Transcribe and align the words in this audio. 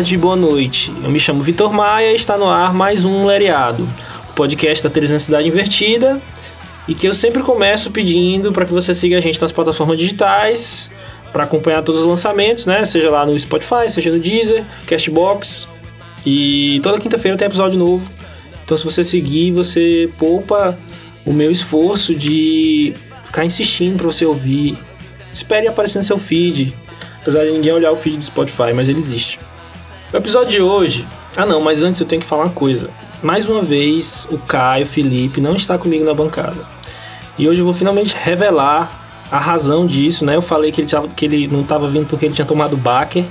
tarde, 0.00 0.16
boa 0.16 0.34
noite. 0.34 0.90
Eu 1.04 1.10
me 1.10 1.20
chamo 1.20 1.42
Vitor 1.42 1.70
Maia 1.74 2.12
e 2.12 2.14
está 2.14 2.38
no 2.38 2.48
ar 2.48 2.72
mais 2.72 3.04
um 3.04 3.26
Leriado, 3.26 3.86
o 4.30 4.32
podcast 4.32 4.82
da 4.82 4.88
Teresinha 4.88 5.20
Cidade 5.20 5.46
Invertida, 5.46 6.22
e 6.88 6.94
que 6.94 7.06
eu 7.06 7.12
sempre 7.12 7.42
começo 7.42 7.90
pedindo 7.90 8.50
para 8.50 8.64
que 8.64 8.72
você 8.72 8.94
siga 8.94 9.18
a 9.18 9.20
gente 9.20 9.38
nas 9.38 9.52
plataformas 9.52 9.98
digitais, 9.98 10.90
para 11.34 11.44
acompanhar 11.44 11.82
todos 11.82 12.00
os 12.00 12.06
lançamentos, 12.06 12.64
né? 12.64 12.82
Seja 12.86 13.10
lá 13.10 13.26
no 13.26 13.38
Spotify, 13.38 13.90
seja 13.90 14.10
no 14.10 14.18
Deezer, 14.18 14.64
Castbox. 14.86 15.68
E 16.24 16.80
toda 16.82 16.98
quinta-feira 16.98 17.36
tem 17.36 17.46
episódio 17.46 17.78
novo. 17.78 18.10
Então 18.64 18.78
se 18.78 18.84
você 18.86 19.04
seguir, 19.04 19.52
você 19.52 20.08
poupa 20.18 20.78
o 21.26 21.32
meu 21.32 21.50
esforço 21.50 22.14
de 22.14 22.94
ficar 23.22 23.44
insistindo 23.44 23.98
para 23.98 24.06
você 24.06 24.24
ouvir. 24.24 24.78
Espere 25.30 25.68
aparecer 25.68 25.98
no 25.98 26.04
seu 26.04 26.16
feed. 26.16 26.72
Apesar 27.20 27.44
de 27.44 27.50
ninguém 27.50 27.72
olhar 27.72 27.92
o 27.92 27.96
feed 27.96 28.16
do 28.16 28.24
Spotify, 28.24 28.72
mas 28.74 28.88
ele 28.88 28.98
existe. 28.98 29.38
O 30.12 30.16
episódio 30.16 30.50
de 30.50 30.60
hoje. 30.60 31.06
Ah, 31.36 31.46
não, 31.46 31.60
mas 31.60 31.84
antes 31.84 32.00
eu 32.00 32.06
tenho 32.06 32.20
que 32.20 32.26
falar 32.26 32.46
uma 32.46 32.52
coisa. 32.52 32.90
Mais 33.22 33.48
uma 33.48 33.62
vez, 33.62 34.26
o 34.28 34.38
Caio 34.38 34.84
Felipe 34.84 35.40
não 35.40 35.54
está 35.54 35.78
comigo 35.78 36.04
na 36.04 36.12
bancada. 36.12 36.66
E 37.38 37.48
hoje 37.48 37.60
eu 37.60 37.64
vou 37.64 37.72
finalmente 37.72 38.16
revelar 38.20 38.90
a 39.30 39.38
razão 39.38 39.86
disso, 39.86 40.24
né? 40.24 40.34
Eu 40.34 40.42
falei 40.42 40.72
que 40.72 40.80
ele, 40.80 40.88
tava, 40.88 41.06
que 41.06 41.24
ele 41.24 41.46
não 41.46 41.60
estava 41.60 41.88
vindo 41.88 42.06
porque 42.06 42.24
ele 42.24 42.34
tinha 42.34 42.44
tomado 42.44 42.76
Baker. 42.76 43.24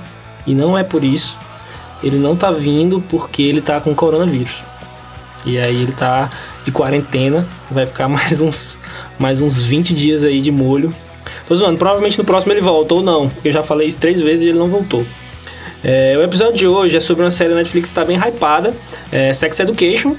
E 0.46 0.54
não 0.54 0.76
é 0.76 0.82
por 0.82 1.04
isso. 1.04 1.38
Ele 2.02 2.16
não 2.16 2.34
tá 2.34 2.50
vindo 2.50 2.98
porque 3.10 3.42
ele 3.42 3.60
tá 3.60 3.78
com 3.78 3.94
coronavírus. 3.94 4.64
E 5.44 5.58
aí 5.58 5.82
ele 5.82 5.92
tá 5.92 6.30
de 6.64 6.72
quarentena. 6.72 7.46
Vai 7.70 7.86
ficar 7.86 8.08
mais 8.10 8.40
uns, 8.40 8.78
mais 9.18 9.42
uns 9.42 9.62
20 9.64 9.92
dias 9.92 10.24
aí 10.24 10.40
de 10.40 10.50
molho. 10.50 10.94
Tô 11.46 11.54
zoando, 11.54 11.76
provavelmente 11.76 12.16
no 12.16 12.24
próximo 12.24 12.54
ele 12.54 12.62
volta 12.62 12.94
ou 12.94 13.02
não, 13.02 13.28
porque 13.28 13.48
eu 13.48 13.52
já 13.52 13.62
falei 13.62 13.86
isso 13.86 13.98
três 13.98 14.18
vezes 14.18 14.46
e 14.46 14.48
ele 14.48 14.58
não 14.58 14.68
voltou. 14.68 15.04
É, 15.82 16.14
o 16.16 16.22
episódio 16.22 16.56
de 16.56 16.66
hoje 16.66 16.96
é 16.96 17.00
sobre 17.00 17.24
uma 17.24 17.30
série 17.30 17.54
Netflix 17.54 17.88
que 17.88 17.92
está 17.92 18.04
bem 18.04 18.18
hypada, 18.18 18.74
é 19.10 19.32
Sex 19.32 19.60
Education. 19.60 20.14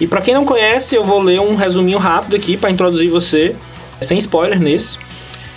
E 0.00 0.06
para 0.06 0.20
quem 0.20 0.34
não 0.34 0.44
conhece, 0.44 0.94
eu 0.94 1.04
vou 1.04 1.22
ler 1.22 1.40
um 1.40 1.54
resuminho 1.54 1.98
rápido 1.98 2.36
aqui 2.36 2.56
para 2.56 2.70
introduzir 2.70 3.08
você, 3.08 3.54
sem 4.00 4.18
spoiler 4.18 4.60
nesse. 4.60 4.98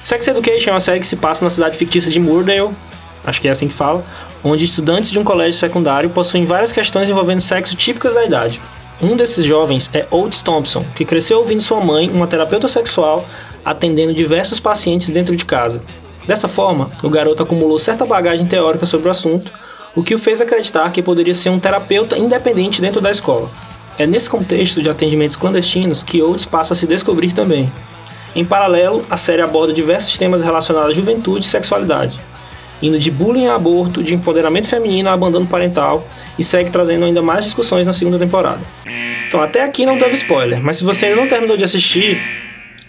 Sex 0.04 0.28
Education 0.28 0.70
é 0.70 0.74
uma 0.74 0.80
série 0.80 1.00
que 1.00 1.08
se 1.08 1.16
passa 1.16 1.44
na 1.44 1.50
cidade 1.50 1.78
fictícia 1.78 2.12
de 2.12 2.20
Moordale, 2.20 2.70
acho 3.26 3.42
que 3.42 3.48
é 3.48 3.52
assim 3.52 3.68
que 3.68 3.74
fala, 3.74 4.06
onde 4.44 4.64
estudantes 4.64 5.12
de 5.12 5.20
um 5.20 5.24
colégio 5.24 5.60
secundário 5.60 6.10
possuem 6.10 6.46
várias 6.46 6.72
questões 6.72 7.10
envolvendo 7.10 7.42
sexo 7.42 7.76
típicas 7.76 8.14
da 8.14 8.24
idade. 8.24 8.62
Um 9.02 9.16
desses 9.16 9.46
jovens 9.46 9.90
é 9.94 10.06
Oates 10.12 10.42
Thompson, 10.42 10.86
que 10.96 11.06
cresceu 11.06 11.40
ouvindo 11.40 11.62
sua 11.62 11.80
mãe, 11.82 12.10
uma 12.10 12.28
terapeuta 12.28 12.68
sexual, 12.68 13.28
atendendo 13.66 14.14
diversos 14.14 14.60
pacientes 14.60 15.10
dentro 15.10 15.36
de 15.36 15.44
casa. 15.44 15.82
Dessa 16.26 16.48
forma, 16.48 16.92
o 17.02 17.10
garoto 17.10 17.44
acumulou 17.44 17.80
certa 17.80 18.06
bagagem 18.06 18.46
teórica 18.46 18.86
sobre 18.86 19.08
o 19.08 19.12
assunto, 19.12 19.52
o 19.96 20.04
que 20.04 20.14
o 20.14 20.20
fez 20.20 20.40
acreditar 20.40 20.92
que 20.92 21.02
poderia 21.02 21.34
ser 21.34 21.50
um 21.50 21.60
terapeuta 21.60 22.18
independente 22.18 22.82
dentro 22.82 23.02
da 23.02 23.10
escola. 23.12 23.50
É 23.98 24.06
nesse 24.06 24.30
contexto 24.30 24.82
de 24.82 24.90
atendimentos 24.90 25.36
clandestinos 25.36 26.04
que 26.04 26.22
Oates 26.22 26.46
passa 26.46 26.74
a 26.74 26.78
se 26.78 26.88
descobrir 26.88 27.34
também. 27.34 27.72
Em 28.36 28.46
paralelo, 28.46 29.04
a 29.10 29.18
série 29.18 29.42
aborda 29.42 29.74
diversos 29.74 30.18
temas 30.18 30.44
relacionados 30.44 30.92
à 30.92 30.94
juventude 30.94 31.46
e 31.46 31.50
sexualidade, 31.50 32.20
indo 32.82 33.00
de 33.00 33.10
bullying 33.10 33.48
a 33.48 33.56
aborto, 33.56 34.04
de 34.04 34.16
empoderamento 34.16 34.68
feminino 34.68 35.10
a 35.10 35.14
abandono 35.14 35.48
parental, 35.48 36.08
e 36.38 36.44
segue 36.44 36.70
trazendo 36.70 37.06
ainda 37.06 37.22
mais 37.22 37.44
discussões 37.44 37.86
na 37.86 37.92
segunda 37.92 38.20
temporada. 38.20 38.62
Então, 39.28 39.42
até 39.42 39.64
aqui 39.64 39.86
não 39.86 39.98
teve 39.98 40.14
spoiler, 40.14 40.62
mas 40.62 40.78
se 40.78 40.84
você 40.84 41.08
ainda 41.08 41.22
não 41.22 41.28
terminou 41.28 41.58
de 41.58 41.64
assistir, 41.64 42.22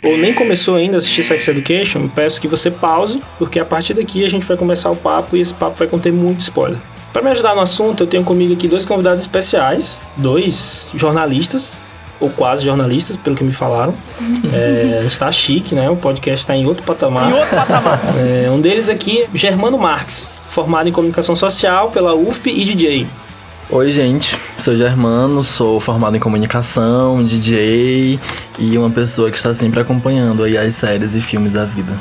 ou 0.03 0.17
nem 0.17 0.33
começou 0.33 0.77
ainda 0.77 0.97
a 0.97 0.99
assistir 0.99 1.23
Sex 1.23 1.47
Education, 1.49 2.09
peço 2.09 2.41
que 2.41 2.49
você 2.49 2.71
pause, 2.71 3.23
porque 3.39 3.59
a 3.59 3.65
partir 3.65 3.95
daqui 3.95 4.25
a 4.25 4.29
gente 4.29 4.47
vai 4.47 4.57
começar 4.57 4.91
o 4.91 4.97
papo 4.97 5.37
e 5.37 5.41
esse 5.41 5.53
papo 5.53 5.77
vai 5.79 5.89
conter 5.89 6.13
muito 6.13 6.41
spoiler. 6.41 6.79
Para 7.13 7.23
me 7.23 7.31
ajudar 7.31 7.55
no 7.55 7.61
assunto, 7.61 8.05
eu 8.05 8.07
tenho 8.07 8.23
comigo 8.23 8.53
aqui 8.53 8.69
dois 8.69 8.85
convidados 8.85 9.21
especiais, 9.21 9.99
dois 10.17 10.89
jornalistas, 10.95 11.77
ou 12.21 12.31
quase 12.31 12.65
jornalistas, 12.65 13.17
pelo 13.17 13.35
que 13.35 13.43
me 13.43 13.53
falaram. 13.53 13.95
É, 14.53 15.03
está 15.07 15.33
chique, 15.33 15.75
né? 15.75 15.89
O 15.91 15.97
podcast 15.97 16.41
está 16.41 16.55
em 16.55 16.67
outro 16.67 16.85
patamar. 16.85 17.31
Em 17.31 17.35
outro 17.35 17.57
patamar. 17.57 18.01
É, 18.19 18.51
um 18.51 18.61
deles 18.61 18.89
aqui, 18.89 19.27
Germano 19.35 19.79
Marques, 19.79 20.29
formado 20.51 20.89
em 20.89 20.93
comunicação 20.93 21.35
social 21.35 21.91
pela 21.91 22.15
UFP 22.15 22.51
e 22.51 22.65
DJ. 22.65 23.07
Oi, 23.73 23.93
gente. 23.93 24.37
Sou 24.59 24.75
Germano, 24.75 25.45
sou 25.45 25.79
formado 25.79 26.17
em 26.17 26.21
comunicação, 26.21 27.25
DJ 27.25 28.19
e 28.59 28.77
uma 28.77 28.91
pessoa 28.91 29.31
que 29.31 29.37
está 29.37 29.55
sempre 29.55 29.79
acompanhando 29.79 30.43
aí 30.43 30.59
as 30.59 30.75
séries 30.75 31.15
e 31.15 31.21
filmes 31.21 31.53
da 31.53 31.65
vida. 31.65 31.97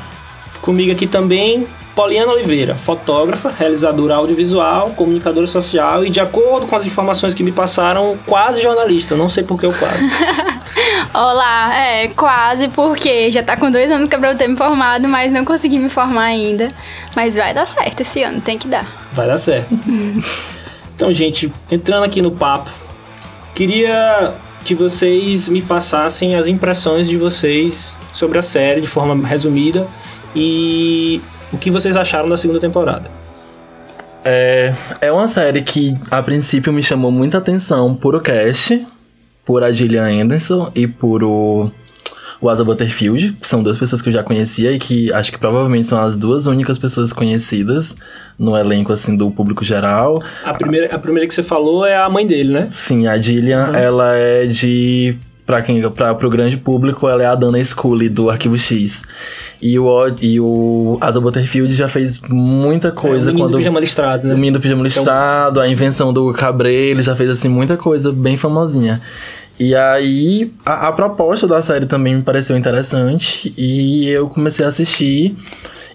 Comigo 0.64 0.92
aqui 0.92 1.06
também, 1.06 1.68
Poliana 1.94 2.32
Oliveira, 2.32 2.76
fotógrafa, 2.76 3.54
realizadora 3.56 4.16
audiovisual, 4.16 4.90
comunicadora 4.96 5.46
social 5.46 6.04
e, 6.04 6.10
de 6.10 6.20
acordo 6.20 6.66
com 6.66 6.76
as 6.76 6.88
informações 6.88 7.36
que 7.36 7.44
me 7.44 7.52
passaram, 7.52 8.18
quase 8.26 8.64
jornalista. 8.64 9.16
Não 9.16 9.30
sei 9.30 9.44
por 9.44 9.60
que 9.60 9.68
eu 9.68 9.74
quase. 9.74 10.10
Olá, 11.14 11.76
é, 11.76 12.08
quase, 12.08 12.68
porque 12.70 13.30
já 13.30 13.44
tá 13.44 13.56
com 13.56 13.70
dois 13.70 13.92
anos 13.92 14.10
que 14.10 14.16
eu 14.16 14.36
ter 14.36 14.48
me 14.48 14.58
formado, 14.58 15.08
mas 15.08 15.32
não 15.32 15.46
consegui 15.46 15.78
me 15.78 15.90
formar 15.90 16.24
ainda. 16.24 16.70
Mas 17.16 17.36
vai 17.36 17.54
dar 17.54 17.68
certo 17.68 18.02
esse 18.02 18.24
ano, 18.24 18.42
tem 18.42 18.58
que 18.58 18.68
dar. 18.68 18.92
Vai 19.14 19.28
dar 19.28 19.38
certo. 19.38 19.70
então, 21.00 21.14
gente, 21.14 21.50
entrando 21.72 22.04
aqui 22.04 22.22
no 22.22 22.30
papo, 22.30 22.70
queria 23.56 24.34
que 24.66 24.76
vocês 24.76 25.48
me 25.48 25.62
passassem 25.62 26.36
as 26.36 26.46
impressões 26.46 27.08
de 27.08 27.16
vocês 27.16 27.98
sobre 28.12 28.38
a 28.38 28.42
série 28.42 28.82
de 28.82 28.88
forma 28.88 29.26
resumida 29.26 29.88
e 30.36 31.22
o 31.54 31.58
que 31.58 31.72
vocês 31.72 31.96
acharam 31.96 32.28
da 32.28 32.36
segunda 32.36 32.60
temporada. 32.60 33.10
É, 34.26 34.76
é 35.00 35.10
uma 35.10 35.30
série 35.30 35.62
que 35.62 35.98
a 36.12 36.22
princípio 36.22 36.74
me 36.74 36.84
chamou 36.84 37.12
muita 37.12 37.38
atenção 37.38 37.96
por 37.96 38.14
o 38.14 38.20
cast, 38.20 38.86
por 39.46 39.64
a 39.64 39.72
Gillian 39.72 40.22
Anderson 40.22 40.70
e 40.76 40.86
por 40.86 41.24
o, 41.24 41.72
o 42.42 42.50
Asa 42.50 42.64
Butterfield, 42.64 43.34
que 43.34 43.48
são 43.48 43.62
duas 43.62 43.78
pessoas 43.78 44.02
que 44.02 44.10
eu 44.10 44.14
já 44.14 44.24
conhecia 44.24 44.72
e 44.72 44.80
que 44.80 45.12
acho 45.14 45.32
que 45.32 45.38
provavelmente 45.38 45.88
são 45.88 46.00
as 46.00 46.16
duas 46.16 46.46
únicas 46.48 46.78
pessoas 46.78 47.12
conhecidas 47.12 47.96
no 48.38 48.58
elenco 48.58 48.94
assim 48.94 49.16
do 49.16 49.30
público 49.30 49.64
geral. 49.64 50.16
A 50.44 50.54
primeira, 50.54 50.96
a 50.96 51.00
primeira 51.00 51.28
que 51.28 51.34
você 51.34 51.44
falou 51.44 51.86
é 51.86 51.98
a 51.98 52.10
mãe 52.10 52.26
dele, 52.26 52.54
né? 52.54 52.68
Sim, 52.72 53.08
a 53.08 53.18
Gillian, 53.18 53.70
uhum. 53.70 53.76
ela 53.76 54.16
é 54.16 54.46
de 54.46 55.18
para 55.50 55.64
quem 55.64 55.82
para 55.90 56.14
pro 56.14 56.30
grande 56.30 56.58
público, 56.58 57.10
ela 57.10 57.24
é 57.24 57.26
a 57.26 57.34
Dana 57.34 57.62
Scully 57.64 58.08
do 58.08 58.30
Arquivo 58.30 58.56
X. 58.56 59.04
E 59.60 59.80
o 59.80 59.90
e 60.22 60.40
o 60.40 60.98
Asa 61.02 61.20
Butterfield 61.20 61.74
já 61.74 61.88
fez 61.88 62.22
muita 62.30 62.92
coisa 62.92 63.32
é, 63.32 63.34
o 63.34 63.38
quando 63.38 63.54
do 63.54 63.58
pijama 63.58 63.80
listrado, 63.80 64.28
né? 64.28 64.36
O 64.36 64.38
menino 64.38 64.60
do 64.60 64.62
pijama 64.62 64.88
então, 64.88 65.02
listrado, 65.02 65.52
então... 65.54 65.64
a 65.64 65.68
invenção 65.68 66.14
do 66.14 66.32
Cabré, 66.34 66.72
ele 66.72 67.02
já 67.02 67.16
fez 67.16 67.32
assim 67.32 67.50
muita 67.50 67.76
coisa 67.76 68.12
bem 68.12 68.38
famosinha. 68.38 69.02
E 69.60 69.76
aí, 69.76 70.54
a, 70.66 70.88
a, 70.88 70.92
proposta 70.94 71.46
da 71.46 71.62
série 71.62 71.86
também 71.86 72.16
me 72.16 72.22
pareceu 72.22 72.56
interessante 72.56 73.54
e 73.58 74.08
eu 74.10 74.30
comecei 74.30 74.64
a 74.64 74.70
assistir. 74.70 75.36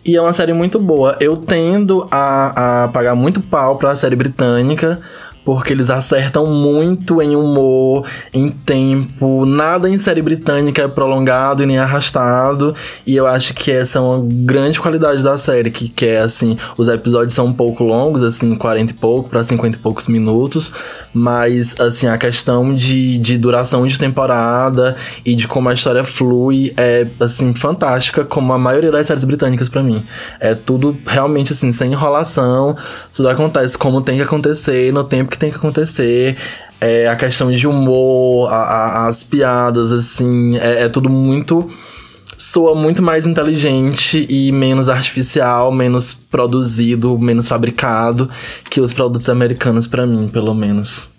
E 0.04 0.14
é 0.14 0.20
uma 0.20 0.34
série 0.34 0.52
muito 0.52 0.78
boa. 0.78 1.16
Eu 1.18 1.34
tendo 1.34 2.06
a, 2.10 2.84
a 2.84 2.88
pagar 2.88 3.14
muito 3.14 3.40
pau 3.40 3.78
pra 3.78 3.94
série 3.94 4.14
britânica, 4.14 5.00
porque 5.44 5.72
eles 5.72 5.90
acertam 5.90 6.46
muito 6.46 7.20
em 7.20 7.36
humor, 7.36 8.06
em 8.32 8.48
tempo. 8.48 9.44
Nada 9.44 9.88
em 9.88 9.98
série 9.98 10.22
britânica 10.22 10.82
é 10.82 10.88
prolongado 10.88 11.62
e 11.62 11.66
nem 11.66 11.78
arrastado. 11.78 12.74
E 13.06 13.14
eu 13.14 13.26
acho 13.26 13.52
que 13.54 13.70
essa 13.70 13.98
é 13.98 14.00
uma 14.00 14.24
grande 14.24 14.80
qualidade 14.80 15.22
da 15.22 15.36
série, 15.36 15.70
que, 15.70 15.88
que 15.88 16.06
é 16.06 16.20
assim, 16.20 16.56
os 16.76 16.88
episódios 16.88 17.34
são 17.34 17.46
um 17.46 17.52
pouco 17.52 17.84
longos, 17.84 18.22
assim, 18.22 18.54
40 18.54 18.92
e 18.92 18.94
pouco 18.94 19.28
para 19.28 19.42
50 19.42 19.76
e 19.76 19.80
poucos 19.80 20.08
minutos, 20.08 20.72
mas 21.12 21.78
assim, 21.78 22.06
a 22.06 22.16
questão 22.16 22.74
de, 22.74 23.18
de 23.18 23.36
duração 23.36 23.86
de 23.86 23.98
temporada 23.98 24.96
e 25.24 25.34
de 25.34 25.46
como 25.46 25.68
a 25.68 25.74
história 25.74 26.02
flui 26.02 26.72
é 26.76 27.06
assim 27.20 27.54
fantástica, 27.54 28.24
como 28.24 28.52
a 28.52 28.58
maioria 28.58 28.90
das 28.90 29.06
séries 29.06 29.24
britânicas 29.24 29.68
para 29.68 29.82
mim. 29.82 30.04
É 30.40 30.54
tudo 30.54 30.96
realmente 31.06 31.52
assim, 31.52 31.70
sem 31.72 31.92
enrolação, 31.92 32.76
tudo 33.14 33.28
acontece 33.28 33.76
como 33.76 34.00
tem 34.00 34.16
que 34.16 34.22
acontecer 34.22 34.92
no 34.92 35.04
tempo 35.04 35.33
que 35.34 35.38
tem 35.38 35.50
que 35.50 35.56
acontecer. 35.56 36.36
É, 36.80 37.08
a 37.08 37.16
questão 37.16 37.50
de 37.50 37.66
humor, 37.66 38.52
a, 38.52 38.56
a, 38.56 39.06
as 39.06 39.22
piadas, 39.22 39.92
assim, 39.92 40.56
é, 40.58 40.84
é 40.84 40.88
tudo 40.88 41.08
muito 41.08 41.66
soa 42.36 42.74
muito 42.74 43.02
mais 43.02 43.26
inteligente 43.26 44.26
e 44.28 44.50
menos 44.52 44.88
artificial, 44.88 45.70
menos 45.72 46.14
produzido, 46.14 47.18
menos 47.18 47.48
fabricado 47.48 48.28
que 48.68 48.80
os 48.80 48.92
produtos 48.92 49.28
americanos 49.28 49.86
para 49.86 50.06
mim, 50.06 50.28
pelo 50.28 50.52
menos. 50.52 51.13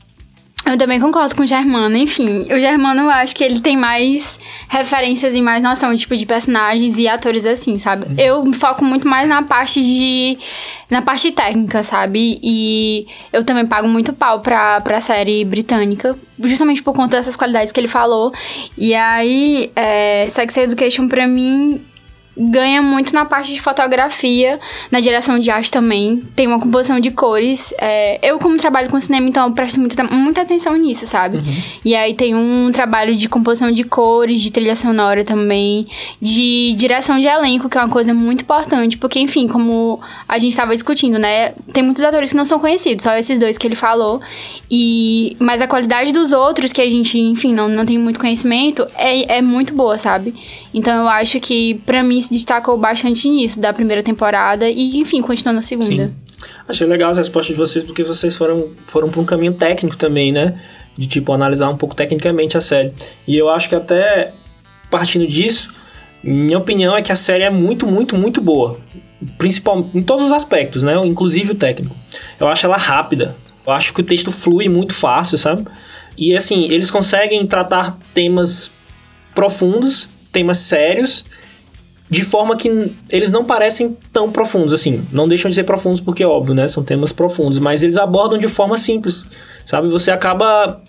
Eu 0.66 0.78
também 0.78 1.00
concordo 1.00 1.36
com 1.36 1.44
o 1.44 1.46
Germano. 1.46 1.96
Enfim, 1.96 2.48
o 2.52 2.60
Germano 2.60 3.04
eu 3.04 3.10
acho 3.10 3.36
que 3.36 3.44
ele 3.44 3.60
tem 3.60 3.78
mais 3.78 4.40
referências 4.68 5.36
e 5.36 5.42
mais 5.42 5.64
noção, 5.64 5.94
tipo, 5.96 6.18
de 6.18 6.26
personagens 6.26 6.98
e 6.98 7.08
atores 7.08 7.46
assim, 7.46 7.78
sabe? 7.78 8.06
Uhum. 8.06 8.16
Eu 8.18 8.44
me 8.44 8.54
foco 8.54 8.84
muito 8.84 9.08
mais 9.08 9.30
na 9.30 9.44
parte 9.44 9.82
de. 9.84 10.38
na 10.90 11.04
parte 11.04 11.32
técnica, 11.32 11.84
sabe? 11.84 12.40
E 12.42 13.06
eu 13.32 13.44
também 13.44 13.66
pago 13.66 13.88
muito 13.88 14.12
pau 14.12 14.40
pra, 14.40 14.82
pra 14.82 15.00
série 15.02 15.46
britânica, 15.46 16.18
justamente 16.44 16.82
por 16.82 16.94
conta 16.94 17.18
dessas 17.18 17.36
qualidades 17.36 17.72
que 17.72 17.80
ele 17.80 17.88
falou. 17.88 18.34
E 18.76 18.96
aí, 18.96 19.72
é, 19.76 20.26
Sex 20.28 20.58
Education 20.58 21.08
pra 21.08 21.28
mim 21.28 21.80
ganha 22.38 22.82
muito 22.82 23.14
na 23.14 23.24
parte 23.24 23.54
de 23.54 23.62
fotografia, 23.62 24.60
na 24.92 25.00
direção 25.00 25.40
de 25.40 25.50
arte 25.50 25.72
também. 25.72 26.22
Tem 26.36 26.48
uma 26.48 26.60
composição 26.60 27.00
de 27.00 27.12
cores. 27.12 27.74
É, 27.78 28.20
eu, 28.22 28.38
como 28.40 28.58
trabalho 28.58 28.90
com 28.90 29.00
cinema, 29.00 29.28
então 29.28 29.52
presto 29.54 29.80
muita, 29.80 30.04
muita 30.04 30.42
atenção 30.42 30.76
nisso, 30.76 31.08
sabe? 31.08 31.38
Uhum. 31.38 31.56
E 31.86 31.96
aí 31.96 32.14
tem 32.14 32.36
um 32.36 32.72
trabalho 32.72 33.16
de 33.16 33.30
composição 33.30 33.72
de 33.72 33.84
cores, 33.84 34.42
de 34.42 34.52
trilha 34.52 34.76
sonora 34.76 35.24
também, 35.24 35.88
de 36.22 36.74
direção 36.76 37.20
de 37.20 37.28
elenco, 37.28 37.70
que 37.70 37.78
é 37.78 37.82
uma 37.82 37.90
coisa 37.90 38.14
muito 38.14 38.42
importante, 38.42 38.98
porque, 38.98 39.20
enfim, 39.20 39.48
como 39.48 40.00
a 40.28 40.38
gente 40.38 40.52
estava 40.52 40.74
discutindo, 40.74 41.18
né? 41.18 41.54
Tem 41.72 41.84
muitos 41.84 42.04
atores 42.04 42.32
que 42.32 42.38
não 42.38 42.46
são 42.46 42.60
conhecidos, 42.60 43.04
só 43.04 43.16
esses 43.16 43.40
dois 43.40 43.58
que 43.58 43.66
ele 43.66 43.76
falou. 43.76 44.22
E 44.70 45.38
mas 45.40 45.62
a 45.62 45.68
qualidade 45.68 46.12
dos 46.12 46.34
outros, 46.34 46.74
que 46.74 46.82
a 46.82 46.90
gente, 46.90 47.18
enfim, 47.18 47.54
não, 47.54 47.70
não 47.70 47.86
tem 47.86 47.98
muito 47.98 48.20
conhecimento, 48.20 48.86
é, 48.96 49.38
é 49.38 49.42
muito 49.42 49.74
boa, 49.74 49.98
sabe? 49.98 50.34
Então 50.74 51.04
eu 51.04 51.08
acho 51.08 51.40
que, 51.40 51.76
para 51.86 52.04
mim, 52.04 52.18
se 52.26 52.34
destacou 52.34 52.78
bastante 52.78 53.30
nisso, 53.30 53.60
da 53.60 53.74
primeira 53.74 54.04
temporada 54.04 54.68
e, 54.70 54.98
enfim, 54.98 55.22
continuou 55.22 55.56
na 55.56 55.62
segunda. 55.62 56.08
Sim. 56.08 56.14
Achei 56.68 56.88
legal 56.88 57.12
as 57.12 57.18
respostas 57.18 57.56
de 57.56 57.60
vocês, 57.60 57.84
porque 57.84 58.04
vocês 58.04 58.36
foram, 58.36 58.70
foram 58.88 59.10
para 59.10 59.22
um 59.22 59.26
caminho 59.26 59.54
técnico 59.54 59.96
também, 59.96 60.32
né? 60.32 60.60
De, 60.98 61.08
tipo, 61.08 61.32
analisar 61.32 61.70
um 61.70 61.78
pouco 61.78 61.96
tecnicamente 61.96 62.58
a 62.58 62.62
série. 62.62 62.94
E 63.28 63.38
eu 63.38 63.50
acho 63.50 63.70
que 63.70 63.76
até 63.76 64.34
partindo 64.90 65.28
disso, 65.28 65.74
minha 66.24 66.58
opinião 66.58 66.96
é 66.96 67.02
que 67.02 67.12
a 67.12 67.16
série 67.16 67.44
é 67.44 67.50
muito, 67.50 67.86
muito, 67.86 68.16
muito 68.16 68.42
boa. 68.42 68.80
Principalmente 69.38 69.98
em 69.98 70.02
todos 70.02 70.26
os 70.26 70.32
aspectos, 70.32 70.84
né? 70.84 70.96
Inclusive 71.06 71.52
o 71.52 71.56
técnico. 71.56 71.96
Eu 72.40 72.48
acho 72.48 72.66
ela 72.66 72.78
rápida. 72.78 73.36
Eu 73.66 73.74
acho 73.74 73.94
que 73.94 74.02
o 74.02 74.04
texto 74.04 74.32
flui 74.32 74.70
muito 74.70 74.94
fácil, 74.94 75.38
sabe? 75.38 75.66
E 76.18 76.36
assim, 76.36 76.66
eles 76.66 76.90
conseguem 76.90 77.46
tratar 77.46 77.98
temas 78.14 78.72
profundos, 79.34 80.08
temas 80.32 80.60
sérios, 80.60 81.26
de 82.16 82.24
forma 82.24 82.56
que 82.56 82.96
eles 83.10 83.30
não 83.30 83.44
parecem 83.44 83.98
tão 84.14 84.32
profundos 84.32 84.72
assim. 84.72 85.06
Não 85.12 85.28
deixam 85.28 85.50
de 85.50 85.56
ser 85.56 85.66
profundos 85.66 86.00
porque 86.00 86.24
óbvio, 86.24 86.56
né? 86.56 86.66
São 86.68 86.82
temas 86.82 87.12
profundos, 87.12 87.60
mas 87.60 87.84
eles 87.84 87.98
abordam 87.98 88.38
de 88.38 88.48
forma 88.48 88.78
simples, 88.78 89.26
sabe? 89.66 89.90
Você 89.90 90.12
acaba 90.12 90.80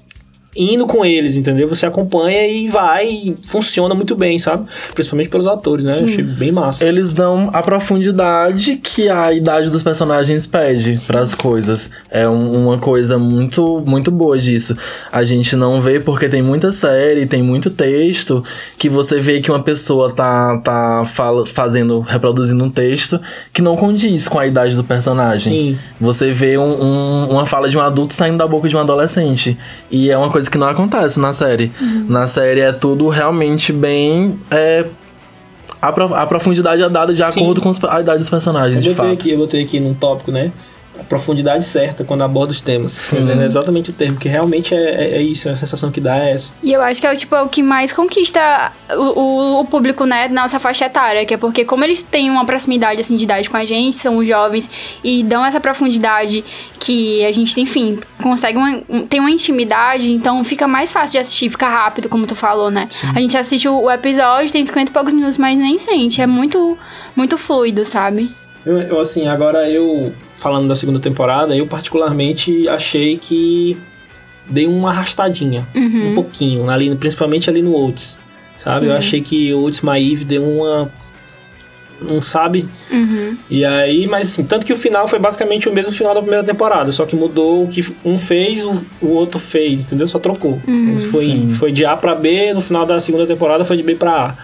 indo 0.57 0.87
com 0.87 1.05
eles, 1.05 1.37
entendeu? 1.37 1.69
Você 1.69 1.87
acompanha 1.87 2.47
e 2.47 2.69
vai 2.69 3.09
e 3.09 3.35
funciona 3.45 3.95
muito 3.95 4.17
bem, 4.17 4.39
sabe? 4.39 4.67
Principalmente 4.95 5.29
pelos 5.29 5.47
atores, 5.47 5.85
né? 5.85 5.93
Sim. 5.93 6.05
Achei 6.07 6.25
bem 6.25 6.53
massa. 6.53 6.85
Eles 6.85 7.11
dão 7.11 7.51
a 7.53 7.63
profundidade 7.63 8.77
que 8.77 9.09
a 9.09 9.33
idade 9.33 9.71
dos 9.71 9.83
personagens 9.83 10.47
pede 10.47 10.99
para 11.07 11.21
as 11.21 11.35
coisas. 11.35 11.91
É 12.11 12.29
um, 12.29 12.65
uma 12.65 12.79
coisa 12.79 13.19
muito 13.19 13.83
muito 13.87 14.11
boa 14.11 14.39
disso. 14.39 14.77
A 15.13 15.23
gente 15.25 15.57
não 15.57 15.81
vê 15.81 16.01
porque 16.01 16.29
tem 16.29 16.43
muita 16.43 16.73
série, 16.73 17.27
tem 17.27 17.43
muito 17.43 17.71
texto 17.71 18.43
que 18.79 18.89
você 18.89 19.21
vê 19.21 19.41
que 19.41 19.51
uma 19.51 19.63
pessoa 19.63 20.13
tá 20.13 20.59
tá 20.59 21.05
fala, 21.05 21.45
fazendo, 21.45 22.01
reproduzindo 22.01 22.63
um 22.63 22.71
texto 22.71 23.21
que 23.53 23.63
não 23.63 23.77
condiz 23.77 24.29
com 24.29 24.39
a 24.39 24.47
idade 24.47 24.75
do 24.75 24.85
personagem. 24.85 25.75
Sim. 25.75 25.79
Você 26.01 26.33
vê 26.33 26.57
um, 26.59 26.83
um, 26.83 27.31
uma 27.31 27.47
fala 27.47 27.69
de 27.69 27.77
um 27.77 27.81
adulto 27.81 28.15
saindo 28.15 28.39
da 28.39 28.47
boca 28.47 28.69
de 28.69 28.77
um 28.77 28.81
adolescente. 28.81 29.57
E 29.91 30.11
é 30.11 30.17
uma 30.17 30.31
coisa 30.31 30.46
coisa 30.47 30.51
que 30.51 30.59
não 30.59 30.69
acontece 30.69 31.21
na 31.21 31.33
série. 31.33 31.73
Uhum. 31.81 32.07
Na 32.09 32.27
série 32.27 32.61
é 32.61 32.73
tudo 32.73 33.09
realmente 33.09 33.73
bem. 33.73 34.39
É, 34.51 34.87
a, 35.83 35.89
a 35.89 36.27
profundidade 36.27 36.83
é 36.83 36.89
dada 36.89 37.13
de 37.13 37.23
acordo 37.23 37.63
Sim. 37.63 37.81
com 37.81 37.87
a 37.89 38.01
idade 38.01 38.21
dos 38.21 38.31
personagens. 38.31 38.85
Eu 38.85 38.95
botei, 38.95 39.13
aqui, 39.13 39.31
eu 39.31 39.39
botei 39.39 39.63
aqui 39.63 39.81
num 39.81 39.95
tópico, 39.95 40.31
né? 40.31 40.53
A 40.99 41.05
profundidade 41.05 41.65
certa 41.65 42.05
quando 42.05 42.23
aborda 42.23 42.53
os 42.53 42.61
temas. 42.61 43.13
É 43.29 43.45
exatamente 43.45 43.91
o 43.91 43.93
termo, 43.93 44.19
que 44.19 44.29
realmente 44.29 44.75
é, 44.75 44.79
é, 44.79 45.17
é, 45.17 45.23
isso, 45.23 45.49
a 45.49 45.57
sensação 45.57 45.91
que 45.91 46.01
dá 46.01 46.19
é 46.19 46.33
essa. 46.33 46.53
E 46.63 46.73
eu 46.73 46.81
acho 46.81 47.01
que 47.01 47.07
é 47.07 47.15
tipo, 47.15 47.35
é 47.35 47.43
o 47.43 47.49
que 47.49 47.63
mais 47.63 47.93
conquista 47.93 48.73
o, 48.91 49.21
o, 49.21 49.61
o, 49.61 49.65
público, 49.65 50.05
né, 50.05 50.29
nossa 50.29 50.59
faixa 50.59 50.87
etária, 50.87 51.25
que 51.25 51.35
é 51.35 51.37
porque 51.37 51.65
como 51.65 51.85
eles 51.85 52.03
têm 52.03 52.31
uma 52.31 52.45
proximidade, 52.45 53.01
assim, 53.01 53.17
de 53.17 53.25
idade 53.25 53.49
com 53.51 53.57
a 53.57 53.65
gente, 53.65 53.97
são 53.97 54.25
jovens 54.25 54.99
e 55.03 55.23
dão 55.23 55.45
essa 55.45 55.61
profundidade 55.61 56.45
que 56.79 57.25
a 57.25 57.33
gente, 57.33 57.61
enfim, 57.61 57.99
consegue 58.23 58.59
uma, 58.59 58.83
tem 59.09 59.21
uma 59.21 59.31
intimidade, 59.31 60.13
então 60.13 60.43
fica 60.45 60.67
mais 60.67 60.93
fácil 60.93 61.13
de 61.13 61.19
assistir, 61.19 61.51
fica 61.51 61.69
rápido, 61.69 62.09
como 62.09 62.27
tu 62.27 62.35
falou, 62.35 62.71
né? 62.71 62.89
Sim. 62.91 63.09
A 63.15 63.21
gente 63.21 63.37
assiste 63.37 63.69
o, 63.69 63.83
o 63.83 63.91
episódio, 63.91 64.53
tem 64.53 64.65
50 64.65 64.91
e 64.91 64.93
poucos 64.93 65.13
minutos, 65.13 65.37
mas 65.37 65.59
nem 65.59 65.79
sente, 65.79 66.21
é 66.21 66.27
muito, 66.27 66.79
muito 67.15 67.37
fluido, 67.37 67.85
sabe? 67.85 68.31
Eu, 68.65 68.81
eu, 68.81 69.01
assim, 69.01 69.29
agora 69.29 69.71
eu 69.71 70.13
falando 70.37 70.69
da 70.69 70.75
segunda 70.75 70.99
temporada, 70.99 71.57
eu 71.57 71.67
particularmente 71.67 72.69
achei 72.69 73.17
que 73.17 73.77
dei 74.49 74.67
uma 74.67 74.91
arrastadinha, 74.91 75.67
uhum. 75.75 76.11
um 76.11 76.15
pouquinho, 76.15 76.71
ali, 76.71 76.95
principalmente 76.95 77.51
ali 77.51 77.63
no 77.63 77.75
Oates, 77.75 78.19
sabe? 78.57 78.81
Sim. 78.81 78.87
Eu 78.87 78.97
achei 78.97 79.21
que 79.21 79.53
o 79.53 79.63
Oates 79.63 79.81
Maeve 79.81 80.25
deu 80.25 80.43
uma 80.43 80.91
não 82.01 82.21
sabe? 82.21 82.69
Uhum. 82.91 83.37
E 83.49 83.65
aí, 83.65 84.07
mas 84.07 84.29
assim, 84.29 84.45
tanto 84.45 84.67
que 84.67 84.73
o 84.73 84.77
final 84.77 85.09
foi 85.09 85.19
basicamente 85.19 85.69
o 85.69 85.73
mesmo 85.73 85.93
final 85.93 86.15
da 86.15 86.21
primeira 86.21 86.45
temporada, 86.45 86.93
só 86.93 87.07
que 87.07 87.17
mudou 87.17 87.65
o 87.65 87.69
que 87.69 87.85
um 88.05 88.19
fez, 88.19 88.63
o, 88.65 88.85
o 89.01 89.09
outro 89.09 89.39
fez, 89.39 89.85
entendeu? 89.85 90.07
Só 90.07 90.19
trocou. 90.19 90.61
Uhum. 90.67 90.99
Foi, 90.99 91.49
foi 91.51 91.73
de 91.73 91.85
A 91.85 91.97
para 91.97 92.15
B, 92.15 92.53
no 92.53 92.61
final 92.61 92.85
da 92.85 93.01
segunda 93.01 93.27
temporada 93.27 93.65
foi 93.65 93.77
de 93.77 93.83
B 93.83 93.95
para 93.95 94.13
A. 94.13 94.35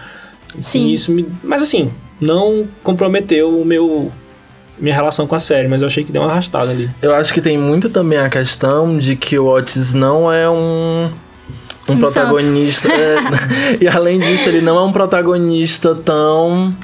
Assim, 0.57 0.61
Sim. 0.61 0.91
Isso 0.91 1.11
me, 1.11 1.27
mas 1.43 1.61
assim, 1.61 1.91
não 2.19 2.67
comprometeu 2.81 3.59
o 3.59 3.65
meu 3.65 4.11
minha 4.83 4.95
relação 4.95 5.25
com 5.25 5.33
a 5.33 5.39
série, 5.39 5.67
mas 5.67 5.81
eu 5.81 5.87
achei 5.87 6.03
que 6.03 6.11
deu 6.11 6.21
uma 6.21 6.31
arrastada 6.31 6.69
ali. 6.69 6.89
Eu 7.01 7.15
acho 7.15 7.33
que 7.33 7.39
tem 7.39 7.57
muito 7.57 7.89
também 7.89 8.19
a 8.19 8.29
questão 8.29 8.97
de 8.97 9.15
que 9.15 9.39
o 9.39 9.47
Otis 9.47 9.93
não 9.93 10.31
é 10.31 10.49
um 10.49 11.09
um, 11.87 11.93
um 11.93 11.97
protagonista. 11.99 12.89
É, 12.91 13.17
e 13.81 13.87
além 13.87 14.19
disso, 14.19 14.49
ele 14.49 14.61
não 14.61 14.77
é 14.77 14.83
um 14.83 14.91
protagonista 14.91 15.95
tão. 15.95 16.75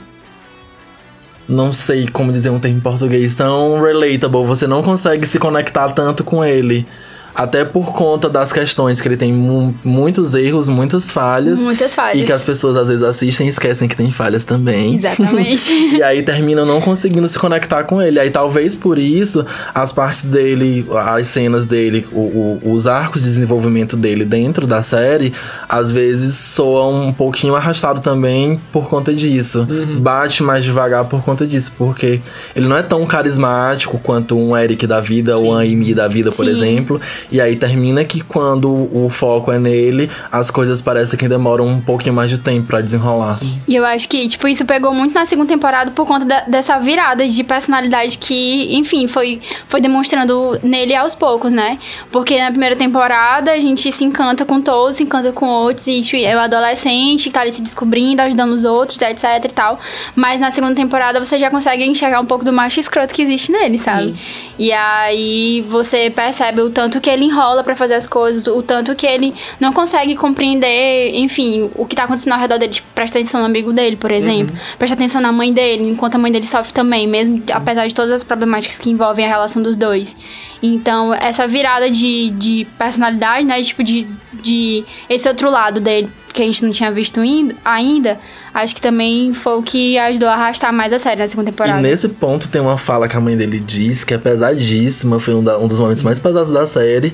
Não 1.48 1.74
sei 1.74 2.08
como 2.08 2.32
dizer 2.32 2.52
um 2.52 2.60
termo 2.60 2.78
em 2.78 2.82
português, 2.82 3.36
tão 3.36 3.82
relatable. 3.82 4.46
Você 4.46 4.68
não 4.68 4.84
consegue 4.84 5.26
se 5.26 5.40
conectar 5.40 5.90
tanto 5.92 6.24
com 6.24 6.46
ele. 6.46 6.88
Até 7.36 7.64
por 7.64 7.94
conta 7.94 8.30
das 8.30 8.52
questões 8.52 9.02
que 9.02 9.08
ele 9.08 9.18
tem 9.18 9.32
mu 9.32 9.74
muitos 9.84 10.34
erros, 10.34 10.68
muitas 10.68 11.10
falhas. 11.10 11.60
Muitas 11.60 11.96
falhas. 11.96 12.22
E 12.22 12.26
que 12.26 12.32
as 12.32 12.44
pessoas 12.44 12.76
às 12.76 12.88
vezes 12.88 13.04
assistem 13.04 13.48
e 13.48 13.50
esquecem 13.50 13.88
que 13.88 13.96
tem 13.96 14.12
falhas 14.12 14.46
também. 14.46 14.96
Exatamente. 14.96 15.72
e 15.98 16.04
aí 16.04 16.22
terminam 16.22 16.66
não 16.66 16.82
conseguindo 16.82 17.28
se 17.28 17.38
conectar 17.38 17.84
com 17.84 18.02
ele. 18.02 18.20
Aí 18.20 18.30
talvez 18.30 18.76
por 18.76 18.98
isso 18.98 19.46
as 19.74 19.92
partes 19.92 20.26
dele, 20.26 20.86
as 21.18 21.28
cenas 21.28 21.66
dele, 21.66 22.08
o, 22.12 22.20
o, 22.20 22.74
os 22.74 22.88
arcos 22.88 23.22
de 23.22 23.28
desenvolvimento 23.30 23.96
dele 23.96 24.26
dentro 24.26 24.66
da 24.66 24.82
série, 24.82 25.34
às 25.68 25.92
vezes 25.92 26.36
soam 26.36 27.08
um 27.08 27.14
pouquinho 27.14 27.56
arrastado 27.56 28.02
também 28.02 28.60
por 28.72 28.90
conta 28.90 29.14
disso. 29.14 29.68
Uhum. 29.70 30.00
Bate 30.00 30.44
mais 30.44 30.64
devagar 30.64 31.06
por 31.06 31.24
conta 31.24 31.46
disso, 31.46 31.74
porque 31.78 32.20
ele 32.56 32.68
não 32.68 32.78
é 32.78 32.82
tão 32.82 33.06
carismático 33.06 34.00
quanto 34.00 34.38
um 34.38 34.56
Eric 34.58 34.86
da 34.86 35.00
vida 35.00 35.36
Sim. 35.36 35.44
ou 35.44 35.54
um 35.54 35.58
Amy 35.58 35.94
da 35.94 36.08
vida, 36.08 36.32
por 36.32 36.46
Sim. 36.46 36.52
exemplo. 36.52 37.02
E 37.32 37.40
aí 37.42 37.56
termina 37.56 38.04
que 38.04 38.22
quando 38.22 38.70
o 38.70 39.10
foco 39.10 39.52
é 39.52 39.60
nele, 39.60 40.10
as 40.32 40.50
coisas 40.52 40.82
parecem 40.82 41.18
que 41.18 41.28
demoram 41.28 41.68
um 41.68 41.82
pouquinho 41.82 42.16
mais 42.16 42.30
de 42.30 42.40
tempo 42.40 42.68
para 42.68 42.82
desenrolar. 42.82 43.38
Sim. 43.40 43.60
E 43.68 43.76
eu 43.76 43.86
acho 43.86 44.08
que, 44.08 44.28
tipo, 44.28 44.48
isso 44.48 44.66
pegou 44.66 44.94
muito 44.94 45.14
na 45.14 45.26
segunda 45.26 45.48
temporada 45.48 45.92
por 45.92 46.06
conta 46.06 46.26
da, 46.26 46.42
dessa 46.42 46.78
virada 46.80 47.28
de 47.28 47.44
personalidade 47.44 48.18
que, 48.18 48.76
enfim, 48.76 49.08
foi, 49.08 49.40
foi 49.68 49.82
demonstrando 49.82 50.60
nele 50.64 50.96
aos 50.96 51.16
poucos, 51.16 51.52
né? 51.52 51.78
Porque 52.12 52.40
na 52.40 52.50
primeira 52.50 52.76
temporada 52.76 53.52
a 53.52 53.60
gente 53.60 53.92
se 53.92 54.04
encanta 54.04 54.46
com 54.46 54.62
todos, 54.62 54.96
se 54.96 55.04
encanta 55.04 55.32
com 55.32 55.48
outros, 55.48 55.88
e 55.88 56.02
tipo, 56.02 56.24
é 56.24 56.36
o 56.36 56.40
adolescente 56.40 57.26
que 57.26 57.32
tá 57.32 57.42
ali 57.42 57.52
se 57.52 57.62
descobrindo, 57.62 58.22
ajudando 58.22 58.52
os 58.52 58.66
outros, 58.66 59.02
etc 59.02 59.24
e 59.46 59.54
tal. 59.54 59.80
Mas 60.16 60.40
na 60.40 60.52
segunda 60.52 60.76
temporada 60.76 61.24
você 61.24 61.38
já 61.38 61.50
consegue 61.50 61.86
enxergar 61.86 62.20
um 62.20 62.26
pouco 62.26 62.44
do 62.44 62.54
macho 62.54 62.80
escroto 62.80 63.14
que 63.14 63.22
existe 63.22 63.52
nele, 63.52 63.78
sabe? 63.78 64.08
Sim. 64.08 64.18
E 64.58 64.74
aí 64.74 65.66
você 65.70 66.10
percebe 66.10 66.62
o 66.62 66.70
tanto 66.70 67.00
que 67.00 67.09
que 67.10 67.14
ele 67.14 67.26
enrola 67.26 67.64
para 67.64 67.76
fazer 67.76 67.96
as 67.96 68.08
coisas, 68.08 68.46
o 68.46 68.62
tanto 68.62 68.96
que 68.96 69.08
ele 69.08 69.34
não 69.60 69.74
consegue 69.74 70.16
compreender, 70.16 71.12
enfim, 71.16 71.70
o 71.76 71.86
que 71.86 71.96
tá 71.96 72.04
acontecendo 72.04 72.34
ao 72.34 72.40
redor 72.40 72.60
dele. 72.60 72.72
Tipo, 72.72 72.88
presta 72.94 73.18
atenção 73.18 73.40
no 73.40 73.48
amigo 73.48 73.74
dele, 73.74 73.96
por 73.96 74.12
exemplo. 74.12 74.56
Uhum. 74.56 74.78
Presta 74.78 74.94
atenção 74.94 75.20
na 75.20 75.32
mãe 75.32 75.52
dele, 75.52 75.90
enquanto 75.90 76.16
a 76.16 76.18
mãe 76.20 76.32
dele 76.32 76.46
sofre 76.46 76.72
também, 76.72 77.08
mesmo 77.08 77.36
uhum. 77.36 77.44
apesar 77.54 77.88
de 77.88 77.96
todas 77.96 78.12
as 78.12 78.24
problemáticas 78.24 78.78
que 78.78 78.92
envolvem 78.92 79.26
a 79.26 79.28
relação 79.28 79.62
dos 79.62 79.76
dois. 79.76 80.16
Então, 80.62 81.14
essa 81.14 81.48
virada 81.48 81.90
de, 81.90 82.30
de 82.32 82.68
personalidade, 82.78 83.46
né? 83.46 83.62
Tipo, 83.62 83.84
de, 83.84 84.08
de 84.34 84.86
esse 85.10 85.28
outro 85.28 85.50
lado 85.50 85.80
dele 85.80 86.10
que 86.32 86.44
a 86.44 86.46
gente 86.46 86.64
não 86.64 86.72
tinha 86.72 86.92
visto 86.92 87.20
ainda, 87.66 88.20
acho 88.54 88.76
que 88.76 88.82
também 88.82 89.34
foi 89.34 89.54
o 89.58 89.64
que 89.64 89.98
ajudou 89.98 90.30
a 90.30 90.34
arrastar 90.34 90.74
mais 90.74 90.94
a 90.94 91.00
série 91.00 91.22
na 91.22 91.28
segunda 91.28 91.52
temporada. 91.52 91.80
E 91.80 91.82
nesse 91.82 92.10
ponto 92.10 92.50
tem 92.50 92.62
uma 92.62 92.78
fala 92.78 93.08
que 93.08 93.16
a 93.16 93.20
mãe 93.20 93.36
dele 93.36 93.60
diz 93.60 94.04
que 94.04 94.14
é 94.14 94.18
pesadíssima, 94.18 95.20
foi 95.20 95.34
um, 95.34 95.44
da, 95.44 95.58
um 95.58 95.68
dos 95.68 95.80
momentos 95.80 96.04
mais 96.04 96.20
pesados 96.20 96.52
da 96.52 96.66
série. 96.66 97.14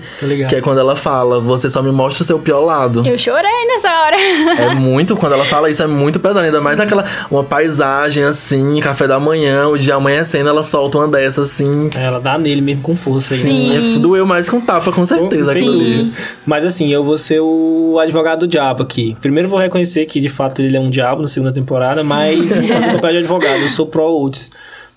Que 0.50 0.56
é 0.56 0.62
quando 0.62 0.80
ela 0.80 0.96
fala, 0.96 1.39
você 1.39 1.70
só 1.70 1.82
me 1.82 1.92
mostra 1.92 2.24
o 2.24 2.25
seu 2.25 2.39
pior 2.39 2.62
lado. 2.62 3.06
Eu 3.06 3.18
chorei 3.18 3.65
nessa 3.68 3.89
hora. 3.89 4.15
É 4.56 4.74
muito, 4.74 5.15
quando 5.15 5.34
ela 5.34 5.46
fala 5.46 5.70
isso, 5.70 5.84
é 5.84 5.88
muito 5.88 6.20
pesado. 6.20 6.39
Ainda 6.46 6.62
mais 6.62 6.77
naquela, 6.77 7.04
uma 7.30 7.44
paisagem 7.44 8.24
assim, 8.24 8.80
café 8.80 9.08
da 9.08 9.20
manhã, 9.20 9.68
o 9.68 9.77
dia 9.77 9.96
amanhecendo, 9.96 10.50
ela 10.50 10.63
solta 10.63 10.98
uma 11.00 11.08
dessa 11.08 11.42
assim. 11.42 11.89
É, 11.96 12.06
ela 12.06 12.20
dá 12.20 12.38
nele 12.38 12.62
mesmo 12.62 12.82
com 12.82 12.96
força. 12.96 13.36
Sim. 13.36 13.96
É, 13.96 14.00
doeu 14.00 14.25
mais 14.25 14.50
com 14.50 14.62
tapa, 14.62 14.92
com 14.92 15.06
certeza. 15.06 15.54
Sim. 15.54 16.13
Mas 16.46 16.65
assim, 16.65 16.92
eu 16.92 17.04
vou 17.04 17.18
ser 17.18 17.39
o 17.42 18.00
advogado 18.01 18.42
do 18.42 18.48
diabo 18.48 18.84
aqui. 18.84 19.15
primeiro 19.22 19.50
vou 19.50 19.60
reconhecer 19.60 20.06
que 20.06 20.20
de 20.20 20.30
fato 20.30 20.62
ele 20.62 20.77
é 20.77 20.80
um 20.80 20.89
diabo 20.89 21.25
na 21.25 21.29
segunda 21.29 21.51
temporada, 21.51 22.03
mas 22.03 22.50
vou 22.50 22.67
fazer 22.67 22.89
o 22.89 22.94
papel 22.94 23.12
de 23.12 23.17
advogado. 23.20 23.62
Eu 23.62 23.67
sou 23.70 23.86
pro 23.88 24.03
Oates. 24.03 24.51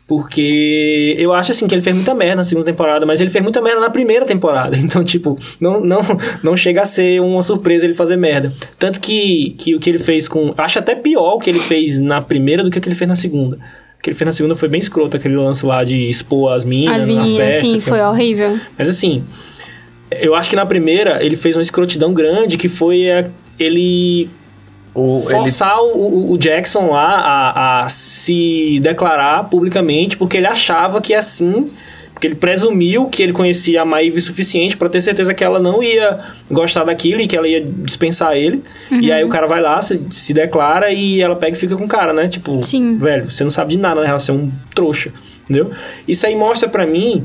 Porque 0.07 1.15
eu 1.19 1.35
acho 1.35 1.51
assim 1.53 1.69
que 1.69 1.75
ele 1.75 1.83
fez 1.83 1.95
muita 1.95 2.15
merda 2.15 2.37
na 2.37 2.45
segunda 2.45 2.65
temporada, 2.65 3.05
mas 3.05 3.21
ele 3.21 3.29
fez 3.29 3.43
muita 3.43 3.61
merda 3.61 3.79
na 3.81 3.91
primeira 3.91 4.25
temporada. 4.25 4.75
Então, 4.81 5.05
tipo, 5.05 5.39
não, 5.61 5.81
não, 5.83 6.01
não 6.43 6.57
chega 6.57 6.81
a 6.83 6.87
ser 6.87 7.21
uma 7.21 7.43
surpresa 7.43 7.85
ele 7.85 7.93
fazer 7.93 8.17
merda. 8.17 8.51
Tanto 8.79 9.01
que, 9.01 9.55
que 9.59 9.75
o 9.75 9.79
que 9.79 9.91
ele 9.91 9.99
fez 9.99 10.27
com. 10.27 10.55
Acho 10.57 10.79
até 10.79 10.95
pior 10.95 11.35
o 11.35 11.39
que 11.39 11.51
ele 11.51 11.59
fez 11.59 12.01
na 12.01 12.23
primeira 12.23 12.65
do 12.65 12.71
que 12.71 12.79
o 12.79 12.81
que 12.81 12.89
ele 12.89 12.97
fez 12.97 13.07
na 13.07 13.17
segunda. 13.17 13.57
O 13.99 14.03
que 14.03 14.09
ele 14.09 14.17
fez 14.17 14.25
na 14.27 14.33
segunda 14.33 14.55
foi 14.57 14.69
bem 14.71 14.81
escroto, 14.81 15.15
aquele 15.15 15.37
lance 15.37 15.67
lá 15.67 15.85
de 15.85 16.09
expor 16.09 16.53
as 16.55 16.65
meninas, 16.65 17.01
As 17.03 17.05
meninas, 17.05 17.29
na 17.31 17.37
festa. 17.37 17.67
sim, 17.67 17.79
foi 17.81 18.01
horrível. 18.01 18.59
Mas 18.79 18.89
assim, 18.89 19.25
eu 20.11 20.35
acho 20.35 20.49
que 20.49 20.57
na 20.57 20.65
primeira 20.65 21.23
ele 21.23 21.37
fez 21.37 21.55
uma 21.55 21.63
escrotidão 21.63 22.15
grande 22.15 22.57
que 22.57 22.69
foi 22.69 23.11
a- 23.11 23.27
ele 23.59 24.31
O, 24.99 25.19
ele, 25.21 25.31
forçar 25.31 25.79
o, 25.81 25.97
o- 25.97 26.33
o 26.33 26.39
Jackson 26.39 26.91
lá 26.91 27.21
a, 27.21 27.85
a 27.85 27.89
se 27.89 28.81
declarar 28.83 29.45
publicamente 29.49 30.17
porque 30.17 30.37
ele 30.37 30.47
achava 30.47 31.01
que 31.01 31.15
assim. 31.15 31.69
Porque 32.13 32.27
ele 32.27 32.35
presumiu 32.35 33.07
que 33.07 33.23
ele 33.23 33.33
conhecia 33.33 33.83
a 33.83 33.85
Maeve 33.85 34.19
o 34.19 34.21
suficiente 34.21 34.77
pra 34.77 34.89
ter 34.89 35.01
certeza 35.01 35.33
que 35.33 35.45
ela 35.45 35.61
não 35.61 35.81
ia 35.81 36.19
gostar 36.51 36.83
daquilo 36.83 37.21
e 37.21 37.29
que 37.29 37.37
ela 37.37 37.47
ia 37.47 37.65
dispensar 37.65 38.37
ele. 38.37 38.61
E 38.91 39.13
aí 39.13 39.23
o 39.23 39.29
cara 39.29 39.47
vai 39.47 39.61
lá, 39.61 39.81
se, 39.81 40.03
se 40.11 40.35
declara 40.35 40.91
e 40.91 41.21
ela 41.21 41.37
pega 41.37 41.57
e 41.57 41.61
fica 41.61 41.77
com 41.77 41.85
o 41.85 41.89
cara, 41.89 42.13
né? 42.13 42.27
Tipo, 42.27 42.61
Sim. 42.61 42.99
velho, 42.99 43.31
você 43.31 43.45
não 43.45 43.53
sabe 43.53 43.71
de 43.75 43.79
nada, 43.79 44.01
na 44.01 44.07
real, 44.09 44.19
você 44.19 44.33
é 44.33 44.35
um 44.35 44.51
trouxa, 44.75 45.13
entendeu? 45.45 45.71
Isso 46.09 46.27
aí 46.27 46.35
mostra 46.35 46.69
pra 46.69 46.85
mim 46.85 47.25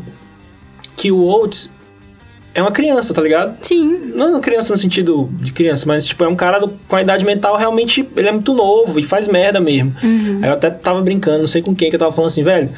que 0.96 1.12
o 1.12 1.24
Oates 1.24 1.73
é 2.56 2.62
uma 2.62 2.72
criança, 2.72 3.14
tá 3.14 3.22
ligado? 3.22 3.56
Sim. 3.62 4.12
Não 4.16 4.30
uma 4.32 4.40
criança 4.40 4.74
no 4.74 4.80
sentido 4.80 5.30
de 5.42 5.52
criança, 5.52 5.86
mas 5.88 6.06
tipo, 6.06 6.24
é 6.24 6.28
um 6.28 6.36
cara 6.36 6.60
do- 6.60 6.74
com 6.88 6.96
a 6.96 7.02
idade 7.02 7.26
mental 7.26 7.58
realmente, 7.58 8.08
ele 8.16 8.28
é 8.28 8.32
muito 8.32 8.54
novo 8.54 9.00
e 9.00 9.04
faz 9.04 9.28
merda 9.28 9.60
mesmo. 9.60 9.94
Aí 10.42 10.50
eu 10.50 10.54
até 10.54 10.70
tava 10.70 11.02
brincando, 11.02 11.40
não 11.40 11.48
sei 11.48 11.62
com 11.62 11.74
quem, 11.74 11.90
que 11.90 11.96
eu 11.96 12.00
tava 12.00 12.12
falando 12.12 12.28
assim, 12.30 12.44
velho, 12.44 12.70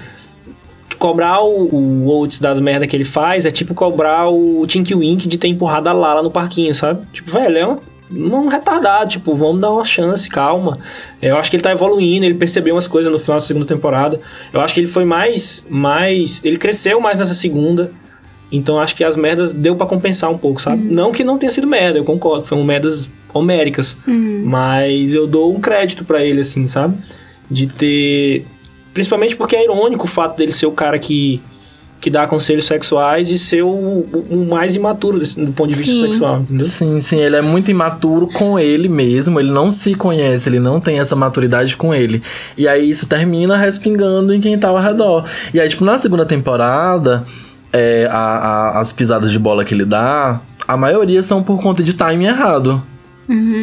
cobrar 0.98 1.42
o, 1.44 1.68
o 1.76 2.08
Oates 2.08 2.40
das 2.40 2.60
merdas 2.60 2.88
que 2.88 2.96
ele 2.96 3.04
faz 3.04 3.46
é 3.46 3.52
tipo 3.52 3.74
cobrar 3.74 4.30
o 4.30 4.66
Tinky 4.66 4.96
Wink 4.96 5.28
de 5.28 5.38
ter 5.38 5.48
empurrado 5.50 5.90
a 5.90 5.94
Lala 5.94 6.24
no 6.24 6.32
parquinho, 6.32 6.74
sabe? 6.74 7.06
Tipo, 7.12 7.32
velho, 7.32 7.58
é 7.58 7.68
um, 7.68 7.78
um 8.12 8.48
retardado, 8.48 9.10
tipo, 9.10 9.36
vamos 9.36 9.60
dar 9.60 9.72
uma 9.72 9.84
chance, 9.84 10.30
calma. 10.30 10.80
Eu 11.22 11.38
acho 11.38 11.50
que 11.50 11.58
ele 11.58 11.64
tá 11.64 11.72
evoluindo, 11.72 12.26
ele 12.26 12.36
percebeu 12.36 12.76
umas 12.76 12.88
coisas 12.88 13.12
no 13.12 13.20
final 13.20 13.38
da 13.38 13.42
segunda 13.42 13.66
temporada. 13.66 14.20
Eu 14.54 14.62
acho 14.62 14.74
que 14.74 14.80
ele 14.80 14.88
foi 14.88 15.04
mais, 15.04 15.66
mais, 15.70 16.40
ele 16.44 16.56
cresceu 16.58 17.00
mais 17.02 17.20
nessa 17.20 17.34
segunda. 17.34 17.92
Então 18.56 18.80
acho 18.80 18.96
que 18.96 19.04
as 19.04 19.16
merdas 19.16 19.54
deu 19.54 19.76
pra 19.76 19.86
compensar 19.86 20.30
um 20.32 20.38
pouco, 20.38 20.62
sabe? 20.62 20.84
Não 20.84 21.12
que 21.12 21.24
não 21.24 21.38
tenha 21.38 21.52
sido 21.52 21.68
merda, 21.68 21.98
eu 22.00 22.04
concordo, 22.04 22.44
foram 22.46 22.64
merdas 22.64 23.10
homéricas. 23.34 23.98
Mas 24.44 25.14
eu 25.14 25.28
dou 25.28 25.54
um 25.54 25.60
crédito 25.60 26.06
pra 26.06 26.24
ele, 26.24 26.42
assim, 26.42 26.68
sabe? 26.68 26.96
De 27.52 27.68
ter. 27.68 28.46
Principalmente 28.94 29.36
porque 29.36 29.56
é 29.56 29.64
irônico 29.64 30.06
o 30.06 30.08
fato 30.08 30.38
dele 30.38 30.52
ser 30.54 30.68
o 30.68 30.72
cara 30.72 30.98
que, 30.98 31.42
que 32.00 32.10
dá 32.10 32.26
conselhos 32.28 32.66
sexuais 32.66 33.30
e 33.30 33.38
ser 33.38 33.62
o, 33.62 33.68
o- 33.68 34.26
o 34.30 34.48
mais 34.50 34.76
imaturo 34.76 35.20
desse- 35.20 35.40
do 35.44 35.52
ponto 35.52 35.70
de 35.70 35.76
vista 35.76 35.92
Sim. 35.94 36.00
sexual, 36.00 36.40
entendeu? 36.42 36.66
Sim, 36.66 37.02
sim, 37.02 37.20
ele 37.20 37.36
é 37.36 37.42
muito 37.42 37.70
imaturo 37.70 38.28
com 38.28 38.58
ele 38.58 38.88
mesmo, 38.88 39.38
ele 39.38 39.52
não 39.52 39.70
se 39.72 39.96
conhece, 39.96 40.48
ele 40.48 40.60
não 40.60 40.80
tem 40.80 41.00
essa 41.02 41.14
maturidade 41.16 41.76
com 41.76 41.94
ele. 41.94 42.22
E 42.58 42.68
aí 42.70 42.90
isso 42.90 43.06
termina 43.06 43.58
respingando 43.58 44.34
em 44.34 44.40
quem 44.40 44.58
tá 44.58 44.70
ao 44.70 44.80
redor. 44.80 45.26
E 45.54 45.60
aí, 45.60 45.68
tipo, 45.68 45.84
na 45.84 45.98
segunda 45.98 46.26
temporada, 46.26 47.26
é, 47.78 48.08
a- 48.10 48.18
a- 48.18 48.80
as 48.80 48.94
pisadas 48.94 49.30
de 49.32 49.38
bola 49.38 49.66
que 49.66 49.74
ele 49.74 49.84
dá, 49.86 50.40
a 50.66 50.78
maioria 50.78 51.22
são 51.22 51.44
por 51.44 51.60
conta 51.62 51.84
de 51.84 51.94
timing 51.94 52.26
errado. 52.28 52.82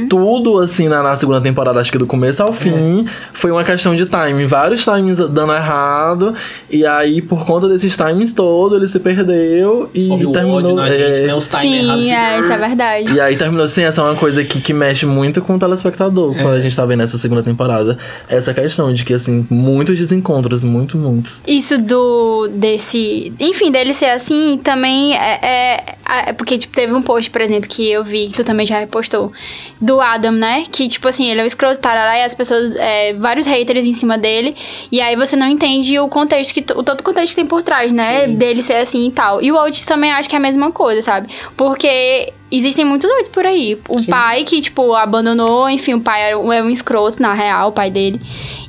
Tudo, 0.09 0.59
assim, 0.59 0.89
na, 0.89 1.03
na 1.03 1.15
segunda 1.17 1.41
temporada, 1.41 1.81
acho 1.81 1.91
que 1.91 1.99
do 1.99 2.07
começo 2.07 2.43
ao 2.43 2.53
fim, 2.53 3.07
foi 3.33 3.51
uma 3.51 3.65
questão 3.65 3.95
de 3.95 4.07
timing. 4.07 4.47
Vários 4.47 4.85
timings 4.85 5.19
dando 5.19 5.53
errado. 5.53 6.35
E 6.71 6.85
aí, 6.85 7.23
por 7.23 7.45
conta 7.47 7.69
desses 7.69 7.97
timings 7.97 8.33
todos, 8.35 8.77
ele 8.79 8.87
se 8.89 8.99
perdeu 9.01 9.91
e 9.95 10.09
terminou. 10.09 10.57
ódio 10.57 10.75
na 10.75 10.89
gente, 10.89 11.21
é, 11.21 11.27
né? 11.27 11.35
Os 11.35 11.49
errados. 11.49 11.61
Sim, 11.61 12.13
é, 12.13 12.41
isso 12.41 12.53
é 12.53 12.59
verdade. 12.59 13.13
e 13.15 13.21
aí 13.21 13.37
terminou 13.37 13.65
assim, 13.65 13.83
essa 13.83 14.01
é 14.01 14.05
uma 14.05 14.17
coisa 14.17 14.43
que, 14.45 14.61
que 14.61 14.73
mexe 14.73 15.07
muito 15.07 15.41
com 15.43 15.55
o 15.55 15.59
telespectador 15.59 16.35
quando 16.35 16.55
a 16.55 16.61
gente 16.61 16.75
tá 16.75 16.85
vendo 16.85 17.03
essa 17.03 17.17
segunda 17.19 17.43
temporada. 17.43 17.97
Essa 18.29 18.53
questão 18.53 18.93
de 18.93 19.05
que, 19.05 19.15
assim, 19.15 19.47
muitos 19.51 19.97
desencontros, 19.99 20.65
muito, 20.65 20.97
muitos. 20.99 21.41
Isso 21.47 21.79
do. 21.79 22.49
desse. 22.49 23.33
Enfim, 23.39 23.71
dele 23.71 23.95
ser 23.95 24.07
assim 24.11 24.59
também 24.63 25.15
é. 25.17 25.39
é- 25.43 25.85
é 26.29 26.33
porque, 26.35 26.59
tipo, 26.59 26.75
teve 26.75 26.93
um 26.93 27.01
post, 27.01 27.31
por 27.31 27.41
exemplo, 27.41 27.69
que 27.69 27.91
eu 27.91 28.05
vi, 28.05 28.27
que 28.27 28.35
tu 28.35 28.45
também 28.45 28.67
já 28.67 28.79
repostou, 28.79 29.33
do 29.81 30.01
Adam, 30.01 30.33
né? 30.33 30.65
Que, 30.71 30.87
tipo 30.89 31.09
assim, 31.09 31.31
ele 31.31 31.41
é 31.41 31.45
o 31.45 31.47
escroto 31.47 31.79
tarará 31.79 32.19
e 32.19 32.25
as 32.25 32.35
pessoas. 32.35 32.75
é, 32.77 33.13
vários 33.15 33.47
haters 33.47 33.87
em 33.87 33.93
cima 33.93 34.17
dele. 34.17 34.55
E 34.91 35.01
aí 35.01 35.17
você 35.17 35.37
não 35.37 35.49
entende 35.49 35.99
o 35.99 36.09
contexto, 36.09 36.55
que, 36.55 36.63
todo 36.63 37.01
o 37.01 37.03
contexto 37.03 37.31
que 37.31 37.37
tem 37.37 37.47
por 37.47 37.63
trás, 37.63 37.93
né? 37.93 38.27
Dele 38.27 38.63
ser 38.63 38.77
assim 38.77 39.07
e 39.07 39.11
tal. 39.11 39.43
E 39.43 39.51
o 39.51 39.57
Oates 39.57 39.85
também 39.85 40.13
acho 40.13 40.29
que 40.29 40.35
é 40.35 40.39
a 40.39 40.43
mesma 40.43 40.71
coisa, 40.71 41.03
sabe? 41.03 41.29
Porque. 41.57 42.33
Existem 42.53 42.85
muitos 42.85 43.09
doidos 43.11 43.31
por 43.31 43.47
aí. 43.47 43.79
O 43.89 43.99
Sim. 43.99 44.11
pai 44.11 44.45
que, 44.45 44.61
tipo, 44.61 44.93
abandonou, 44.95 45.69
enfim, 45.71 45.95
o 45.95 46.01
pai 46.01 46.23
era 46.23 46.39
um, 46.39 46.53
é 46.53 46.63
um 46.63 46.69
escroto, 46.71 47.21
na 47.23 47.33
real, 47.33 47.71
o 47.71 47.73
pai 47.73 47.91
dele. 47.91 48.21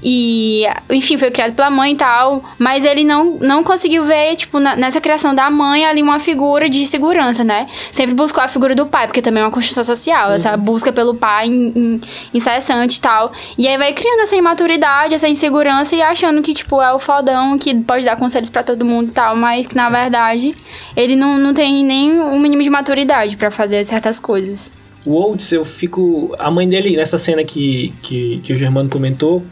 E, 0.02 0.66
enfim, 0.90 1.18
foi 1.18 1.32
criado 1.32 1.54
pela 1.54 1.70
mãe 1.70 1.94
e 1.94 1.96
tal. 1.96 2.44
Mas 2.58 2.86
ele 2.86 3.04
não, 3.04 3.38
não 3.42 3.64
conseguiu 3.64 4.04
ver, 4.04 4.36
tipo, 4.36 4.60
na- 4.60 4.76
nessa 4.76 5.00
criação 5.02 5.34
da 5.36 5.50
mãe 5.50 5.86
ali 5.86 6.02
uma 6.02 6.20
figura 6.20 6.70
de 6.70 6.86
segurança, 6.86 7.44
né? 7.44 7.68
Sempre 7.92 8.14
buscou 8.16 8.44
a 8.44 8.48
figura 8.48 8.74
do 8.76 8.86
pai, 8.86 9.08
porque 9.08 9.22
também 9.22 9.42
é 9.42 9.46
uma 9.46 9.52
construção 9.52 9.84
social, 9.84 10.32
essa 10.32 10.56
busca 10.58 10.92
pelo 10.92 11.14
pai 11.16 11.48
in- 11.48 11.72
in- 11.76 12.02
incessante 12.34 12.98
e 12.98 13.02
tal. 13.02 13.32
E 13.58 13.68
aí 13.68 13.78
vai 13.78 13.94
criando 13.94 14.22
essa 14.22 14.36
imaturidade, 14.36 15.14
essa 15.14 15.28
insegurança 15.28 15.96
e 15.96 16.02
achando 16.02 16.42
que, 16.42 16.54
tipo, 16.54 16.82
é 16.82 16.94
o 16.94 17.00
fodão 17.00 17.58
que 17.58 17.74
pode 17.76 18.06
dar 18.06 18.16
conselhos 18.16 18.50
pra 18.50 18.64
todo 18.64 18.86
mundo 18.86 19.10
e 19.10 19.12
tal. 19.12 19.36
Mas 19.36 19.68
que, 19.68 19.76
na 19.76 19.90
verdade, 19.90 20.56
ele 20.96 21.16
não, 21.16 21.38
não 21.38 21.54
tem 21.54 21.84
nem 21.84 22.12
um 22.20 22.40
mínimo 22.40 22.62
de 22.64 22.70
maturidade 22.70 23.36
pra 23.38 23.50
fazer 23.52 23.73
certas 23.84 24.20
coisas. 24.20 24.72
O 25.06 25.16
Oates, 25.16 25.52
eu 25.52 25.66
fico. 25.66 26.34
A 26.40 26.50
mãe 26.50 26.68
dele, 26.68 26.96
nessa 26.96 27.18
cena 27.18 27.44
que, 27.44 27.94
que, 28.02 28.40
que 28.44 28.54
o 28.54 28.58
Germano 28.58 28.90
comentou, 28.90 29.44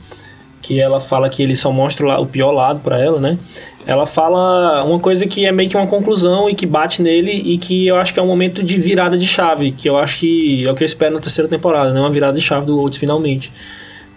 que 0.62 0.80
ela 0.80 1.00
fala 1.00 1.30
que 1.30 1.42
ele 1.44 1.56
só 1.56 1.72
mostra 1.72 2.20
o 2.20 2.26
pior 2.26 2.52
lado 2.52 2.80
pra 2.80 3.00
ela, 3.00 3.20
né? 3.20 3.38
Ela 3.86 4.06
fala 4.06 4.84
uma 4.84 5.00
coisa 5.00 5.26
que 5.26 5.46
é 5.46 5.52
meio 5.52 5.70
que 5.70 5.76
uma 5.76 5.88
conclusão 5.88 6.50
e 6.50 6.56
que 6.56 6.66
bate 6.66 7.02
nele 7.02 7.32
e 7.32 7.58
que 7.58 7.88
eu 7.88 7.98
acho 7.98 8.14
que 8.14 8.20
é 8.20 8.24
um 8.24 8.28
momento 8.28 8.64
de 8.64 8.78
virada 8.78 9.18
de 9.18 9.26
chave, 9.26 9.72
que 9.72 9.90
eu 9.90 9.98
acho 9.98 10.20
que 10.20 10.66
é 10.66 10.72
o 10.72 10.76
que 10.76 10.84
eu 10.84 10.86
espero 10.86 11.16
na 11.16 11.20
terceira 11.20 11.50
temporada, 11.50 11.92
né? 11.92 12.00
Uma 12.00 12.12
virada 12.12 12.34
de 12.34 12.42
chave 12.42 12.66
do 12.66 12.80
Oates 12.80 13.00
finalmente. 13.00 13.52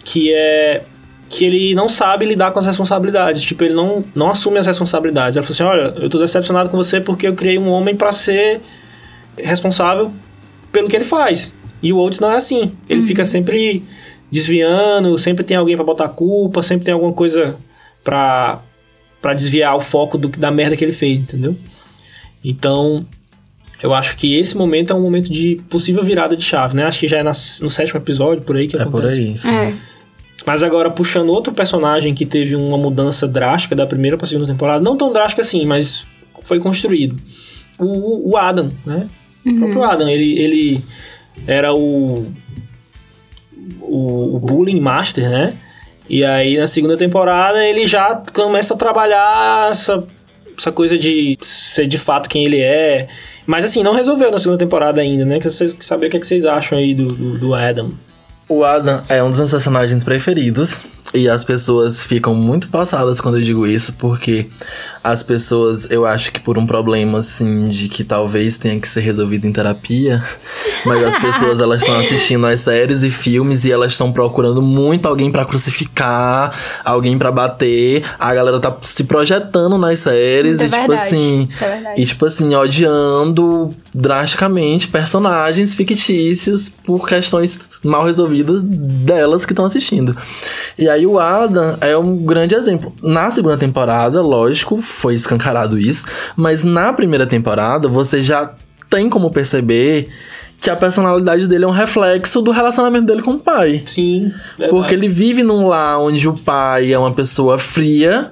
Que 0.05 0.33
é 0.35 0.83
que 1.31 1.45
ele 1.45 1.75
não 1.75 1.89
sabe 1.89 2.27
lidar 2.27 2.53
com 2.53 2.59
as 2.59 2.67
responsabilidades. 2.67 3.43
Tipo, 3.43 3.65
ele 3.65 3.75
não, 3.75 4.05
não 4.15 4.29
assume 4.29 4.59
as 4.59 4.67
responsabilidades. 4.67 5.37
Ela 5.37 5.45
falou 5.45 5.55
assim: 5.55 5.83
olha, 5.83 5.95
eu 6.01 6.09
tô 6.09 6.19
decepcionado 6.19 6.69
com 6.69 6.77
você 6.77 7.01
porque 7.01 7.27
eu 7.27 7.35
criei 7.35 7.59
um 7.59 7.69
homem 7.69 7.97
pra 7.97 8.13
ser 8.13 8.61
responsável 9.37 10.13
pelo 10.73 10.89
que 10.89 10.97
ele 10.97 11.05
faz. 11.05 11.53
E 11.83 11.93
o 11.93 11.99
Oates 11.99 12.21
não 12.21 12.31
é 12.33 12.37
assim. 12.37 12.73
Ele 12.89 13.03
fica 13.03 13.25
sempre 13.25 13.83
desviando, 14.31 15.17
sempre 15.19 15.45
tem 15.45 15.57
alguém 15.57 15.77
pra 15.77 15.85
botar 15.85 16.09
culpa, 16.09 16.63
sempre 16.63 16.85
tem 16.85 16.95
alguma 16.95 17.13
coisa 17.13 17.57
pra 18.03 18.61
para 19.21 19.33
desviar 19.33 19.75
o 19.75 19.81
foco 19.81 20.19
do, 20.19 20.29
da 20.29 20.51
merda 20.51 20.77
que 20.77 20.85
ele 20.85 20.93
fez, 20.93 21.23
entendeu? 21.23 21.57
Então, 22.45 23.07
eu 23.83 23.95
acho 23.95 24.19
que 24.19 24.35
esse 24.37 24.55
momento 24.55 24.93
é 24.93 24.95
um 24.97 25.01
momento 25.01 25.33
de 25.33 25.63
possível 25.71 26.03
virada 26.03 26.37
de 26.37 26.43
chave, 26.45 26.77
né? 26.77 26.85
Acho 26.85 27.01
que 27.01 27.09
já 27.09 27.19
é 27.19 27.23
nas- 27.23 27.59
no 27.63 27.71
sétimo 27.71 27.99
episódio, 27.99 28.43
por 28.43 28.55
aí 28.55 28.69
que 28.69 28.77
É 28.77 28.83
acontece. 28.83 29.17
por 29.17 29.29
aí. 29.31 29.37
sim. 29.39 29.49
É. 29.51 29.75
Mas 30.47 30.63
agora, 30.63 30.91
puxando 30.91 31.31
outro 31.31 31.55
personagem 31.55 32.15
que 32.15 32.27
teve 32.27 32.55
uma 32.55 32.77
mudança 32.77 33.27
drástica 33.27 33.75
da 33.75 33.87
primeira 33.87 34.19
pra 34.19 34.27
segunda 34.27 34.47
temporada, 34.47 34.85
não 34.85 34.95
tão 34.95 35.11
drástica 35.11 35.41
assim, 35.41 35.65
mas 35.65 36.07
foi 36.43 36.61
construído. 36.61 37.17
O, 37.79 38.33
o 38.33 38.37
Adam, 38.37 38.71
né? 38.85 39.07
O 39.47 39.59
próprio 39.59 39.83
Adam, 39.85 40.09
ele, 40.09 40.39
ele 40.39 40.81
era 41.47 41.75
o, 41.75 42.27
o, 43.81 44.37
o 44.37 44.39
bullying 44.39 44.81
master, 44.81 45.29
né? 45.29 45.55
E 46.09 46.25
aí, 46.25 46.59
na 46.59 46.67
segunda 46.67 46.97
temporada, 46.97 47.65
ele 47.65 47.87
já 47.87 48.23
começa 48.33 48.75
a 48.75 48.77
trabalhar 48.77 49.71
essa, 49.71 50.05
essa 50.57 50.71
coisa 50.71 50.99
de 50.99 51.39
ser 51.41 51.87
de 51.87 51.99
fato 51.99 52.29
quem 52.29 52.45
ele 52.45 52.61
é. 52.61 53.09
Mas 53.47 53.65
assim, 53.65 53.83
não 53.83 53.95
resolveu 53.95 54.31
na 54.31 54.39
segunda 54.39 54.59
temporada 54.59 55.01
ainda, 55.01 55.25
né? 55.25 55.37
Queria 55.37 55.51
sa- 55.51 55.75
saber 55.81 56.07
o 56.07 56.11
que, 56.11 56.17
é 56.17 56.21
que 56.21 56.27
vocês 56.27 56.45
acham 56.45 56.79
aí 56.79 56.95
do, 56.95 57.07
do, 57.07 57.39
do 57.39 57.55
Adam. 57.55 57.89
O 58.49 58.65
Adam 58.65 59.01
é 59.09 59.23
um 59.23 59.31
dos 59.31 59.39
meus 59.39 59.51
personagens 59.51 60.05
preferidos. 60.05 60.85
E 61.15 61.29
as 61.29 61.45
pessoas 61.45 62.03
ficam 62.05 62.35
muito 62.35 62.69
passadas 62.69 63.21
quando 63.21 63.39
eu 63.39 63.43
digo 63.43 63.67
isso, 63.67 63.93
porque 63.95 64.47
as 65.05 65.23
pessoas, 65.23 65.87
eu 65.91 66.07
acho 66.07 66.33
que 66.33 66.41
por 66.41 66.57
um 66.57 66.67
problema 66.67 67.19
assim 67.19 67.69
de 67.69 67.91
que 67.91 68.03
talvez 68.03 68.57
tenha 68.57 68.81
que 68.81 68.89
ser 68.89 69.01
resolvido 69.01 69.47
em 69.47 69.53
terapia, 69.53 70.25
mas 70.87 71.05
as 71.05 71.19
pessoas 71.19 71.61
elas 71.61 71.83
estão 71.83 71.95
assistindo 71.99 72.47
as 72.47 72.61
séries 72.61 73.03
e 73.03 73.11
filmes 73.11 73.67
e 73.67 73.71
elas 73.71 73.93
estão 73.93 74.11
procurando 74.11 74.63
muito 74.63 75.07
alguém 75.07 75.31
para 75.31 75.45
crucificar, 75.45 76.59
alguém 76.83 77.19
para 77.19 77.31
bater. 77.31 78.03
A 78.19 78.35
galera 78.35 78.59
tá 78.59 78.75
se 78.81 79.05
projetando 79.05 79.77
nas 79.77 79.99
séries 79.99 80.59
É 80.59 80.65
e 80.65 80.71
tipo 80.71 80.89
verdade, 80.89 81.03
assim, 81.03 81.49
isso 81.51 81.65
é 81.65 81.95
e 81.99 82.07
tipo 82.07 82.25
assim, 82.25 82.55
odiando 82.55 83.75
drasticamente 83.95 84.89
personagens 84.89 85.75
fictícios 85.75 86.71
por 86.71 87.07
questões 87.07 87.59
mal 87.85 88.07
resolvidas 88.07 88.63
delas 88.63 89.45
que 89.45 89.53
estão 89.53 89.67
assistindo. 89.67 90.17
E 90.79 90.89
aí 90.89 91.07
o 91.07 91.19
Adam 91.19 91.77
é 91.83 91.95
um 91.95 92.17
grande 92.17 92.55
exemplo. 92.55 92.91
Na 93.03 93.31
segunda 93.31 93.59
temporada, 93.59 94.23
lógico, 94.23 94.83
foi 94.95 95.15
escancarado 95.15 95.79
isso, 95.79 96.07
mas 96.37 96.65
na 96.65 96.93
primeira 96.93 97.27
temporada 97.27 97.89
você 97.89 98.23
já 98.23 98.53
tem 98.89 99.11
como 99.11 99.31
perceber 99.31 100.09
que 100.61 100.71
a 100.71 100.77
personalidade 100.77 101.47
dele 101.47 101.65
é 101.65 101.69
um 101.69 101.73
reflexo 101.73 102.41
do 102.41 102.51
relacionamento 102.51 103.07
dele 103.07 103.21
com 103.21 103.33
o 103.33 103.39
pai. 103.39 103.83
Sim. 103.85 104.33
verdade. 104.57 104.71
Porque 104.71 104.95
ele 104.95 105.09
vive 105.09 105.43
num 105.43 105.69
lar 105.69 106.01
onde 106.01 106.27
o 106.27 106.33
pai 106.33 106.91
é 106.93 106.99
uma 106.99 107.13
pessoa 107.13 107.59
fria 107.59 108.31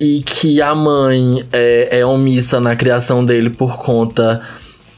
e 0.00 0.20
que 0.20 0.60
a 0.60 0.74
mãe 0.74 1.46
é, 1.52 2.00
é 2.00 2.06
omissa 2.06 2.58
na 2.58 2.74
criação 2.74 3.24
dele 3.24 3.50
por 3.50 3.76
conta 3.76 4.40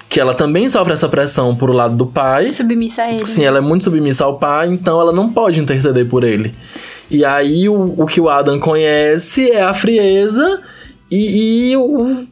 que 0.08 0.20
ela 0.20 0.32
também 0.32 0.68
sofre 0.68 0.92
essa 0.92 1.08
pressão 1.08 1.54
por 1.54 1.68
o 1.68 1.72
lado 1.72 1.96
do 1.96 2.06
pai. 2.06 2.52
Submissa 2.52 3.02
a 3.02 3.12
ele. 3.12 3.26
Sim, 3.26 3.44
ela 3.44 3.58
é 3.58 3.60
muito 3.60 3.84
submissa 3.84 4.24
ao 4.24 4.38
pai, 4.38 4.68
então 4.68 5.00
ela 5.00 5.12
não 5.12 5.30
pode 5.30 5.58
interceder 5.58 6.06
por 6.06 6.22
ele. 6.22 6.54
E 7.10 7.24
aí 7.24 7.68
o, 7.68 7.94
o 7.98 8.06
que 8.06 8.20
o 8.20 8.30
Adam 8.30 8.58
conhece 8.58 9.50
é 9.50 9.62
a 9.62 9.74
frieza 9.74 10.60
e, 11.12 11.70
e 11.72 11.76
o, 11.76 12.26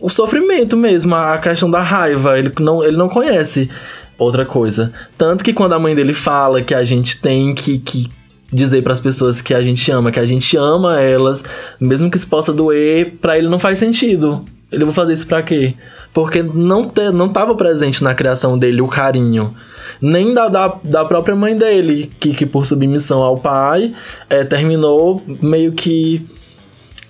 o 0.00 0.08
sofrimento 0.08 0.76
mesmo, 0.76 1.14
a 1.14 1.36
questão 1.38 1.70
da 1.70 1.82
raiva. 1.82 2.38
Ele 2.38 2.52
não, 2.60 2.84
ele 2.84 2.96
não 2.96 3.08
conhece 3.08 3.68
outra 4.16 4.44
coisa. 4.44 4.92
Tanto 5.18 5.42
que 5.42 5.52
quando 5.52 5.72
a 5.72 5.78
mãe 5.78 5.94
dele 5.94 6.12
fala 6.12 6.62
que 6.62 6.74
a 6.74 6.84
gente 6.84 7.20
tem 7.20 7.54
que, 7.54 7.78
que 7.78 8.10
dizer 8.52 8.82
para 8.82 8.92
as 8.92 9.00
pessoas 9.00 9.42
que 9.42 9.52
a 9.52 9.60
gente 9.60 9.90
ama, 9.90 10.12
que 10.12 10.20
a 10.20 10.26
gente 10.26 10.56
ama 10.56 11.00
elas, 11.00 11.44
mesmo 11.80 12.10
que 12.10 12.16
isso 12.16 12.28
possa 12.28 12.52
doer, 12.52 13.14
pra 13.20 13.36
ele 13.36 13.48
não 13.48 13.58
faz 13.58 13.78
sentido. 13.78 14.44
Ele 14.70 14.84
vai 14.84 14.94
fazer 14.94 15.14
isso 15.14 15.26
pra 15.26 15.42
quê? 15.42 15.74
Porque 16.12 16.42
não, 16.42 16.84
te, 16.84 17.10
não 17.10 17.28
tava 17.28 17.54
presente 17.54 18.04
na 18.04 18.14
criação 18.14 18.56
dele 18.56 18.80
o 18.80 18.88
carinho. 18.88 19.54
Nem 20.00 20.32
da, 20.32 20.48
da, 20.48 20.78
da 20.82 21.04
própria 21.04 21.34
mãe 21.34 21.58
dele, 21.58 22.10
que, 22.18 22.32
que 22.32 22.46
por 22.46 22.64
submissão 22.64 23.22
ao 23.22 23.38
pai, 23.38 23.92
é, 24.30 24.44
terminou 24.44 25.22
meio 25.42 25.72
que 25.72 26.26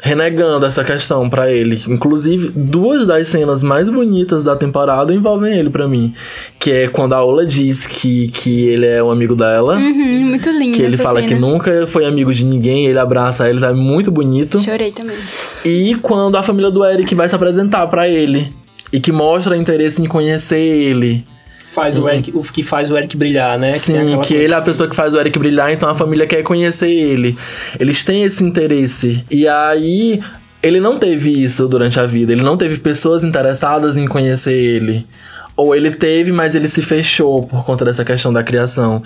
renegando 0.03 0.67
essa 0.67 0.83
questão 0.83 1.29
pra 1.29 1.51
ele. 1.51 1.83
Inclusive, 1.89 2.51
duas 2.55 3.07
das 3.07 3.27
cenas 3.27 3.63
mais 3.63 3.89
bonitas 3.89 4.43
da 4.43 4.57
temporada 4.57 5.13
envolvem 5.13 5.59
ele 5.59 5.71
pra 5.71 5.87
mim. 5.87 6.13
Que 6.59 6.73
é 6.73 6.89
quando 6.89 7.15
a 7.15 7.25
Ola 7.25 7.45
diz 7.47 7.87
que, 7.87 8.29
que 8.29 8.69
ele 8.69 8.87
é 8.87 9.03
um 9.03 9.11
amigo 9.11 9.35
dela. 9.35 9.77
Uhum, 9.77 10.27
muito 10.27 10.51
lindo. 10.51 10.77
Que 10.77 10.83
ele 10.83 10.97
fala 10.97 11.21
cena. 11.21 11.29
que 11.29 11.39
nunca 11.39 11.87
foi 11.87 12.05
amigo 12.05 12.33
de 12.33 12.45
ninguém, 12.45 12.87
ele 12.87 12.99
abraça 12.99 13.49
ele, 13.49 13.61
tá 13.61 13.73
muito 13.73 14.11
bonito. 14.11 14.59
Chorei 14.59 14.91
também. 14.91 15.17
E 15.65 15.97
quando 16.03 16.37
a 16.37 16.43
família 16.43 16.71
do 16.71 16.85
Eric 16.85 17.15
vai 17.15 17.29
se 17.29 17.35
apresentar 17.35 17.87
pra 17.87 18.09
ele 18.09 18.53
e 18.93 19.01
que 19.01 19.13
mostra 19.13 19.57
interesse 19.57 20.03
em 20.03 20.07
conhecer 20.07 20.59
ele. 20.59 21.25
Faz 21.73 21.97
o, 21.97 22.09
Eric, 22.09 22.33
o 22.35 22.43
que 22.43 22.63
faz 22.65 22.91
o 22.91 22.97
Eric 22.99 23.17
brilhar, 23.17 23.57
né? 23.59 23.73
Sim, 23.73 23.93
que 24.23 24.29
coisa- 24.29 24.35
ele 24.35 24.53
é 24.53 24.57
a 24.57 24.63
pessoa 24.63 24.89
que 24.89 24.97
faz 24.97 25.15
o 25.15 25.21
Eric 25.21 25.39
brilhar, 25.39 25.71
então 25.73 25.89
a 25.89 25.95
família 25.95 26.27
quer 26.27 26.43
conhecer 26.43 26.91
ele. 26.91 27.37
Eles 27.79 28.03
têm 28.05 28.25
esse 28.25 28.43
interesse. 28.43 29.25
E 29.31 29.47
aí, 29.47 30.21
ele 30.63 30.81
não 30.81 30.99
teve 30.99 31.31
isso 31.31 31.69
durante 31.69 32.01
a 32.01 32.07
vida. 32.07 32.33
Ele 32.33 32.43
não 32.43 32.57
teve 32.57 32.79
pessoas 32.79 33.23
interessadas 33.23 33.97
em 33.97 34.07
conhecer 34.09 34.53
ele. 34.53 35.07
Ou 35.61 35.77
ele 35.77 35.91
teve, 35.91 36.33
mas 36.33 36.55
ele 36.55 36.67
se 36.67 36.81
fechou 36.81 37.43
por 37.43 37.67
conta 37.67 37.85
dessa 37.85 38.03
questão 38.03 38.33
da 38.33 38.43
criação. 38.43 39.03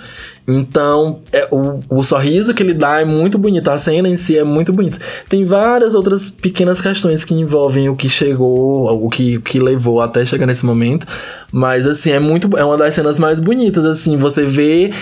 Então, 0.47 1.19
é, 1.33 1.45
o, 1.51 1.81
o 1.89 2.01
sorriso 2.01 2.53
que 2.53 2.63
ele 2.63 2.73
dá 2.73 3.01
é 3.01 3.05
muito 3.05 3.37
bonito. 3.37 3.69
A 3.69 3.77
cena 3.77 4.07
em 4.07 4.15
si 4.15 4.37
é 4.37 4.43
muito 4.43 4.71
bonita. 4.71 4.97
Tem 5.27 5.43
várias 5.43 5.93
outras 5.93 6.29
pequenas 6.29 6.79
questões 6.79 7.25
que 7.25 7.33
envolvem 7.33 7.89
o 7.89 7.95
que 7.95 8.07
chegou, 8.07 8.85
o 9.05 9.09
que, 9.09 9.35
o 9.35 9.41
que 9.41 9.59
levou 9.59 9.99
até 9.99 10.25
chegar 10.25 10.45
nesse 10.45 10.65
momento. 10.65 11.05
Mas, 11.51 11.85
assim, 11.85 12.11
é 12.11 12.19
muito. 12.19 12.57
É 12.57 12.63
uma 12.63 12.77
das 12.77 12.93
cenas 12.93 13.19
mais 13.19 13.37
bonitas, 13.37 13.83
assim. 13.83 14.15
Você 14.15 14.45
vê 14.45 14.93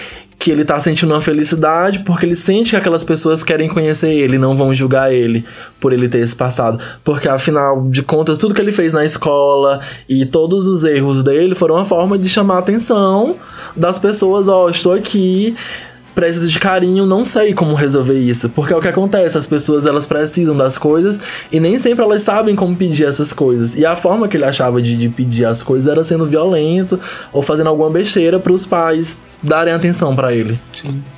que 0.43 0.51
ele 0.51 0.65
tá 0.65 0.77
sentindo 0.77 1.13
uma 1.13 1.21
felicidade 1.21 1.99
porque 1.99 2.25
ele 2.25 2.35
sente 2.35 2.71
que 2.71 2.75
aquelas 2.75 3.01
pessoas 3.01 3.45
querem 3.45 3.69
conhecer 3.69 4.09
ele, 4.09 4.37
não 4.37 4.57
vão 4.57 4.75
julgar 4.75 5.09
ele 5.09 5.45
por 5.79 5.93
ele 5.93 6.09
ter 6.09 6.17
esse 6.17 6.35
passado. 6.35 6.83
Porque 7.01 7.29
afinal 7.29 7.87
de 7.87 8.03
contas, 8.03 8.37
tudo 8.37 8.53
que 8.53 8.59
ele 8.59 8.73
fez 8.73 8.91
na 8.91 9.05
escola 9.05 9.79
e 10.09 10.25
todos 10.25 10.67
os 10.67 10.83
erros 10.83 11.23
dele 11.23 11.55
foram 11.55 11.75
uma 11.75 11.85
forma 11.85 12.17
de 12.17 12.27
chamar 12.27 12.55
a 12.55 12.59
atenção 12.59 13.37
das 13.73 13.97
pessoas, 13.97 14.49
ó, 14.49 14.67
estou 14.67 14.91
aqui, 14.91 15.55
preciso 16.13 16.49
de 16.49 16.59
carinho, 16.59 17.05
não 17.05 17.23
sei 17.23 17.53
como 17.53 17.73
resolver 17.73 18.19
isso. 18.19 18.49
Porque 18.49 18.73
é 18.73 18.75
o 18.75 18.81
que 18.81 18.89
acontece, 18.89 19.37
as 19.37 19.47
pessoas 19.47 19.85
elas 19.85 20.05
precisam 20.05 20.57
das 20.57 20.77
coisas 20.77 21.21
e 21.53 21.59
nem 21.61 21.77
sempre 21.77 22.03
elas 22.03 22.21
sabem 22.21 22.53
como 22.53 22.75
pedir 22.75 23.05
essas 23.05 23.31
coisas. 23.31 23.77
E 23.77 23.85
a 23.85 23.95
forma 23.95 24.27
que 24.27 24.35
ele 24.35 24.43
achava 24.43 24.81
de, 24.81 24.97
de 24.97 25.07
pedir 25.07 25.45
as 25.45 25.63
coisas 25.63 25.89
era 25.89 26.03
sendo 26.03 26.25
violento 26.25 26.99
ou 27.31 27.41
fazendo 27.41 27.67
alguma 27.67 27.89
besteira 27.89 28.41
para 28.41 28.51
os 28.51 28.65
pais 28.65 29.21
darem 29.43 29.73
atenção 29.73 30.15
pra 30.15 30.33
ele. 30.33 30.57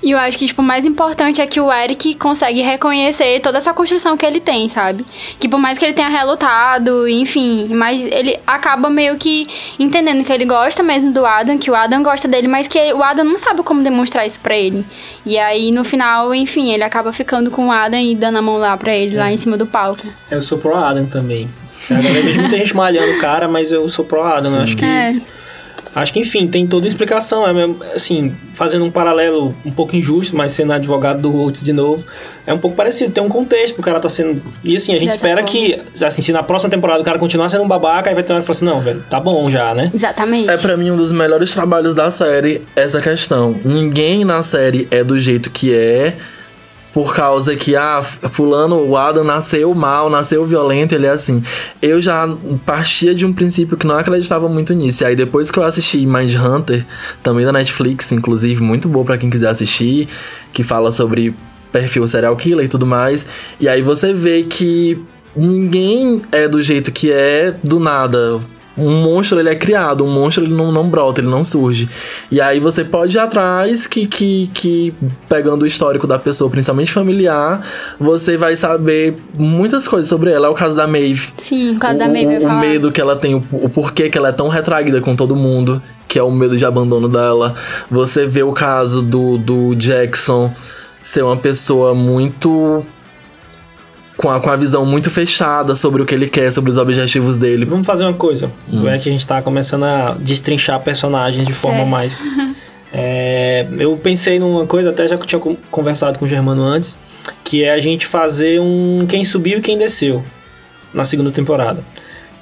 E 0.01 0.11
eu 0.11 0.17
acho 0.17 0.37
que, 0.37 0.47
tipo, 0.47 0.61
o 0.61 0.65
mais 0.65 0.85
importante 0.85 1.39
é 1.39 1.47
que 1.47 1.59
o 1.59 1.71
Eric 1.71 2.15
consegue 2.15 2.61
reconhecer 2.61 3.39
toda 3.39 3.59
essa 3.59 3.73
construção 3.73 4.17
que 4.17 4.25
ele 4.25 4.39
tem, 4.39 4.67
sabe? 4.67 5.05
Que 5.39 5.47
por 5.47 5.59
mais 5.59 5.77
que 5.77 5.85
ele 5.85 5.93
tenha 5.93 6.09
relutado, 6.09 7.07
enfim, 7.07 7.69
mas 7.73 8.03
ele 8.05 8.37
acaba 8.45 8.89
meio 8.89 9.15
que 9.17 9.47
entendendo 9.79 10.23
que 10.23 10.33
ele 10.33 10.45
gosta 10.45 10.81
mesmo 10.81 11.11
do 11.11 11.25
Adam, 11.25 11.57
que 11.57 11.69
o 11.69 11.75
Adam 11.75 12.01
gosta 12.01 12.27
dele, 12.27 12.47
mas 12.47 12.67
que 12.67 12.93
o 12.93 13.03
Adam 13.03 13.25
não 13.25 13.37
sabe 13.37 13.61
como 13.61 13.83
demonstrar 13.83 14.25
isso 14.25 14.39
pra 14.39 14.55
ele. 14.55 14.83
E 15.25 15.37
aí, 15.37 15.71
no 15.71 15.83
final, 15.83 16.33
enfim, 16.33 16.71
ele 16.71 16.83
acaba 16.83 17.13
ficando 17.13 17.51
com 17.51 17.67
o 17.67 17.71
Adam 17.71 17.99
e 17.99 18.15
dando 18.15 18.37
a 18.39 18.41
mão 18.41 18.57
lá 18.57 18.75
pra 18.75 18.95
ele, 18.95 19.15
lá 19.15 19.31
em 19.31 19.37
cima 19.37 19.57
do 19.57 19.65
palco. 19.65 20.07
Eu 20.31 20.41
sou 20.41 20.57
pro 20.57 20.75
Adam 20.75 21.05
também. 21.05 21.47
Eu 21.89 21.97
vejo 21.97 22.39
muita 22.41 22.57
gente 22.57 22.75
malhando 22.75 23.11
o 23.11 23.19
cara, 23.19 23.47
mas 23.47 23.71
eu 23.71 23.87
sou 23.87 24.03
pro 24.03 24.23
Adam. 24.23 24.55
Eu 24.55 24.61
acho 24.61 24.75
que. 24.75 24.83
É, 24.83 25.15
Acho 25.95 26.11
que, 26.11 26.19
enfim, 26.19 26.45
tem 26.45 26.67
toda 26.67 26.85
a 26.85 26.89
explicação. 26.89 27.47
É 27.47 27.53
mesmo, 27.53 27.77
assim, 27.95 28.35
fazendo 28.53 28.83
um 28.83 28.91
paralelo 28.91 29.55
um 29.65 29.71
pouco 29.71 29.95
injusto, 29.95 30.35
mas 30.35 30.51
sendo 30.51 30.73
advogado 30.73 31.21
do 31.21 31.31
Roots 31.31 31.63
de 31.63 31.71
novo, 31.71 32.03
é 32.45 32.53
um 32.53 32.57
pouco 32.57 32.75
parecido. 32.75 33.13
Tem 33.13 33.23
um 33.23 33.29
contexto, 33.29 33.79
o 33.79 33.81
cara 33.81 33.99
tá 33.99 34.09
sendo. 34.09 34.41
E 34.61 34.75
assim, 34.75 34.91
a 34.91 34.95
gente 34.95 35.05
Dessa 35.05 35.17
espera 35.17 35.35
forma. 35.37 35.49
que, 35.49 35.81
assim, 36.03 36.21
se 36.21 36.33
na 36.33 36.43
próxima 36.43 36.69
temporada 36.69 36.99
o 37.01 37.03
cara 37.05 37.17
continuar 37.17 37.47
sendo 37.47 37.63
um 37.63 37.67
babaca, 37.67 38.09
aí 38.09 38.13
vai 38.13 38.23
ter 38.23 38.33
uma 38.33 38.37
hora 38.37 38.43
que 38.43 38.47
fala 38.47 38.55
assim: 38.57 38.65
não, 38.65 38.81
velho, 38.81 39.03
tá 39.09 39.19
bom 39.19 39.49
já, 39.49 39.73
né? 39.73 39.89
exatamente. 39.93 40.49
É 40.49 40.57
pra 40.57 40.75
mim 40.75 40.91
um 40.91 40.97
dos 40.97 41.13
melhores 41.13 41.53
trabalhos 41.53 41.95
da 41.95 42.11
série 42.11 42.61
essa 42.75 42.99
questão. 42.99 43.55
Ninguém 43.63 44.25
na 44.25 44.41
série 44.41 44.87
é 44.91 45.03
do 45.03 45.17
jeito 45.17 45.49
que 45.49 45.73
é. 45.73 46.13
Por 46.95 47.13
causa 47.13 47.57
que, 47.57 47.75
ah, 47.75 48.01
fulano, 48.01 48.77
o 48.87 48.95
Adam 48.95 49.25
nasceu 49.25 49.75
mal, 49.75 50.09
nasceu 50.09 50.45
violento, 50.45 50.95
ele 50.95 51.05
é 51.05 51.09
assim. 51.09 51.43
Eu 51.81 52.01
já 52.01 52.25
partia 52.65 53.13
de 53.13 53.25
um 53.25 53.33
princípio 53.33 53.75
que 53.75 53.85
não 53.85 53.97
acreditava 53.97 54.47
muito 54.47 54.73
nisso. 54.73 55.03
E 55.03 55.07
aí 55.07 55.13
depois 55.13 55.51
que 55.51 55.59
eu 55.59 55.63
assisti 55.63 56.05
Mindhunter, 56.05 56.85
também 57.21 57.45
da 57.45 57.51
Netflix, 57.51 58.13
inclusive, 58.13 58.63
muito 58.63 58.87
boa 58.87 59.03
pra 59.03 59.17
quem 59.17 59.29
quiser 59.29 59.49
assistir, 59.49 60.07
que 60.53 60.63
fala 60.63 60.89
sobre 60.89 61.35
perfil 61.69 62.07
serial 62.07 62.37
killer 62.37 62.63
e 62.63 62.69
tudo 62.69 62.85
mais. 62.85 63.27
E 63.59 63.67
aí 63.67 63.81
você 63.81 64.13
vê 64.13 64.43
que 64.43 64.97
ninguém 65.35 66.21
é 66.31 66.47
do 66.47 66.63
jeito 66.63 66.93
que 66.93 67.11
é 67.11 67.53
do 67.61 67.77
nada. 67.77 68.39
Um 68.77 68.91
monstro 69.03 69.39
ele 69.39 69.49
é 69.49 69.55
criado, 69.55 70.03
um 70.03 70.09
monstro 70.11 70.43
ele 70.43 70.53
não, 70.53 70.71
não 70.71 70.89
brota, 70.89 71.21
ele 71.21 71.29
não 71.29 71.43
surge. 71.43 71.89
E 72.29 72.41
aí 72.41 72.59
você 72.59 72.83
pode 72.83 73.15
ir 73.15 73.19
atrás 73.19 73.87
que, 73.87 74.05
que, 74.05 74.49
que, 74.53 74.93
pegando 75.29 75.63
o 75.63 75.65
histórico 75.65 76.05
da 76.05 76.19
pessoa, 76.19 76.49
principalmente 76.49 76.91
familiar, 76.91 77.61
você 77.99 78.37
vai 78.37 78.55
saber 78.55 79.15
muitas 79.37 79.87
coisas 79.87 80.09
sobre 80.09 80.31
ela. 80.31 80.47
É 80.47 80.49
o 80.49 80.53
caso 80.53 80.75
da 80.75 80.87
Maeve. 80.87 81.29
Sim, 81.37 81.75
o 81.75 81.79
caso 81.79 81.95
o, 81.95 81.99
da 81.99 82.07
Maeve, 82.07 82.37
o 82.37 82.41
falar. 82.41 82.59
medo 82.59 82.91
que 82.91 82.99
ela 82.99 83.15
tem, 83.15 83.35
o, 83.35 83.43
o 83.51 83.69
porquê 83.69 84.09
que 84.09 84.17
ela 84.17 84.29
é 84.29 84.33
tão 84.33 84.49
retraída 84.49 84.99
com 84.99 85.15
todo 85.15 85.35
mundo, 85.35 85.81
que 86.07 86.19
é 86.19 86.23
o 86.23 86.31
medo 86.31 86.57
de 86.57 86.65
abandono 86.65 87.07
dela. 87.07 87.55
Você 87.89 88.27
vê 88.27 88.43
o 88.43 88.51
caso 88.51 89.01
do, 89.01 89.37
do 89.37 89.75
Jackson 89.75 90.51
ser 91.01 91.23
uma 91.23 91.37
pessoa 91.37 91.93
muito. 91.93 92.85
Com 94.17 94.29
a, 94.29 94.39
com 94.39 94.49
a 94.49 94.55
visão 94.55 94.85
muito 94.85 95.09
fechada 95.11 95.75
sobre 95.75 96.01
o 96.01 96.05
que 96.05 96.15
ele 96.15 96.27
quer, 96.27 96.51
sobre 96.51 96.71
os 96.71 96.77
objetivos 96.77 97.37
dele. 97.37 97.65
Vamos 97.65 97.85
fazer 97.85 98.05
uma 98.05 98.13
coisa. 98.13 98.49
Hum. 98.71 98.87
É 98.87 98.97
que 98.97 99.09
a 99.09 99.11
gente 99.11 99.27
tá 99.27 99.41
começando 99.41 99.83
a 99.83 100.15
destrinchar 100.19 100.79
personagens 100.81 101.45
de 101.45 101.53
forma 101.53 101.77
Certo. 101.79 101.89
mais. 101.89 102.21
É, 102.97 103.67
eu 103.77 103.97
pensei 103.97 104.39
numa 104.39 104.65
coisa, 104.65 104.89
até 104.91 105.05
já 105.05 105.17
que 105.17 105.23
eu 105.23 105.27
tinha 105.27 105.39
con- 105.39 105.57
conversado 105.69 106.17
com 106.17 106.23
o 106.23 106.27
Germano 106.29 106.63
antes, 106.63 106.97
que 107.43 107.61
é 107.61 107.73
a 107.73 107.77
gente 107.77 108.05
fazer 108.05 108.61
um 108.61 109.05
quem 109.05 109.25
subiu 109.25 109.57
e 109.57 109.61
quem 109.61 109.77
desceu 109.77 110.23
na 110.93 111.03
segunda 111.03 111.29
temporada. 111.29 111.83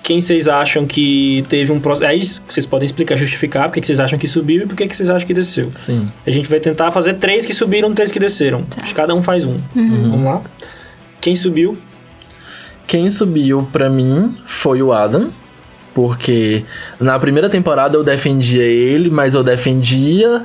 Quem 0.04 0.22
vocês 0.22 0.48
acham 0.48 0.86
que 0.86 1.44
teve 1.50 1.72
um 1.72 1.80
processo. 1.80 2.08
Aí 2.12 2.22
vocês 2.48 2.68
podem 2.68 2.86
explicar, 2.86 3.16
justificar 3.16 3.64
porque 3.68 3.82
que 3.82 3.88
vocês 3.88 4.00
acham 4.00 4.20
que 4.20 4.28
subiu 4.28 4.62
e 4.64 4.68
por 4.68 4.76
que 4.76 4.86
que 4.88 4.96
vocês 4.96 5.10
acham 5.10 5.26
que 5.26 5.34
desceu. 5.34 5.70
Sim. 5.74 6.12
A 6.24 6.30
gente 6.30 6.48
vai 6.48 6.60
tentar 6.60 6.92
fazer 6.92 7.14
três 7.16 7.48
que 7.48 7.54
subiram, 7.54 7.92
três 7.96 8.12
que 8.12 8.20
desceram. 8.20 8.64
Acho 8.78 8.90
que 8.90 8.94
Cada 8.94 9.16
um 9.16 9.24
faz 9.24 9.46
um. 9.46 9.58
Vamos 9.74 10.24
lá. 10.26 10.42
Quem 11.24 11.38
subiu? 11.38 11.78
Quem 12.86 13.10
subiu 13.10 13.66
pra 13.72 13.90
mim 13.90 14.36
foi 14.46 14.84
o 14.84 14.92
Adam. 14.92 15.30
Porque 15.94 16.66
na 17.00 17.18
primeira 17.18 17.48
temporada 17.48 17.96
eu 17.96 18.04
defendia 18.04 18.64
ele, 18.64 19.10
mas 19.10 19.34
eu 19.34 19.42
defendia 19.44 20.44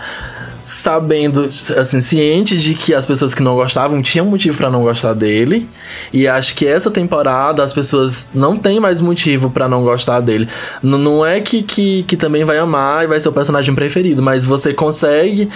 sabendo, 0.63 1.49
assim, 1.79 2.01
ciente 2.03 2.59
de 2.59 2.75
que 2.75 2.93
as 2.95 3.07
pessoas 3.07 3.33
que 3.35 3.43
não 3.43 3.55
gostavam 3.57 4.03
tinham 4.03 4.27
motivo 4.27 4.59
pra 4.59 4.71
não 4.71 4.83
gostar 4.83 5.15
dele. 5.15 5.67
E 6.13 6.29
acho 6.29 6.55
que 6.55 6.67
essa 6.67 6.91
temporada 6.91 7.65
as 7.65 7.73
pessoas 7.73 8.29
não 8.35 8.55
têm 8.57 8.79
mais 8.79 9.01
motivo 9.01 9.49
pra 9.51 9.67
não 9.67 9.83
gostar 9.83 10.21
dele. 10.21 10.47
N- 10.83 10.99
não 10.99 11.25
é 11.25 11.41
que, 11.41 11.63
que, 11.63 12.03
que 12.03 12.17
também 12.17 12.45
vai 12.45 12.59
amar 12.59 13.05
e 13.05 13.07
vai 13.09 13.19
ser 13.19 13.31
o 13.31 13.33
personagem 13.33 13.75
preferido, 13.75 14.23
mas 14.23 14.45
você 14.45 14.75
consegue. 14.75 15.49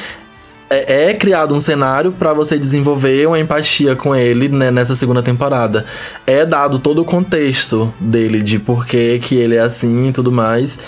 É, 0.72 1.10
é 1.10 1.14
criado 1.14 1.54
um 1.54 1.60
cenário 1.60 2.12
pra 2.12 2.32
você 2.32 2.58
desenvolver 2.58 3.26
uma 3.26 3.38
empatia 3.38 3.94
com 3.94 4.14
ele 4.14 4.48
né, 4.48 4.70
nessa 4.70 4.94
segunda 4.94 5.22
temporada. 5.22 5.84
É 6.26 6.46
dado 6.46 6.78
todo 6.78 7.02
o 7.02 7.04
contexto 7.04 7.92
dele, 8.00 8.42
de 8.42 8.58
por 8.58 8.86
que 8.86 9.18
que 9.18 9.36
ele 9.36 9.56
é 9.56 9.60
assim 9.60 10.08
e 10.08 10.12
tudo 10.12 10.32
mais. 10.32 10.78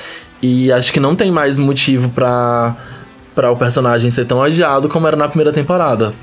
E 0.43 0.73
acho 0.73 0.93
que 0.93 1.01
não 1.01 1.15
tem 1.15 1.31
mais 1.31 1.59
motivo 1.59 2.09
pra 2.11 2.77
para 3.35 3.51
o 3.51 3.57
personagem 3.57 4.11
ser 4.13 4.27
tão 4.27 4.39
odiado 4.39 4.89
como 4.89 5.09
era 5.09 5.17
na 5.17 5.29
primeira 5.29 5.53
temporada. 5.53 6.15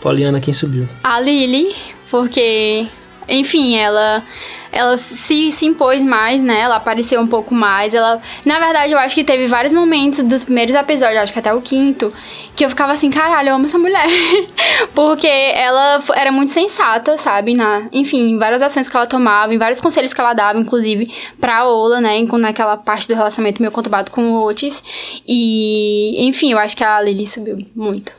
Poliana, 0.00 0.40
quem 0.40 0.54
subiu? 0.54 0.88
A 1.02 1.20
Lily, 1.20 1.74
porque, 2.08 2.86
enfim, 3.28 3.76
ela 3.76 4.24
ela 4.70 4.96
se, 4.96 5.50
se 5.50 5.66
impôs 5.66 6.02
mais, 6.02 6.42
né? 6.42 6.60
Ela 6.60 6.76
apareceu 6.76 7.20
um 7.20 7.26
pouco 7.26 7.54
mais. 7.54 7.94
Ela, 7.94 8.20
na 8.44 8.60
verdade, 8.60 8.92
eu 8.92 8.98
acho 8.98 9.14
que 9.14 9.24
teve 9.24 9.46
vários 9.46 9.72
momentos 9.72 10.22
dos 10.22 10.44
primeiros 10.44 10.74
episódios, 10.74 11.18
acho 11.18 11.32
que 11.32 11.38
até 11.38 11.52
o 11.52 11.60
quinto, 11.60 12.12
que 12.54 12.64
eu 12.64 12.68
ficava 12.68 12.92
assim, 12.92 13.10
caralho, 13.10 13.48
eu 13.48 13.54
amo 13.54 13.66
essa 13.66 13.78
mulher. 13.78 14.06
porque 14.94 15.26
ela 15.26 16.02
era 16.14 16.30
muito 16.30 16.52
sensata, 16.52 17.16
sabe? 17.16 17.54
Na, 17.54 17.88
enfim, 17.92 18.30
em 18.30 18.38
várias 18.38 18.62
ações 18.62 18.88
que 18.88 18.96
ela 18.96 19.06
tomava, 19.06 19.54
em 19.54 19.58
vários 19.58 19.80
conselhos 19.80 20.12
que 20.12 20.20
ela 20.20 20.34
dava, 20.34 20.58
inclusive 20.58 21.10
pra 21.40 21.66
Ola, 21.66 22.00
né? 22.00 22.18
Naquela 22.38 22.76
parte 22.76 23.08
do 23.08 23.14
relacionamento 23.14 23.62
meio 23.62 23.72
conturbado 23.72 24.10
com 24.10 24.32
o 24.32 24.44
Otis. 24.44 25.22
E, 25.26 26.26
enfim, 26.26 26.52
eu 26.52 26.58
acho 26.58 26.76
que 26.76 26.84
a 26.84 27.00
Lily 27.00 27.26
subiu 27.26 27.66
muito. 27.74 28.12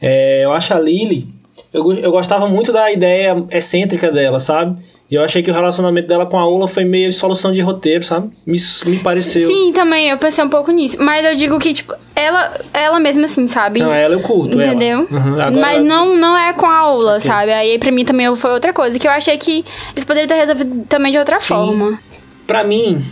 É, 0.00 0.44
eu 0.44 0.52
acho 0.52 0.74
a 0.74 0.80
Lily. 0.80 1.41
Eu, 1.72 1.92
eu 1.94 2.10
gostava 2.10 2.46
muito 2.48 2.72
da 2.72 2.90
ideia 2.92 3.44
excêntrica 3.50 4.10
dela, 4.10 4.38
sabe? 4.38 4.76
E 5.10 5.14
eu 5.14 5.22
achei 5.22 5.42
que 5.42 5.50
o 5.50 5.54
relacionamento 5.54 6.08
dela 6.08 6.24
com 6.24 6.38
a 6.38 6.46
Ola 6.46 6.66
foi 6.66 6.84
meio 6.84 7.12
solução 7.12 7.52
de 7.52 7.60
roteiro, 7.60 8.02
sabe? 8.02 8.30
Me, 8.46 8.58
me 8.86 8.98
pareceu. 8.98 9.46
Sim, 9.46 9.70
também, 9.72 10.08
eu 10.08 10.16
pensei 10.16 10.42
um 10.42 10.48
pouco 10.48 10.70
nisso. 10.70 10.96
Mas 11.00 11.24
eu 11.24 11.34
digo 11.36 11.58
que, 11.58 11.72
tipo, 11.74 11.94
ela, 12.16 12.50
ela 12.72 12.98
mesma 12.98 13.26
assim, 13.26 13.46
sabe? 13.46 13.80
Não, 13.80 13.92
ela 13.92 14.14
eu 14.14 14.20
curto. 14.20 14.60
Entendeu? 14.60 15.06
Uhum, 15.10 15.34
agora- 15.40 15.50
Mas 15.50 15.84
não, 15.84 16.16
não 16.16 16.36
é 16.36 16.54
com 16.54 16.64
a 16.66 16.76
aula, 16.78 17.20
sabe? 17.20 17.52
Aí 17.52 17.78
pra 17.78 17.90
mim 17.92 18.04
também 18.06 18.34
foi 18.36 18.50
outra 18.52 18.72
coisa. 18.72 18.98
Que 18.98 19.06
eu 19.06 19.10
achei 19.12 19.36
que 19.36 19.64
eles 19.94 20.04
poderiam 20.04 20.26
ter 20.28 20.34
resolvido 20.34 20.84
também 20.88 21.12
de 21.12 21.18
outra 21.18 21.40
forma. 21.40 21.98
Pra 22.46 22.64
mim, 22.64 23.02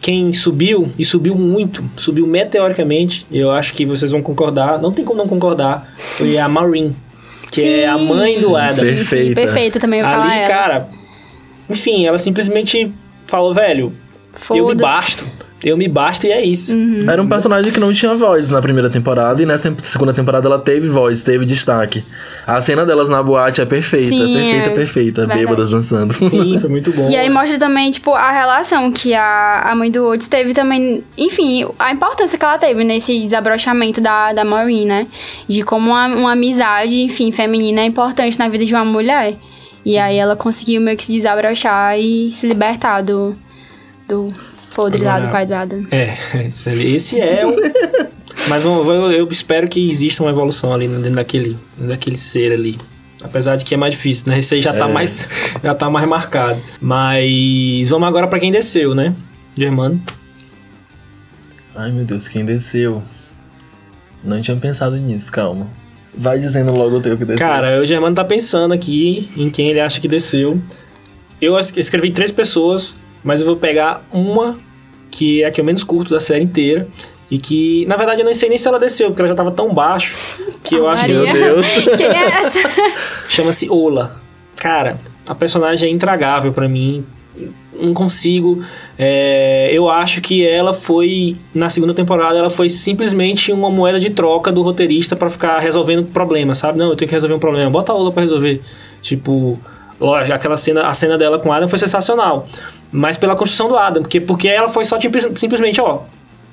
quem 0.00 0.32
subiu, 0.32 0.88
e 0.98 1.04
subiu 1.04 1.36
muito, 1.36 1.84
subiu 1.96 2.26
meteoricamente, 2.26 3.26
eu 3.30 3.50
acho 3.52 3.72
que 3.74 3.86
vocês 3.86 4.10
vão 4.10 4.22
concordar, 4.22 4.80
não 4.80 4.92
tem 4.92 5.04
como 5.04 5.18
não 5.18 5.28
concordar, 5.28 5.92
foi 5.96 6.36
a 6.36 6.48
Maureen, 6.48 6.94
que 7.54 7.80
é 7.80 7.88
a 7.88 7.96
Sim. 7.98 8.06
mãe 8.08 8.34
do 8.40 8.48
Sim, 8.48 8.56
Adam. 8.56 8.74
sim. 8.76 8.84
Perfeita. 8.96 9.40
perfeito 9.40 9.80
também 9.80 10.00
eu 10.00 10.06
falar 10.06 10.24
Ali, 10.24 10.38
ela. 10.38 10.48
cara, 10.48 10.88
enfim, 11.70 12.06
ela 12.06 12.18
simplesmente 12.18 12.92
falou, 13.26 13.54
velho, 13.54 13.92
eu 14.50 14.66
me 14.68 14.74
basto, 14.74 15.24
eu 15.64 15.76
me 15.76 15.88
basto 15.88 16.26
e 16.26 16.32
é 16.32 16.44
isso. 16.44 16.74
Uhum. 16.74 17.08
Era 17.08 17.22
um 17.22 17.28
personagem 17.28 17.72
que 17.72 17.80
não 17.80 17.92
tinha 17.92 18.14
voz 18.14 18.48
na 18.48 18.60
primeira 18.60 18.90
temporada 18.90 19.42
e 19.42 19.46
nessa 19.46 19.74
segunda 19.78 20.12
temporada 20.12 20.46
ela 20.46 20.58
teve 20.58 20.88
voz, 20.88 21.22
teve 21.22 21.46
destaque. 21.46 22.04
A 22.46 22.60
cena 22.60 22.84
delas 22.84 23.08
na 23.08 23.22
boate 23.22 23.60
é 23.60 23.64
perfeita, 23.64 24.06
Sim, 24.06 24.34
perfeita, 24.34 24.68
é 24.68 24.74
perfeita. 24.74 25.20
verdade. 25.22 25.40
Bêbadas 25.40 25.70
dançando. 25.70 26.12
Sim, 26.12 26.58
foi 26.60 26.70
muito 26.70 26.92
bom. 26.92 27.08
E 27.08 27.16
aí 27.16 27.30
mostra 27.30 27.58
também, 27.58 27.90
tipo, 27.90 28.12
a 28.12 28.30
relação 28.30 28.92
que 28.92 29.14
a, 29.14 29.62
a 29.62 29.74
mãe 29.74 29.90
do 29.90 30.04
Otis 30.06 30.28
teve 30.28 30.52
também. 30.52 31.02
Enfim, 31.16 31.66
a 31.78 31.92
importância 31.92 32.38
que 32.38 32.44
ela 32.44 32.58
teve 32.58 32.84
nesse 32.84 33.18
desabrochamento 33.20 34.00
da, 34.00 34.32
da 34.32 34.44
Maureen, 34.44 34.86
né? 34.86 35.06
De 35.48 35.62
como 35.62 35.90
uma, 35.90 36.06
uma 36.06 36.32
amizade, 36.32 37.00
enfim, 37.00 37.32
feminina 37.32 37.80
é 37.80 37.84
importante 37.84 38.38
na 38.38 38.48
vida 38.48 38.64
de 38.64 38.74
uma 38.74 38.84
mulher. 38.84 39.36
E 39.84 39.98
aí 39.98 40.16
ela 40.16 40.34
conseguiu 40.34 40.80
meio 40.80 40.96
que 40.96 41.04
se 41.04 41.12
desabrochar 41.12 41.98
e 41.98 42.32
se 42.32 42.46
libertar 42.46 43.02
do, 43.02 43.36
do 44.08 44.32
podre 44.74 45.02
lá 45.02 45.14
Agora- 45.14 45.28
do 45.28 45.32
pai 45.32 45.46
do 45.46 45.54
Adam. 45.54 45.82
É, 45.90 46.14
esse 46.46 47.20
é 47.20 47.46
o... 47.46 47.54
Mas 48.48 48.64
eu, 48.64 49.12
eu 49.12 49.28
espero 49.28 49.68
que 49.68 49.88
exista 49.88 50.22
uma 50.22 50.30
evolução 50.30 50.72
ali 50.74 50.86
dentro 50.88 51.12
daquele, 51.12 51.56
dentro 51.76 51.88
daquele 51.88 52.16
ser 52.16 52.52
ali. 52.52 52.76
Apesar 53.22 53.56
de 53.56 53.64
que 53.64 53.72
é 53.72 53.76
mais 53.76 53.94
difícil, 53.94 54.28
né? 54.30 54.38
Esse 54.38 54.56
aí 54.56 54.60
já 54.60 54.72
tá 54.72 54.86
É. 54.88 54.92
mais 54.92 55.28
já 55.62 55.74
tá 55.74 55.88
mais 55.88 56.06
marcado. 56.06 56.60
Mas 56.80 57.88
vamos 57.88 58.06
agora 58.06 58.26
pra 58.26 58.38
quem 58.38 58.50
desceu, 58.52 58.94
né? 58.94 59.14
Germano. 59.56 60.02
Ai 61.74 61.90
meu 61.90 62.04
Deus, 62.04 62.28
quem 62.28 62.44
desceu? 62.44 63.02
Não 64.22 64.40
tinha 64.40 64.56
pensado 64.56 64.96
nisso, 64.96 65.30
calma. 65.32 65.68
Vai 66.16 66.38
dizendo 66.38 66.72
logo 66.72 66.96
o 66.96 67.00
teu 67.00 67.16
que 67.16 67.24
desceu. 67.24 67.46
Cara, 67.46 67.80
o 67.80 67.86
Germano 67.86 68.14
tá 68.14 68.24
pensando 68.24 68.72
aqui 68.74 69.28
em 69.36 69.48
quem 69.50 69.68
ele 69.68 69.80
acha 69.80 70.00
que 70.00 70.06
desceu. 70.08 70.62
Eu 71.40 71.58
es- 71.58 71.72
escrevi 71.76 72.10
três 72.10 72.30
pessoas, 72.30 72.94
mas 73.24 73.40
eu 73.40 73.46
vou 73.46 73.56
pegar 73.56 74.06
uma 74.12 74.58
que 75.10 75.42
é 75.42 75.46
a 75.46 75.50
que 75.50 75.60
eu 75.60 75.64
menos 75.64 75.82
curto 75.82 76.12
da 76.12 76.20
série 76.20 76.44
inteira. 76.44 76.88
E 77.30 77.38
que, 77.38 77.86
na 77.86 77.96
verdade, 77.96 78.20
eu 78.20 78.24
não 78.24 78.34
sei 78.34 78.48
nem 78.48 78.58
se 78.58 78.68
ela 78.68 78.78
desceu, 78.78 79.08
porque 79.08 79.22
ela 79.22 79.28
já 79.28 79.34
tava 79.34 79.50
tão 79.50 79.72
baixo 79.72 80.38
que 80.62 80.74
eu 80.74 80.86
acho 80.86 81.06
que. 81.06 81.12
Meu 81.12 81.32
Deus. 81.32 81.66
Quem 81.96 82.06
é 82.06 82.28
essa? 82.28 82.58
Chama-se 83.28 83.68
Ola. 83.70 84.20
Cara, 84.56 84.98
a 85.28 85.34
personagem 85.34 85.88
é 85.88 85.92
intragável 85.92 86.52
pra 86.52 86.68
mim. 86.68 87.04
Não 87.72 87.92
consigo. 87.92 88.62
É, 88.98 89.68
eu 89.72 89.88
acho 89.88 90.20
que 90.20 90.46
ela 90.46 90.72
foi. 90.72 91.36
Na 91.54 91.68
segunda 91.70 91.94
temporada, 91.94 92.38
ela 92.38 92.50
foi 92.50 92.68
simplesmente 92.68 93.50
uma 93.52 93.70
moeda 93.70 93.98
de 93.98 94.10
troca 94.10 94.52
do 94.52 94.62
roteirista 94.62 95.16
pra 95.16 95.30
ficar 95.30 95.58
resolvendo 95.58 96.04
problemas, 96.04 96.58
sabe? 96.58 96.78
Não, 96.78 96.90
eu 96.90 96.96
tenho 96.96 97.08
que 97.08 97.14
resolver 97.14 97.34
um 97.34 97.40
problema. 97.40 97.70
Bota 97.70 97.92
a 97.92 97.94
Ola 97.96 98.12
pra 98.12 98.22
resolver. 98.22 98.60
Tipo. 99.00 99.58
Lógico, 100.00 100.32
aquela 100.32 100.56
cena, 100.56 100.88
a 100.88 100.94
cena 100.94 101.16
dela 101.16 101.38
com 101.38 101.52
Adam 101.52 101.68
foi 101.68 101.78
sensacional. 101.78 102.46
Mas 102.96 103.16
pela 103.16 103.34
construção 103.34 103.68
do 103.68 103.76
Adam, 103.76 104.02
porque, 104.02 104.20
porque 104.20 104.46
ela 104.46 104.68
foi 104.68 104.84
só 104.84 104.96
tipo, 104.96 105.18
simplesmente, 105.36 105.80
ó. 105.80 106.02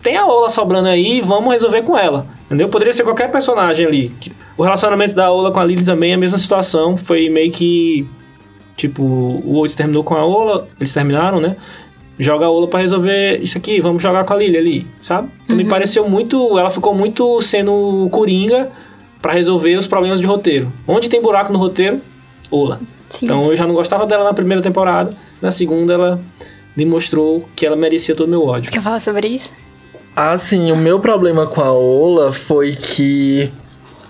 Tem 0.01 0.17
a 0.17 0.25
Ola 0.25 0.49
sobrando 0.49 0.87
aí, 0.87 1.21
vamos 1.21 1.53
resolver 1.53 1.83
com 1.83 1.95
ela. 1.95 2.25
Entendeu? 2.45 2.67
Poderia 2.67 2.91
ser 2.91 3.03
qualquer 3.03 3.29
personagem 3.29 3.85
ali. 3.85 4.11
O 4.57 4.63
relacionamento 4.63 5.13
da 5.13 5.31
Ola 5.31 5.51
com 5.51 5.59
a 5.59 5.63
Lily 5.63 5.85
também 5.85 6.11
é 6.11 6.15
a 6.15 6.17
mesma 6.17 6.39
situação. 6.39 6.97
Foi 6.97 7.29
meio 7.29 7.51
que. 7.51 8.07
Tipo, 8.75 9.03
o 9.03 9.57
Oates 9.57 9.75
terminou 9.75 10.03
com 10.03 10.15
a 10.15 10.25
Ola, 10.25 10.67
eles 10.79 10.91
terminaram, 10.91 11.39
né? 11.39 11.55
Joga 12.17 12.47
a 12.47 12.49
Ola 12.49 12.67
pra 12.67 12.79
resolver 12.79 13.39
isso 13.43 13.59
aqui, 13.59 13.79
vamos 13.79 14.01
jogar 14.01 14.25
com 14.25 14.33
a 14.33 14.37
Lily 14.37 14.57
ali, 14.57 14.87
sabe? 14.99 15.29
Então 15.43 15.55
me 15.55 15.65
pareceu 15.65 16.09
muito. 16.09 16.57
Ela 16.57 16.71
ficou 16.71 16.95
muito 16.95 17.39
sendo 17.43 18.09
coringa 18.11 18.71
pra 19.21 19.33
resolver 19.33 19.75
os 19.75 19.85
problemas 19.85 20.19
de 20.19 20.25
roteiro. 20.25 20.73
Onde 20.87 21.07
tem 21.07 21.21
buraco 21.21 21.53
no 21.53 21.59
roteiro? 21.59 22.01
Ola. 22.49 22.79
Sim. 23.11 23.25
Então 23.25 23.51
eu 23.51 23.55
já 23.55 23.67
não 23.67 23.75
gostava 23.75 24.05
dela 24.07 24.23
na 24.23 24.33
primeira 24.33 24.61
temporada. 24.61 25.11
Na 25.41 25.51
segunda, 25.51 25.93
ela 25.93 26.19
demonstrou 26.75 27.47
que 27.55 27.65
ela 27.65 27.75
merecia 27.75 28.15
todo 28.15 28.27
o 28.27 28.31
meu 28.31 28.45
ódio. 28.45 28.71
Quer 28.71 28.81
falar 28.81 28.99
sobre 28.99 29.27
isso? 29.27 29.51
Assim, 30.15 30.71
o 30.71 30.77
meu 30.77 30.99
problema 30.99 31.45
com 31.45 31.61
a 31.61 31.71
Ola 31.71 32.31
foi 32.31 32.75
que 32.75 33.51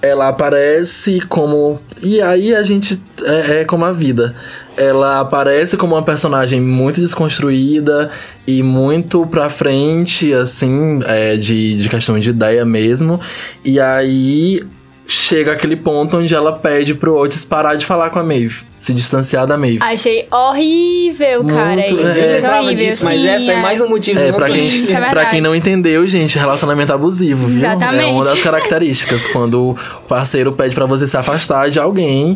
ela 0.01 0.27
aparece 0.27 1.21
como. 1.21 1.79
E 2.01 2.21
aí 2.21 2.55
a 2.55 2.63
gente. 2.63 3.01
É, 3.23 3.61
é 3.61 3.65
como 3.65 3.85
a 3.85 3.91
vida. 3.91 4.35
Ela 4.75 5.19
aparece 5.19 5.77
como 5.77 5.95
uma 5.95 6.01
personagem 6.01 6.59
muito 6.59 6.99
desconstruída 6.99 8.09
e 8.47 8.63
muito 8.63 9.25
pra 9.27 9.49
frente, 9.49 10.33
assim, 10.33 10.99
é, 11.05 11.35
de, 11.35 11.75
de 11.75 11.89
questão 11.89 12.19
de 12.19 12.29
ideia 12.29 12.65
mesmo. 12.65 13.19
E 13.63 13.79
aí 13.79 14.63
chega 15.05 15.51
aquele 15.51 15.75
ponto 15.75 16.17
onde 16.17 16.33
ela 16.33 16.53
pede 16.53 16.95
pro 16.95 17.15
Otis 17.15 17.43
parar 17.43 17.75
de 17.75 17.85
falar 17.85 18.09
com 18.09 18.19
a 18.19 18.23
Maeve, 18.23 18.63
se 18.81 18.95
distanciar 18.95 19.45
da 19.45 19.55
Maeve. 19.59 19.77
Achei 19.79 20.27
horrível, 20.31 21.45
cara. 21.45 21.75
Muito, 21.75 21.93
isso. 21.93 22.07
é. 22.07 22.17
Eu 22.19 22.33
lembrava 22.33 22.63
horrível, 22.63 22.85
disso, 22.87 23.05
mas 23.05 23.21
sim, 23.21 23.27
essa 23.27 23.51
é 23.51 23.61
mais 23.61 23.79
um 23.79 23.87
motivo. 23.87 24.19
É, 24.19 24.31
não 24.31 24.37
pra 24.39 24.49
quem, 24.49 24.65
Isso 24.65 24.91
é 24.91 25.09
pra 25.11 25.25
quem 25.25 25.39
não 25.39 25.55
entendeu, 25.55 26.07
gente, 26.07 26.39
relacionamento 26.39 26.91
abusivo, 26.91 27.45
viu? 27.45 27.57
É 27.63 27.73
Exatamente. 27.73 28.11
uma 28.11 28.25
das 28.25 28.41
características. 28.41 29.27
quando 29.27 29.69
o 29.69 29.77
parceiro 30.07 30.51
pede 30.51 30.73
pra 30.73 30.87
você 30.87 31.05
se 31.05 31.15
afastar 31.15 31.69
de 31.69 31.79
alguém. 31.79 32.35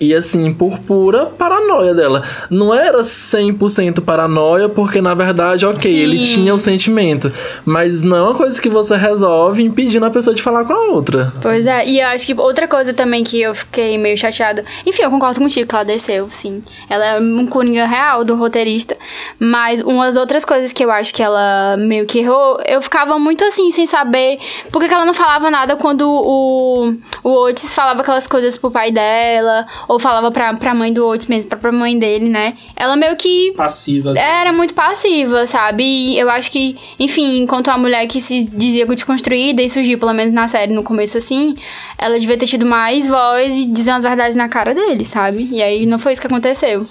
E 0.00 0.12
assim, 0.12 0.52
por 0.52 0.80
pura 0.80 1.26
paranoia 1.26 1.94
dela. 1.94 2.22
Não 2.50 2.74
era 2.74 3.00
100% 3.02 4.00
paranoia, 4.00 4.68
porque 4.68 5.00
na 5.00 5.14
verdade, 5.14 5.64
ok, 5.64 5.90
Sim. 5.90 5.96
ele 5.96 6.24
tinha 6.26 6.52
o 6.52 6.58
sentimento. 6.58 7.32
Mas 7.64 8.02
não 8.02 8.16
é 8.16 8.22
uma 8.22 8.34
coisa 8.34 8.60
que 8.60 8.68
você 8.68 8.96
resolve 8.96 9.62
impedindo 9.62 10.04
a 10.04 10.10
pessoa 10.10 10.34
de 10.34 10.42
falar 10.42 10.64
com 10.64 10.72
a 10.72 10.92
outra. 10.92 11.32
Pois 11.40 11.64
é, 11.64 11.86
e 11.86 12.00
eu 12.00 12.08
acho 12.08 12.26
que 12.26 12.34
outra 12.34 12.66
coisa 12.66 12.92
também 12.92 13.22
que 13.22 13.40
eu 13.40 13.54
fiquei 13.54 13.96
meio 13.96 14.18
chateada. 14.18 14.64
Enfim, 14.84 15.02
eu 15.02 15.10
concordo 15.10 15.38
contigo 15.40 15.66
que 15.66 15.74
ela 15.84 15.92
desceu, 15.92 16.28
sim. 16.30 16.62
Ela 16.88 17.04
é 17.04 17.20
um 17.20 17.46
coringa 17.46 17.86
real 17.86 18.24
do 18.24 18.34
roteirista. 18.34 18.96
Mas 19.38 19.80
umas 19.82 20.16
outras 20.16 20.44
coisas 20.44 20.72
que 20.72 20.84
eu 20.84 20.90
acho 20.90 21.14
que 21.14 21.22
ela 21.22 21.76
meio 21.76 22.06
que 22.06 22.20
errou, 22.20 22.58
eu 22.66 22.80
ficava 22.80 23.18
muito 23.18 23.44
assim, 23.44 23.70
sem 23.70 23.86
saber 23.86 24.38
por 24.72 24.82
que 24.82 24.92
ela 24.92 25.04
não 25.04 25.14
falava 25.14 25.50
nada 25.50 25.76
quando 25.76 26.08
o, 26.08 26.94
o 27.22 27.30
Otis 27.44 27.74
falava 27.74 28.00
aquelas 28.00 28.26
coisas 28.26 28.56
pro 28.56 28.70
pai 28.70 28.90
dela, 28.90 29.66
ou 29.86 29.98
falava 29.98 30.30
pra, 30.30 30.54
pra 30.54 30.74
mãe 30.74 30.92
do 30.92 31.06
Otis 31.06 31.26
mesmo, 31.26 31.50
pra, 31.50 31.58
pra 31.58 31.72
mãe 31.72 31.98
dele, 31.98 32.28
né? 32.28 32.54
Ela 32.74 32.96
meio 32.96 33.14
que 33.16 33.52
Passiva. 33.52 34.12
assim. 34.12 34.20
era 34.20 34.52
muito 34.52 34.74
passiva, 34.74 35.46
sabe? 35.46 35.84
E 35.84 36.18
eu 36.18 36.30
acho 36.30 36.50
que, 36.50 36.76
enfim, 36.98 37.38
enquanto 37.42 37.68
uma 37.68 37.78
mulher 37.78 38.06
que 38.06 38.20
se 38.20 38.44
dizia 38.44 38.86
desconstruída 38.86 39.60
e 39.60 39.68
surgiu, 39.68 39.98
pelo 39.98 40.12
menos 40.12 40.32
na 40.32 40.46
série 40.48 40.72
no 40.72 40.82
começo 40.82 41.18
assim, 41.18 41.56
ela 41.98 42.18
devia 42.18 42.36
ter 42.38 42.46
tido 42.46 42.64
mais 42.64 43.08
voz 43.08 43.56
e 43.56 43.66
dizer 43.66 43.90
umas 43.90 44.04
verdades 44.04 44.36
na 44.36 44.48
cara 44.48 44.72
dele, 44.74 45.04
sabe? 45.04 45.48
E 45.50 45.62
aí 45.62 45.73
não 45.86 45.98
foi 45.98 46.12
isso 46.12 46.20
que 46.20 46.26
aconteceu. 46.26 46.86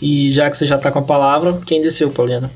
E 0.00 0.30
já 0.32 0.50
que 0.50 0.56
você 0.56 0.66
já 0.66 0.78
tá 0.78 0.90
com 0.90 0.98
a 0.98 1.02
palavra, 1.02 1.58
quem 1.66 1.80
desceu, 1.80 2.10
Pauliana? 2.10 2.50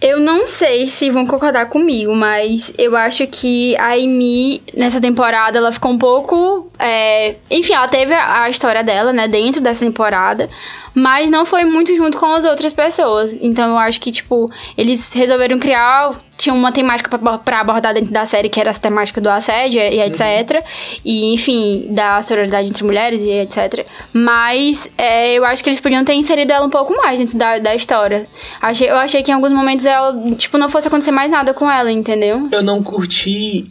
Eu 0.00 0.18
não 0.18 0.48
sei 0.48 0.88
se 0.88 1.10
vão 1.10 1.24
concordar 1.24 1.66
comigo, 1.66 2.12
mas 2.12 2.74
eu 2.76 2.96
acho 2.96 3.24
que 3.28 3.76
a 3.76 3.92
Amy, 3.92 4.60
nessa 4.76 5.00
temporada, 5.00 5.58
ela 5.58 5.70
ficou 5.70 5.92
um 5.92 5.98
pouco. 5.98 6.68
é, 6.76 7.36
Enfim, 7.48 7.72
ela 7.72 7.86
teve 7.86 8.12
a 8.12 8.42
a 8.42 8.50
história 8.50 8.82
dela, 8.82 9.12
né, 9.12 9.28
dentro 9.28 9.60
dessa 9.60 9.84
temporada, 9.84 10.50
mas 10.92 11.30
não 11.30 11.46
foi 11.46 11.64
muito 11.64 11.94
junto 11.94 12.18
com 12.18 12.26
as 12.26 12.44
outras 12.44 12.72
pessoas. 12.72 13.32
Então 13.40 13.70
eu 13.70 13.78
acho 13.78 14.00
que, 14.00 14.10
tipo, 14.10 14.46
eles 14.76 15.12
resolveram 15.12 15.56
criar. 15.60 16.20
Tinha 16.42 16.54
uma 16.54 16.72
temática 16.72 17.16
pra- 17.16 17.38
pra 17.38 17.60
abordar 17.60 17.94
dentro 17.94 18.10
da 18.12 18.26
série, 18.26 18.48
que 18.48 18.58
era 18.58 18.70
essa 18.70 18.80
temática 18.80 19.20
do 19.20 19.28
assédio 19.30 19.80
e 19.80 20.00
etc. 20.00 20.64
E, 21.04 21.32
enfim, 21.34 21.86
da 21.90 22.20
sororidade 22.20 22.68
entre 22.68 22.82
mulheres 22.82 23.22
e 23.22 23.30
etc. 23.30 23.86
Mas 24.12 24.90
é, 24.98 25.34
eu 25.34 25.44
acho 25.44 25.62
que 25.62 25.70
eles 25.70 25.78
podiam 25.80 26.04
ter 26.04 26.14
inserido 26.14 26.50
ela 26.50 26.66
um 26.66 26.70
pouco 26.70 26.94
mais 26.96 27.18
dentro 27.20 27.38
da, 27.38 27.58
da 27.58 27.74
história. 27.76 28.26
Achei, 28.60 28.90
eu 28.90 28.96
achei 28.96 29.22
que 29.22 29.30
em 29.30 29.34
alguns 29.34 29.52
momentos 29.52 29.86
ela, 29.86 30.12
tipo, 30.36 30.58
não 30.58 30.68
fosse 30.68 30.88
acontecer 30.88 31.12
mais 31.12 31.30
nada 31.30 31.54
com 31.54 31.70
ela, 31.70 31.92
entendeu? 31.92 32.48
Eu 32.50 32.62
não 32.62 32.82
curti. 32.82 33.66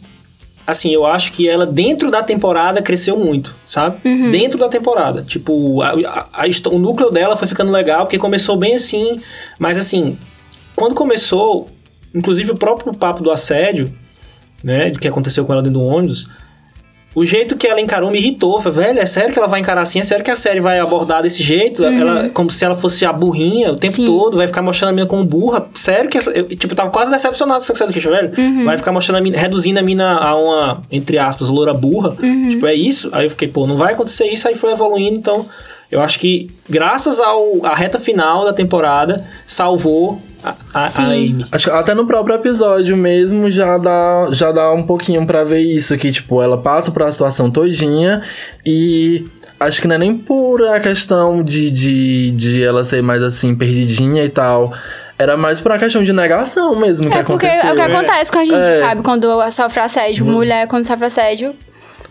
Assim, 0.66 0.90
eu 0.94 1.04
acho 1.04 1.32
que 1.32 1.48
ela, 1.48 1.66
dentro 1.66 2.10
da 2.10 2.22
temporada, 2.22 2.80
cresceu 2.80 3.16
muito, 3.18 3.54
sabe? 3.66 3.96
Dentro 4.30 4.58
da 4.58 4.68
temporada. 4.68 5.22
Tipo, 5.22 5.82
a, 5.82 5.88
a- 5.90 6.26
a 6.32 6.68
o 6.70 6.78
núcleo 6.78 7.10
dela 7.10 7.36
foi 7.36 7.48
ficando 7.48 7.72
legal, 7.72 8.04
porque 8.06 8.16
começou 8.18 8.56
bem 8.56 8.76
assim. 8.76 9.20
Mas, 9.58 9.76
assim, 9.76 10.16
quando 10.76 10.94
começou, 10.94 11.68
inclusive 12.14 12.50
o 12.50 12.56
próprio 12.56 12.92
papo 12.94 13.22
do 13.22 13.30
assédio, 13.30 13.92
né? 14.62 14.90
Que 14.90 15.08
aconteceu 15.08 15.44
com 15.44 15.52
ela 15.52 15.62
dentro 15.62 15.80
do 15.80 15.84
ônibus. 15.84 16.28
O 17.14 17.24
jeito 17.26 17.56
que 17.56 17.66
ela 17.66 17.78
encarou 17.78 18.10
me 18.10 18.16
irritou. 18.16 18.58
Falei, 18.58 18.86
velho, 18.86 18.98
é 19.00 19.04
sério 19.04 19.32
que 19.32 19.38
ela 19.38 19.46
vai 19.46 19.60
encarar 19.60 19.82
assim? 19.82 20.00
É 20.00 20.02
sério 20.02 20.24
que 20.24 20.30
a 20.30 20.36
série 20.36 20.60
vai 20.60 20.78
abordar 20.78 21.22
desse 21.22 21.42
jeito? 21.42 21.84
Ela, 21.84 22.30
como 22.30 22.50
se 22.50 22.64
ela 22.64 22.74
fosse 22.74 23.04
a 23.04 23.12
burrinha 23.12 23.70
o 23.70 23.76
tempo 23.76 23.96
Sim. 23.96 24.06
todo, 24.06 24.38
vai 24.38 24.46
ficar 24.46 24.62
mostrando 24.62 24.90
a 24.90 24.92
mina 24.94 25.06
como 25.06 25.22
burra? 25.22 25.66
Sério 25.74 26.08
que 26.08 26.16
essa. 26.16 26.30
Eu, 26.30 26.48
tipo, 26.48 26.74
tava 26.74 26.90
quase 26.90 27.10
decepcionado 27.10 27.60
com 27.60 27.66
Sex 27.66 27.80
Education, 27.82 28.08
velho. 28.08 28.64
Vai 28.64 28.78
ficar 28.78 28.92
mostrando 28.92 29.18
a 29.18 29.20
mina, 29.20 29.36
reduzindo 29.36 29.78
a 29.78 29.82
mina 29.82 30.16
a 30.16 30.34
uma, 30.34 30.82
entre 30.90 31.18
aspas, 31.18 31.50
loura 31.50 31.74
burra. 31.74 32.16
Tipo, 32.48 32.66
é 32.66 32.74
isso? 32.74 33.10
Aí 33.12 33.26
eu 33.26 33.30
fiquei, 33.30 33.48
pô, 33.48 33.66
não 33.66 33.76
vai 33.76 33.92
acontecer 33.92 34.26
isso, 34.28 34.48
aí 34.48 34.54
foi 34.54 34.72
evoluindo, 34.72 35.18
então. 35.18 35.46
Eu 35.90 36.00
acho 36.00 36.18
que, 36.18 36.48
graças 36.66 37.20
ao 37.20 37.66
à 37.66 37.74
reta 37.74 37.98
final 37.98 38.46
da 38.46 38.54
temporada, 38.54 39.26
salvou 39.46 40.18
a, 40.44 40.54
a, 40.74 40.84
a 40.84 40.88
Sim. 40.88 41.02
Amy. 41.04 41.46
Acho 41.52 41.64
que 41.70 41.76
até 41.76 41.94
no 41.94 42.06
próprio 42.06 42.34
episódio 42.34 42.96
mesmo 42.96 43.50
já 43.50 43.76
dá, 43.78 44.28
já 44.30 44.50
dá 44.52 44.72
um 44.72 44.82
pouquinho 44.82 45.26
pra 45.26 45.44
ver 45.44 45.60
isso, 45.60 45.96
que 45.96 46.10
tipo, 46.10 46.42
ela 46.42 46.56
passa 46.58 46.90
por 46.90 47.02
a 47.02 47.10
situação 47.10 47.50
todinha 47.50 48.22
e 48.66 49.26
acho 49.60 49.80
que 49.80 49.88
não 49.88 49.94
é 49.94 49.98
nem 49.98 50.16
por 50.16 50.64
a 50.66 50.80
questão 50.80 51.42
de, 51.42 51.70
de, 51.70 52.30
de 52.32 52.64
ela 52.64 52.82
ser 52.84 53.02
mais 53.02 53.22
assim, 53.22 53.54
perdidinha 53.54 54.24
e 54.24 54.28
tal. 54.28 54.72
Era 55.18 55.36
mais 55.36 55.60
por 55.60 55.70
a 55.70 55.78
questão 55.78 56.02
de 56.02 56.12
negação 56.12 56.74
mesmo 56.74 57.08
que 57.08 57.16
É 57.16 57.22
porque 57.22 57.46
aconteceu. 57.46 57.70
é 57.70 57.72
o 57.72 57.76
que 57.76 57.80
acontece 57.82 58.32
com 58.32 58.38
a 58.38 58.44
gente, 58.44 58.54
É. 58.56 58.80
sabe? 58.80 59.02
Quando 59.02 59.28
sofre 59.52 59.80
assédio. 59.80 60.24
Mulher, 60.24 60.66
quando 60.66 60.84
sofre 60.84 61.06
assédio, 61.06 61.54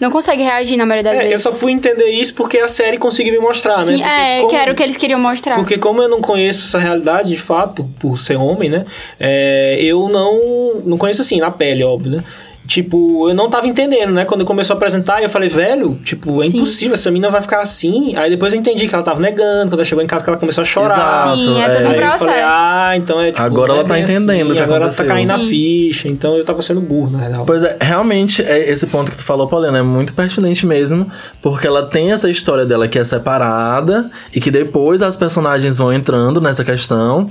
não 0.01 0.11
consegue 0.11 0.43
reagir 0.43 0.75
na 0.77 0.85
maioria 0.85 1.11
das 1.11 1.19
É, 1.21 1.25
eu 1.25 1.29
vezes. 1.29 1.43
só 1.43 1.51
fui 1.53 1.71
entender 1.71 2.09
isso 2.09 2.33
porque 2.33 2.57
a 2.57 2.67
série 2.67 2.97
conseguiu 2.97 3.31
me 3.33 3.39
mostrar, 3.39 3.77
né? 3.77 3.83
Sim, 3.85 3.97
Porque 3.99 4.09
é, 4.09 4.37
como- 4.37 4.49
que 4.49 4.55
era 4.57 4.71
o 4.71 4.75
que 4.75 4.83
eles 4.83 4.97
queriam 4.97 5.19
mostrar. 5.19 5.55
Porque 5.55 5.77
como 5.77 6.01
eu 6.01 6.09
não 6.09 6.19
conheço 6.19 6.65
essa 6.65 6.79
realidade, 6.79 7.29
de 7.29 7.37
fato, 7.37 7.83
por, 7.99 8.11
por 8.11 8.17
ser 8.17 8.35
homem, 8.35 8.69
né? 8.69 8.85
é, 9.19 9.77
eu 9.79 10.09
não, 10.09 10.81
não 10.83 10.97
conheço 10.97 11.21
assim, 11.21 11.37
na 11.37 11.51
pele, 11.51 11.83
óbvio, 11.83 12.13
né? 12.17 12.23
Tipo, 12.71 13.27
eu 13.27 13.35
não 13.35 13.49
tava 13.49 13.67
entendendo, 13.67 14.13
né? 14.13 14.23
Quando 14.23 14.45
começou 14.45 14.75
a 14.75 14.77
apresentar, 14.77 15.21
eu 15.21 15.27
falei, 15.27 15.49
velho, 15.49 15.99
tipo, 16.05 16.41
é 16.41 16.45
Sim. 16.45 16.55
impossível, 16.55 16.93
essa 16.93 17.11
menina 17.11 17.29
vai 17.29 17.41
ficar 17.41 17.59
assim. 17.59 18.15
Aí 18.15 18.29
depois 18.29 18.53
eu 18.53 18.59
entendi 18.59 18.87
que 18.87 18.95
ela 18.95 19.03
tava 19.03 19.19
negando, 19.19 19.65
quando 19.71 19.73
ela 19.73 19.83
chegou 19.83 20.01
em 20.01 20.07
casa 20.07 20.23
que 20.23 20.29
ela 20.29 20.39
começou 20.39 20.61
a 20.61 20.65
chorar. 20.65 21.33
Exato, 21.37 21.43
Sim, 21.43 21.59
é 21.59 21.65
é. 21.65 21.69
todo 21.69 21.83
um 21.83 21.89
Aí 21.89 21.95
eu 21.95 21.99
processo. 21.99 22.25
falei, 22.25 22.41
ah, 22.41 22.93
então 22.95 23.19
é 23.19 23.25
tipo. 23.33 23.41
Agora 23.41 23.73
ela 23.73 23.81
é 23.81 23.83
tá 23.83 23.99
entendendo 23.99 24.51
o 24.51 24.53
que 24.53 24.59
agora 24.61 24.77
ela 24.77 24.85
aconteceu. 24.85 25.05
tá 25.05 25.13
caindo 25.13 25.27
na 25.27 25.37
Sim. 25.39 25.49
ficha, 25.49 26.07
então 26.07 26.37
eu 26.37 26.45
tava 26.45 26.61
sendo 26.61 26.79
burro, 26.79 27.11
na 27.11 27.27
real. 27.27 27.45
Pois 27.45 27.61
é, 27.61 27.75
realmente, 27.81 28.41
é, 28.41 28.71
esse 28.71 28.87
ponto 28.87 29.11
que 29.11 29.17
tu 29.17 29.23
falou, 29.25 29.47
Paulina, 29.49 29.79
é 29.79 29.81
muito 29.81 30.13
pertinente 30.13 30.65
mesmo, 30.65 31.11
porque 31.41 31.67
ela 31.67 31.87
tem 31.87 32.13
essa 32.13 32.29
história 32.29 32.65
dela 32.65 32.87
que 32.87 32.97
é 32.97 33.03
separada 33.03 34.09
e 34.33 34.39
que 34.39 34.49
depois 34.49 35.01
as 35.01 35.17
personagens 35.17 35.77
vão 35.77 35.91
entrando 35.91 36.39
nessa 36.39 36.63
questão, 36.63 37.29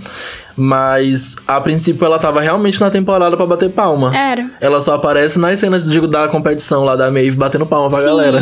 mas 0.56 1.36
a 1.46 1.60
princípio 1.60 2.04
ela 2.04 2.18
tava 2.18 2.40
realmente 2.40 2.80
na 2.80 2.90
temporada 2.90 3.36
pra 3.36 3.46
bater 3.46 3.70
palma. 3.70 4.16
Era. 4.16 4.50
Ela 4.60 4.80
só 4.80 4.94
aparece 4.94 5.38
nas 5.38 5.58
cenas 5.58 5.84
de, 5.90 6.00
da 6.06 6.28
competição 6.28 6.84
lá 6.84 6.96
da 6.96 7.10
Maeve 7.10 7.36
batendo 7.36 7.66
palma 7.66 7.88
pra 7.90 7.98
Sim, 7.98 8.06
galera. 8.06 8.40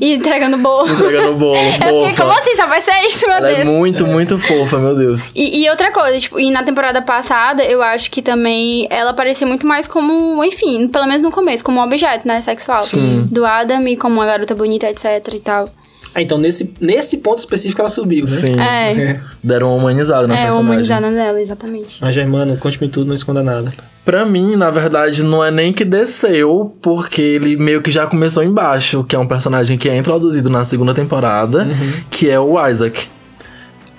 E 0.00 0.14
entregando 0.14 0.58
bolo. 0.58 0.88
Entregando 0.90 1.36
bolo, 1.36 1.58
fiquei, 1.72 1.88
fofa. 1.88 2.22
como 2.22 2.38
assim? 2.38 2.56
Só 2.56 2.66
vai 2.66 2.80
ser 2.80 2.92
isso, 3.06 3.26
meu 3.26 3.36
Ela 3.36 3.46
Deus. 3.48 3.58
é 3.60 3.64
muito, 3.64 4.06
muito 4.06 4.38
fofa, 4.38 4.78
meu 4.78 4.96
Deus. 4.96 5.30
E, 5.34 5.62
e 5.62 5.70
outra 5.70 5.92
coisa, 5.92 6.18
tipo, 6.18 6.38
e 6.38 6.50
na 6.50 6.62
temporada 6.62 7.02
passada, 7.02 7.62
eu 7.64 7.82
acho 7.82 8.10
que 8.10 8.22
também 8.22 8.86
ela 8.90 9.12
parecia 9.12 9.46
muito 9.46 9.66
mais 9.66 9.86
como, 9.86 10.42
enfim, 10.44 10.88
pelo 10.88 11.06
menos 11.06 11.22
no 11.22 11.30
começo, 11.30 11.64
como 11.64 11.80
um 11.80 11.82
objeto, 11.82 12.26
né, 12.26 12.40
sexual. 12.40 12.80
Sim. 12.84 13.26
Do 13.30 13.44
Adam 13.44 13.86
e 13.86 13.96
como 13.96 14.16
uma 14.16 14.26
garota 14.26 14.54
bonita, 14.54 14.88
etc 14.88 15.34
e 15.34 15.40
tal. 15.40 15.68
Ah, 16.14 16.20
então 16.20 16.38
nesse, 16.38 16.74
nesse 16.80 17.18
ponto 17.18 17.38
específico 17.38 17.80
ela 17.80 17.88
subiu, 17.88 18.24
né? 18.24 18.30
Sim. 18.30 18.58
É, 18.60 19.20
Deram 19.42 19.68
uma 19.68 19.76
humanizada 19.76 20.26
na 20.26 20.34
é, 20.34 20.38
uma 20.38 20.46
personagem. 20.46 20.70
humanizada 20.72 21.10
dela, 21.12 21.40
exatamente. 21.40 21.98
Mas, 22.00 22.14
Germano, 22.14 22.56
conte-me 22.56 22.88
tudo, 22.88 23.06
não 23.06 23.14
esconda 23.14 23.42
nada. 23.42 23.70
Pra 24.04 24.24
mim, 24.26 24.56
na 24.56 24.70
verdade, 24.70 25.22
não 25.22 25.44
é 25.44 25.50
nem 25.50 25.72
que 25.72 25.84
desceu, 25.84 26.74
porque 26.82 27.20
ele 27.22 27.56
meio 27.56 27.80
que 27.80 27.90
já 27.90 28.06
começou 28.06 28.42
embaixo, 28.42 29.04
que 29.04 29.14
é 29.14 29.18
um 29.18 29.26
personagem 29.26 29.78
que 29.78 29.88
é 29.88 29.96
introduzido 29.96 30.50
na 30.50 30.64
segunda 30.64 30.92
temporada, 30.92 31.68
que 32.10 32.28
é 32.28 32.40
o 32.40 32.54
Isaac. 32.66 33.08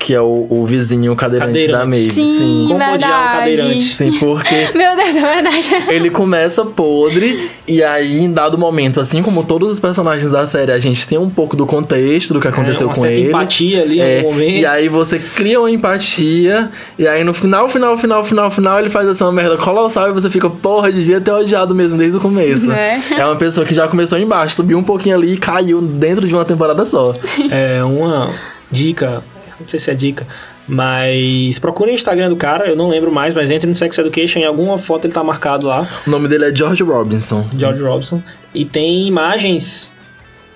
Que 0.03 0.15
é 0.15 0.19
o, 0.21 0.47
o 0.49 0.65
vizinho 0.65 1.15
cadeirante, 1.15 1.51
da 1.67 1.77
Cadeirante. 1.77 1.87
Maeve. 1.89 2.11
Sim, 2.11 2.65
Como 2.69 2.73
odiar 2.73 2.89
um 2.89 2.97
verdade. 2.97 3.37
cadeirante. 3.37 3.83
Sim, 3.83 4.11
porque 4.13 4.55
Meu 4.75 4.95
Deus, 4.95 5.15
é 5.15 5.21
verdade. 5.35 5.69
ele 5.89 6.09
começa 6.09 6.65
podre, 6.65 7.51
e 7.67 7.83
aí, 7.83 8.17
em 8.19 8.31
dado 8.33 8.57
momento, 8.57 8.99
assim 8.99 9.21
como 9.21 9.43
todos 9.43 9.69
os 9.69 9.79
personagens 9.79 10.31
da 10.31 10.43
série, 10.47 10.71
a 10.71 10.79
gente 10.79 11.07
tem 11.07 11.19
um 11.19 11.29
pouco 11.29 11.55
do 11.55 11.67
contexto 11.67 12.33
do 12.33 12.39
que 12.39 12.47
aconteceu 12.47 12.85
É, 12.85 12.87
uma 12.87 12.95
com 12.95 13.01
certa 13.01 13.15
ele. 13.15 13.27
empatia 13.29 13.81
ali 13.83 13.99
É, 14.01 14.23
no 14.23 14.29
momento. 14.31 14.49
E 14.57 14.65
aí 14.65 14.89
você 14.89 15.19
cria 15.19 15.59
uma 15.59 15.69
empatia, 15.69 16.71
e 16.97 17.07
aí 17.07 17.23
no 17.23 17.31
final, 17.33 17.69
final, 17.69 17.95
final, 17.95 18.23
final, 18.25 18.49
final, 18.49 18.79
ele 18.79 18.89
faz 18.89 19.07
essa 19.07 19.31
merda 19.31 19.55
colossal 19.55 20.09
e 20.09 20.13
você 20.13 20.31
fica, 20.31 20.49
porra, 20.49 20.91
devia 20.91 21.21
ter 21.21 21.31
odiado 21.31 21.75
mesmo 21.75 21.99
desde 21.99 22.17
o 22.17 22.21
começo. 22.21 22.71
É. 22.71 22.99
É 23.19 23.23
uma 23.25 23.35
pessoa 23.35 23.67
que 23.67 23.75
já 23.75 23.87
começou 23.87 24.17
embaixo, 24.17 24.55
subiu 24.55 24.79
um 24.79 24.83
pouquinho 24.83 25.15
ali 25.15 25.33
e 25.33 25.37
caiu 25.37 25.79
dentro 25.79 26.27
de 26.27 26.33
uma 26.33 26.43
temporada 26.43 26.83
só. 26.85 27.13
É 27.51 27.83
uma 27.83 28.29
dica, 28.71 29.23
não 29.61 29.67
sei 29.67 29.79
se 29.79 29.91
é 29.91 29.93
dica, 29.93 30.27
mas 30.67 31.57
procure 31.59 31.91
o 31.91 31.93
Instagram 31.93 32.29
do 32.29 32.35
cara, 32.35 32.67
eu 32.67 32.75
não 32.75 32.87
lembro 32.89 33.11
mais, 33.11 33.33
mas 33.33 33.51
entre 33.51 33.67
no 33.67 33.75
Sex 33.75 33.97
Education, 33.97 34.39
em 34.39 34.45
alguma 34.45 34.77
foto 34.77 35.05
ele 35.05 35.13
tá 35.13 35.23
marcado 35.23 35.67
lá, 35.67 35.87
O 36.05 36.09
nome 36.09 36.27
dele 36.27 36.45
é 36.45 36.55
George 36.55 36.83
Robinson. 36.83 37.47
George 37.57 37.83
Robson, 37.83 38.21
e 38.53 38.65
tem 38.65 39.07
imagens. 39.07 39.90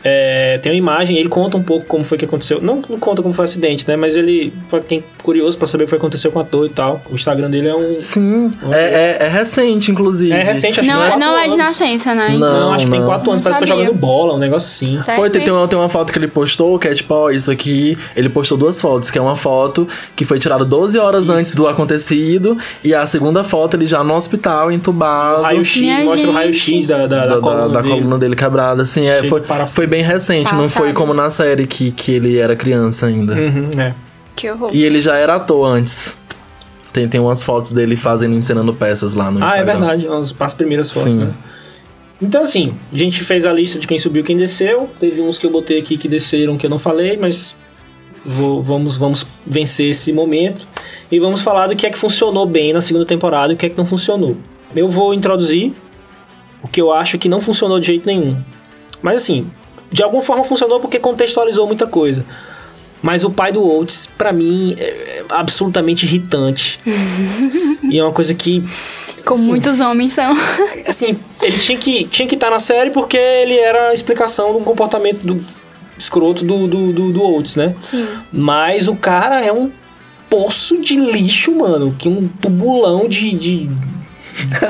É, 0.07 0.59
tem 0.61 0.71
uma 0.71 0.77
imagem, 0.77 1.17
ele 1.17 1.27
conta 1.29 1.57
um 1.57 1.63
pouco 1.63 1.87
como 1.87 2.03
foi 2.03 2.15
que 2.15 2.25
aconteceu. 2.25 2.61
Não, 2.61 2.75
não 2.87 2.99
conta 2.99 3.23
como 3.23 3.33
foi 3.33 3.41
o 3.43 3.47
acidente, 3.47 3.87
né? 3.87 3.95
Mas 3.95 4.15
ele, 4.15 4.53
pra 4.69 4.79
quem 4.79 4.99
é 4.99 5.03
curioso 5.23 5.57
pra 5.57 5.65
saber 5.67 5.85
o 5.85 5.87
que 5.87 5.95
aconteceu 5.95 6.31
com 6.31 6.37
o 6.37 6.41
ator 6.43 6.67
e 6.67 6.69
tal, 6.69 7.01
o 7.09 7.15
Instagram 7.15 7.49
dele 7.49 7.69
é 7.69 7.75
um. 7.75 7.97
Sim, 7.97 8.53
é, 8.71 9.17
é, 9.21 9.25
é 9.25 9.27
recente, 9.27 9.89
inclusive. 9.91 10.31
É 10.31 10.43
recente, 10.43 10.79
acho 10.79 10.87
Não, 10.87 10.95
que 10.99 11.13
é- 11.13 11.17
não 11.17 11.33
quatro 11.33 11.45
é 11.47 11.49
de 11.49 11.57
nascença, 11.57 12.13
né? 12.13 12.29
Não. 12.37 12.39
Não, 12.39 12.73
acho 12.73 12.85
que 12.85 12.91
tem 12.91 13.03
quatro 13.03 13.31
anos, 13.31 13.43
Não 13.43 13.51
parece 13.51 13.59
que 13.61 13.65
foi 13.65 13.67
sabia. 13.67 13.85
jogando 13.85 13.99
bola, 13.99 14.33
um 14.35 14.37
negócio 14.37 14.67
assim. 14.67 15.01
Sério? 15.01 15.19
Foi, 15.19 15.29
tem, 15.31 15.43
tem 15.43 15.51
uma, 15.51 15.67
tem 15.67 15.79
uma 15.79 15.89
foto 15.89 16.13
que 16.13 16.19
ele 16.19 16.27
postou, 16.27 16.77
que 16.77 16.87
é 16.87 16.93
tipo, 16.93 17.11
ó, 17.11 17.31
isso 17.31 17.49
aqui. 17.49 17.97
Ele 18.15 18.29
postou 18.29 18.57
duas 18.59 18.79
fotos, 18.79 19.09
que 19.09 19.17
é 19.17 19.21
uma 19.21 19.35
foto 19.35 19.87
que 20.15 20.23
foi 20.23 20.37
tirada 20.37 20.63
12 20.63 20.99
horas 20.99 21.29
antes 21.29 21.55
do 21.55 21.67
acontecido, 21.67 22.55
e 22.83 22.93
a 22.93 23.07
segunda 23.07 23.43
foto 23.43 23.75
ele 23.75 23.87
já 23.87 24.03
no 24.03 24.13
hospital, 24.13 24.71
entubado. 24.71 25.39
O 25.39 25.43
raio-x, 25.43 25.81
mostra 25.81 26.11
o 26.13 26.17
gente. 26.17 26.31
raio-x 26.33 26.85
da, 26.87 26.97
da, 26.97 27.07
da, 27.07 27.25
da, 27.35 27.41
coluna, 27.41 27.69
da 27.69 27.81
dele. 27.81 27.93
coluna 27.95 28.17
dele 28.19 28.35
quebrada, 28.35 28.81
assim, 28.83 29.07
é, 29.07 29.23
foi, 29.23 29.41
foi 29.67 29.87
bem 29.87 29.94
recente, 30.01 30.53
não 30.55 30.69
foi 30.69 30.87
Passado. 30.89 30.95
como 30.95 31.13
na 31.13 31.29
série 31.29 31.65
que, 31.67 31.91
que 31.91 32.11
ele 32.13 32.37
era 32.37 32.55
criança 32.55 33.05
ainda. 33.07 33.33
Uhum, 33.33 33.69
é. 33.79 33.93
Que 34.35 34.49
horror. 34.49 34.69
E 34.73 34.83
ele 34.83 35.01
já 35.01 35.15
era 35.15 35.35
ator 35.35 35.65
antes. 35.65 36.17
Tem, 36.91 37.07
tem 37.07 37.19
umas 37.19 37.43
fotos 37.43 37.71
dele 37.71 37.95
fazendo, 37.95 38.35
encenando 38.35 38.73
peças 38.73 39.13
lá 39.13 39.29
no 39.31 39.43
Ah, 39.43 39.57
é 39.57 39.59
Instagram. 39.61 39.77
verdade, 39.79 40.07
as, 40.07 40.35
as 40.39 40.53
primeiras 40.53 40.89
fotos, 40.91 41.13
Sim. 41.13 41.19
né? 41.19 41.33
Então, 42.21 42.41
assim, 42.41 42.73
a 42.93 42.97
gente 42.97 43.21
fez 43.23 43.45
a 43.45 43.51
lista 43.51 43.77
de 43.77 43.85
quem 43.85 43.99
subiu 43.99 44.21
e 44.21 44.25
quem 44.25 44.37
desceu. 44.37 44.89
Teve 44.99 45.21
uns 45.21 45.37
que 45.37 45.45
eu 45.45 45.51
botei 45.51 45.77
aqui 45.79 45.97
que 45.97 46.07
desceram 46.07 46.57
que 46.57 46.65
eu 46.65 46.69
não 46.69 46.79
falei, 46.79 47.17
mas 47.17 47.55
vou- 48.23 48.63
vamos, 48.63 48.95
vamos 48.95 49.25
vencer 49.45 49.89
esse 49.89 50.13
momento 50.13 50.65
e 51.11 51.19
vamos 51.19 51.41
falar 51.41 51.67
do 51.67 51.75
que 51.75 51.85
é 51.85 51.89
que 51.89 51.97
funcionou 51.97 52.45
bem 52.45 52.71
na 52.71 52.79
segunda 52.79 53.05
temporada 53.05 53.51
e 53.51 53.55
o 53.55 53.57
que 53.57 53.65
é 53.65 53.69
que 53.69 53.77
não 53.77 53.85
funcionou. 53.85 54.37
Eu 54.73 54.87
vou 54.87 55.13
introduzir 55.13 55.73
o 56.63 56.67
que 56.69 56.79
eu 56.81 56.91
acho 56.93 57.17
que 57.19 57.27
não 57.27 57.41
funcionou 57.41 57.79
de 57.79 57.87
jeito 57.87 58.05
nenhum. 58.05 58.37
Mas 59.01 59.17
assim, 59.17 59.47
de 59.91 60.03
alguma 60.03 60.21
forma 60.21 60.43
funcionou 60.43 60.79
porque 60.79 60.99
contextualizou 60.99 61.67
muita 61.67 61.87
coisa. 61.87 62.25
Mas 63.01 63.23
o 63.23 63.29
pai 63.29 63.51
do 63.51 63.63
Oates, 63.63 64.07
pra 64.17 64.33
mim, 64.33 64.75
é 64.79 65.23
absolutamente 65.29 66.05
irritante. 66.05 66.79
e 67.89 67.99
é 67.99 68.03
uma 68.03 68.11
coisa 68.11 68.33
que 68.33 68.63
Como 69.23 69.43
Sim. 69.43 69.49
muitos 69.49 69.79
homens 69.79 70.13
são. 70.13 70.33
assim, 70.87 71.17
ele 71.41 71.57
tinha 71.57 71.77
que 71.77 72.05
tinha 72.05 72.27
que 72.27 72.35
estar 72.35 72.49
na 72.49 72.59
série 72.59 72.89
porque 72.89 73.17
ele 73.17 73.57
era 73.57 73.89
a 73.89 73.93
explicação 73.93 74.53
do 74.53 74.59
comportamento 74.61 75.21
do 75.21 75.43
escroto 75.97 76.43
do, 76.43 76.67
do, 76.67 76.91
do, 76.91 77.13
do 77.13 77.23
Oates, 77.23 77.55
né? 77.55 77.75
Sim. 77.81 78.07
Mas 78.31 78.87
o 78.87 78.95
cara 78.95 79.39
é 79.39 79.53
um 79.53 79.71
poço 80.29 80.79
de 80.81 80.97
lixo, 80.97 81.53
mano. 81.55 81.95
Que 81.97 82.09
um 82.09 82.27
tubulão 82.27 83.07
de, 83.07 83.33
de 83.33 83.69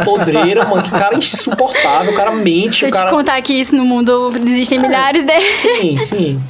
podreira, 0.04 0.66
mano. 0.66 0.84
Que 0.84 0.92
cara 0.92 1.18
insuportável. 1.18 2.14
O 2.14 2.16
cara 2.16 2.32
mente. 2.32 2.80
Se 2.80 2.86
o 2.86 2.88
eu 2.88 2.92
cara... 2.92 3.08
te 3.08 3.12
contar 3.12 3.42
que 3.42 3.54
isso 3.54 3.76
no 3.76 3.86
mundo 3.86 4.32
existem 4.36 4.80
milhares 4.80 5.26
deles. 5.26 5.46
Sim, 5.46 5.98
sim. 5.98 6.44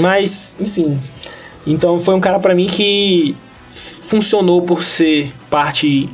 Mas, 0.00 0.56
enfim. 0.60 0.98
Então 1.66 1.98
foi 2.00 2.14
um 2.14 2.20
cara 2.20 2.38
pra 2.38 2.54
mim 2.54 2.66
que 2.66 3.36
funcionou 3.68 4.62
por 4.62 4.82
ser 4.82 5.32
parte 5.48 6.08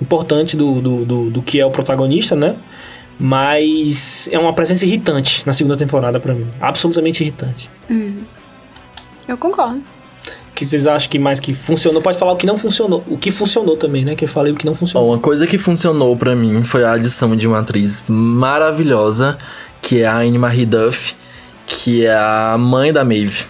importante 0.00 0.56
do, 0.56 0.80
do, 0.80 1.04
do, 1.04 1.30
do 1.30 1.42
que 1.42 1.60
é 1.60 1.66
o 1.66 1.70
protagonista, 1.70 2.34
né? 2.34 2.56
Mas 3.18 4.28
é 4.30 4.38
uma 4.38 4.52
presença 4.52 4.84
irritante 4.84 5.46
na 5.46 5.52
segunda 5.52 5.76
temporada 5.76 6.20
pra 6.20 6.34
mim. 6.34 6.46
Absolutamente 6.60 7.22
irritante. 7.22 7.70
Eu 9.26 9.38
concordo. 9.38 9.82
Que 10.56 10.64
vocês 10.64 10.86
acham 10.86 11.10
que 11.10 11.18
mais 11.18 11.38
que 11.38 11.52
funcionou? 11.52 12.00
Pode 12.00 12.18
falar 12.18 12.32
o 12.32 12.36
que 12.36 12.46
não 12.46 12.56
funcionou. 12.56 13.04
O 13.06 13.18
que 13.18 13.30
funcionou 13.30 13.76
também, 13.76 14.06
né? 14.06 14.16
Que 14.16 14.24
eu 14.24 14.28
falei 14.28 14.52
o 14.52 14.56
que 14.56 14.64
não 14.64 14.74
funcionou. 14.74 15.10
uma 15.10 15.18
coisa 15.18 15.46
que 15.46 15.58
funcionou 15.58 16.16
pra 16.16 16.34
mim 16.34 16.64
foi 16.64 16.82
a 16.82 16.92
adição 16.92 17.36
de 17.36 17.46
uma 17.46 17.58
atriz 17.58 18.02
maravilhosa, 18.08 19.36
que 19.82 20.00
é 20.00 20.06
a 20.06 20.16
Anne 20.16 20.38
Marie 20.38 20.64
Duff, 20.64 21.14
que 21.66 22.06
é 22.06 22.14
a 22.14 22.56
mãe 22.58 22.90
da 22.90 23.04
Maeve. 23.04 23.44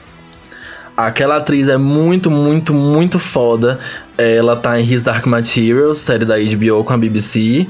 Aquela 0.97 1.37
atriz 1.37 1.69
é 1.69 1.77
muito, 1.77 2.29
muito, 2.29 2.75
muito 2.75 3.21
foda. 3.21 3.79
Ela 4.19 4.57
tá 4.57 4.81
em 4.81 4.85
His 4.85 5.05
Dark 5.05 5.27
Materials, 5.27 5.99
série 5.99 6.25
da 6.25 6.37
HBO 6.37 6.83
com 6.83 6.93
a 6.93 6.99
BBC. 6.99 7.69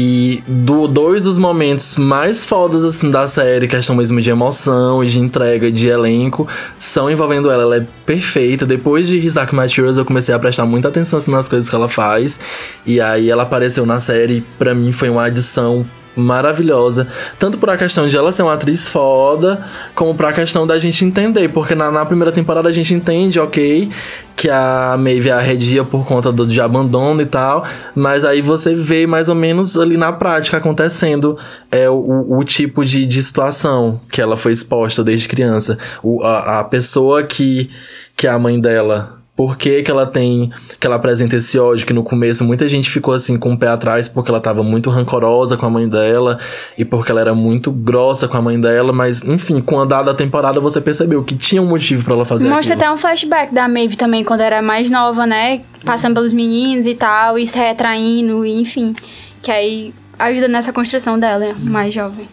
E 0.00 0.44
do, 0.46 0.86
dois 0.86 1.24
dos 1.24 1.38
momentos 1.38 1.96
mais 1.96 2.44
fodas 2.44 2.84
assim 2.84 3.10
da 3.10 3.26
série, 3.26 3.66
questão 3.66 3.96
mesmo 3.96 4.20
de 4.20 4.30
emoção 4.30 5.04
de 5.04 5.18
entrega 5.18 5.72
de 5.72 5.88
elenco, 5.88 6.46
são 6.78 7.10
envolvendo 7.10 7.50
ela. 7.50 7.64
Ela 7.64 7.76
é 7.78 7.86
perfeita. 8.06 8.64
Depois 8.64 9.08
de 9.08 9.18
His 9.18 9.34
Dark 9.34 9.52
Materials, 9.52 9.98
eu 9.98 10.04
comecei 10.04 10.32
a 10.32 10.38
prestar 10.38 10.66
muita 10.66 10.86
atenção 10.86 11.18
assim, 11.18 11.32
nas 11.32 11.48
coisas 11.48 11.68
que 11.68 11.74
ela 11.74 11.88
faz. 11.88 12.38
E 12.86 13.00
aí 13.00 13.28
ela 13.28 13.42
apareceu 13.42 13.84
na 13.84 13.98
série, 13.98 14.46
pra 14.56 14.72
mim 14.72 14.92
foi 14.92 15.08
uma 15.08 15.24
adição 15.24 15.84
maravilhosa. 16.18 17.06
Tanto 17.38 17.58
por 17.58 17.70
a 17.70 17.76
questão 17.76 18.08
de 18.08 18.16
ela 18.16 18.32
ser 18.32 18.42
uma 18.42 18.54
atriz 18.54 18.88
foda, 18.88 19.64
como 19.94 20.14
pra 20.14 20.32
questão 20.32 20.66
da 20.66 20.78
gente 20.78 21.04
entender. 21.04 21.48
Porque 21.48 21.74
na, 21.74 21.90
na 21.90 22.04
primeira 22.04 22.32
temporada 22.32 22.68
a 22.68 22.72
gente 22.72 22.92
entende, 22.92 23.38
ok, 23.38 23.88
que 24.34 24.50
a 24.50 24.96
Maeve 24.98 25.30
arredia 25.30 25.84
por 25.84 26.04
conta 26.04 26.32
do, 26.32 26.46
de 26.46 26.60
abandono 26.60 27.22
e 27.22 27.26
tal. 27.26 27.64
Mas 27.94 28.24
aí 28.24 28.42
você 28.42 28.74
vê 28.74 29.06
mais 29.06 29.28
ou 29.28 29.34
menos 29.34 29.76
ali 29.76 29.96
na 29.96 30.12
prática 30.12 30.56
acontecendo 30.56 31.38
é, 31.70 31.88
o, 31.88 32.26
o 32.28 32.44
tipo 32.44 32.84
de, 32.84 33.06
de 33.06 33.22
situação 33.22 34.00
que 34.10 34.20
ela 34.20 34.36
foi 34.36 34.52
exposta 34.52 35.04
desde 35.04 35.28
criança. 35.28 35.78
O, 36.02 36.22
a, 36.22 36.60
a 36.60 36.64
pessoa 36.64 37.22
que, 37.22 37.70
que 38.16 38.26
é 38.26 38.30
a 38.30 38.38
mãe 38.38 38.60
dela 38.60 39.17
por 39.38 39.56
que, 39.56 39.84
que 39.84 39.90
ela 39.90 40.04
tem. 40.04 40.50
que 40.80 40.84
ela 40.84 40.96
apresenta 40.96 41.36
esse 41.36 41.56
ódio? 41.60 41.86
Que 41.86 41.92
no 41.92 42.02
começo 42.02 42.44
muita 42.44 42.68
gente 42.68 42.90
ficou 42.90 43.14
assim 43.14 43.38
com 43.38 43.52
o 43.52 43.56
pé 43.56 43.68
atrás 43.68 44.08
porque 44.08 44.32
ela 44.32 44.40
tava 44.40 44.64
muito 44.64 44.90
rancorosa 44.90 45.56
com 45.56 45.64
a 45.64 45.70
mãe 45.70 45.88
dela 45.88 46.40
e 46.76 46.84
porque 46.84 47.12
ela 47.12 47.20
era 47.20 47.36
muito 47.36 47.70
grossa 47.70 48.26
com 48.26 48.36
a 48.36 48.42
mãe 48.42 48.60
dela, 48.60 48.92
mas 48.92 49.22
enfim, 49.22 49.60
com 49.60 49.80
a 49.80 49.84
dada 49.84 50.12
temporada 50.12 50.58
você 50.58 50.80
percebeu 50.80 51.22
que 51.22 51.36
tinha 51.36 51.62
um 51.62 51.66
motivo 51.66 52.02
pra 52.02 52.14
ela 52.14 52.24
fazer 52.24 52.48
Mostra 52.48 52.74
aquilo. 52.74 52.88
até 52.88 52.92
um 52.92 52.98
flashback 52.98 53.54
da 53.54 53.68
Maeve 53.68 53.96
também, 53.96 54.24
quando 54.24 54.40
era 54.40 54.60
mais 54.60 54.90
nova, 54.90 55.24
né? 55.24 55.62
Passando 55.84 56.14
pelos 56.14 56.32
meninos 56.32 56.84
e 56.84 56.96
tal, 56.96 57.38
e 57.38 57.46
se 57.46 57.56
retraindo, 57.56 58.44
e 58.44 58.60
enfim. 58.60 58.92
Que 59.40 59.52
aí 59.52 59.94
ajuda 60.18 60.48
nessa 60.48 60.72
construção 60.72 61.16
dela, 61.16 61.54
mais 61.60 61.94
jovem. 61.94 62.26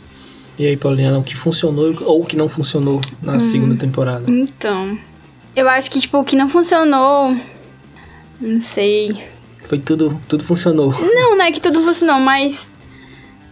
E 0.57 0.65
aí, 0.65 0.75
Pauliana, 0.75 1.19
o 1.19 1.23
que 1.23 1.35
funcionou 1.35 1.93
ou 2.01 2.23
o 2.23 2.25
que 2.25 2.35
não 2.35 2.49
funcionou 2.49 2.99
na 3.21 3.37
segunda 3.37 3.75
temporada? 3.75 4.23
Então. 4.25 4.97
Eu 5.55 5.69
acho 5.69 5.89
que, 5.89 5.99
tipo, 5.99 6.17
o 6.19 6.23
que 6.23 6.35
não 6.35 6.49
funcionou. 6.49 7.35
Não 8.41 8.59
sei. 8.59 9.15
Foi 9.67 9.79
tudo, 9.79 10.21
tudo 10.27 10.43
funcionou. 10.43 10.93
Não, 10.99 11.37
não 11.37 11.45
é 11.45 11.51
que 11.51 11.61
tudo 11.61 11.81
funcionou, 11.81 12.19
mas. 12.19 12.67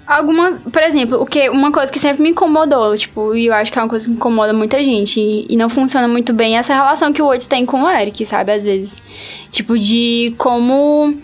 Algumas. 0.05 0.59
Por 0.59 0.83
exemplo, 0.83 1.21
o 1.21 1.25
que, 1.25 1.49
uma 1.49 1.71
coisa 1.71 1.91
que 1.91 1.97
sempre 1.97 2.21
me 2.21 2.29
incomodou, 2.29 2.95
tipo, 2.97 3.33
e 3.33 3.45
eu 3.45 3.53
acho 3.53 3.71
que 3.71 3.79
é 3.79 3.81
uma 3.81 3.87
coisa 3.87 4.05
que 4.05 4.11
incomoda 4.11 4.51
muita 4.51 4.83
gente, 4.83 5.19
e, 5.19 5.47
e 5.49 5.55
não 5.55 5.69
funciona 5.69 6.07
muito 6.07 6.33
bem, 6.33 6.55
é 6.55 6.59
essa 6.59 6.73
relação 6.73 7.13
que 7.13 7.21
o 7.21 7.25
Oates 7.27 7.47
tem 7.47 7.65
com 7.65 7.83
o 7.83 7.89
Eric, 7.89 8.25
sabe? 8.25 8.51
Às 8.51 8.65
vezes. 8.65 9.01
Tipo, 9.49 9.79
de 9.79 10.35
como. 10.37 11.15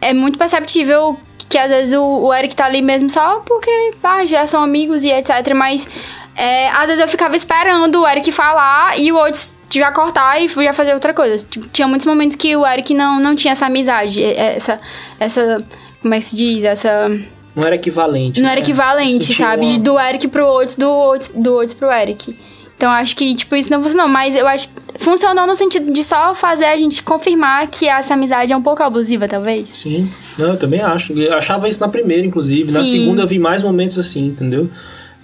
É 0.00 0.12
muito 0.12 0.36
perceptível 0.38 1.16
que 1.48 1.56
às 1.56 1.70
vezes 1.70 1.94
o, 1.96 2.02
o 2.02 2.34
Eric 2.34 2.56
tá 2.56 2.64
ali 2.64 2.82
mesmo 2.82 3.08
só 3.08 3.38
porque, 3.40 3.92
ah, 4.02 4.26
já 4.26 4.46
são 4.46 4.62
amigos 4.62 5.04
e 5.04 5.12
etc. 5.12 5.54
Mas. 5.54 5.88
é, 6.36 6.68
às 6.70 6.86
vezes 6.86 7.00
eu 7.00 7.08
ficava 7.08 7.36
esperando 7.36 8.02
o 8.02 8.08
Eric 8.08 8.32
falar 8.32 8.98
e 8.98 9.12
o 9.12 9.16
Oates 9.78 9.88
já 9.88 9.92
cortar 9.92 10.40
e 10.42 10.48
já 10.48 10.72
fazer 10.72 10.94
outra 10.94 11.12
coisa. 11.12 11.44
Tipo, 11.48 11.68
tinha 11.68 11.86
muitos 11.88 12.06
momentos 12.06 12.36
que 12.36 12.54
o 12.56 12.66
Eric 12.66 12.92
não, 12.94 13.20
não 13.20 13.34
tinha 13.34 13.52
essa 13.52 13.66
amizade, 13.66 14.22
essa, 14.22 14.78
essa, 15.18 15.58
como 16.00 16.14
é 16.14 16.18
que 16.18 16.24
se 16.24 16.36
diz? 16.36 16.64
Essa, 16.64 17.08
Não 17.54 17.62
era 17.66 17.74
equivalente. 17.76 18.40
não 18.40 18.46
né? 18.46 18.52
era 18.52 18.60
equivalente, 18.60 19.34
sabe? 19.34 19.66
uma- 19.66 19.78
Do 19.78 19.98
Eric 19.98 20.28
pro 20.28 20.44
Oates, 20.46 20.76
do 20.76 20.88
Oates, 20.90 21.30
do 21.34 21.54
Oates 21.54 21.74
pro 21.74 21.90
Eric. 21.90 22.38
Então 22.76 22.90
acho 22.90 23.14
que, 23.16 23.34
tipo, 23.36 23.54
isso 23.54 23.70
não 23.70 23.80
funcionou, 23.80 24.08
mas 24.08 24.34
eu 24.34 24.46
acho 24.48 24.66
que 24.68 24.74
funcionou 24.98 25.46
no 25.46 25.54
sentido 25.54 25.92
de 25.92 26.02
só 26.02 26.34
fazer 26.34 26.64
a 26.64 26.76
gente 26.76 27.02
confirmar 27.04 27.68
que 27.68 27.88
essa 27.88 28.14
amizade 28.14 28.52
é 28.52 28.56
um 28.56 28.62
pouco 28.62 28.82
abusiva, 28.82 29.28
talvez. 29.28 29.68
Sim, 29.68 30.10
não, 30.38 30.48
eu 30.48 30.56
também 30.58 30.80
acho. 30.80 31.12
Eu 31.12 31.34
achava 31.38 31.68
isso 31.68 31.80
na 31.80 31.88
primeira, 31.88 32.26
inclusive. 32.26 32.72
Na 32.72 32.82
Sim. 32.84 32.90
segunda 32.98 33.22
eu 33.22 33.26
vi 33.28 33.38
mais 33.38 33.62
momentos 33.62 33.96
assim, 33.98 34.26
entendeu? 34.26 34.68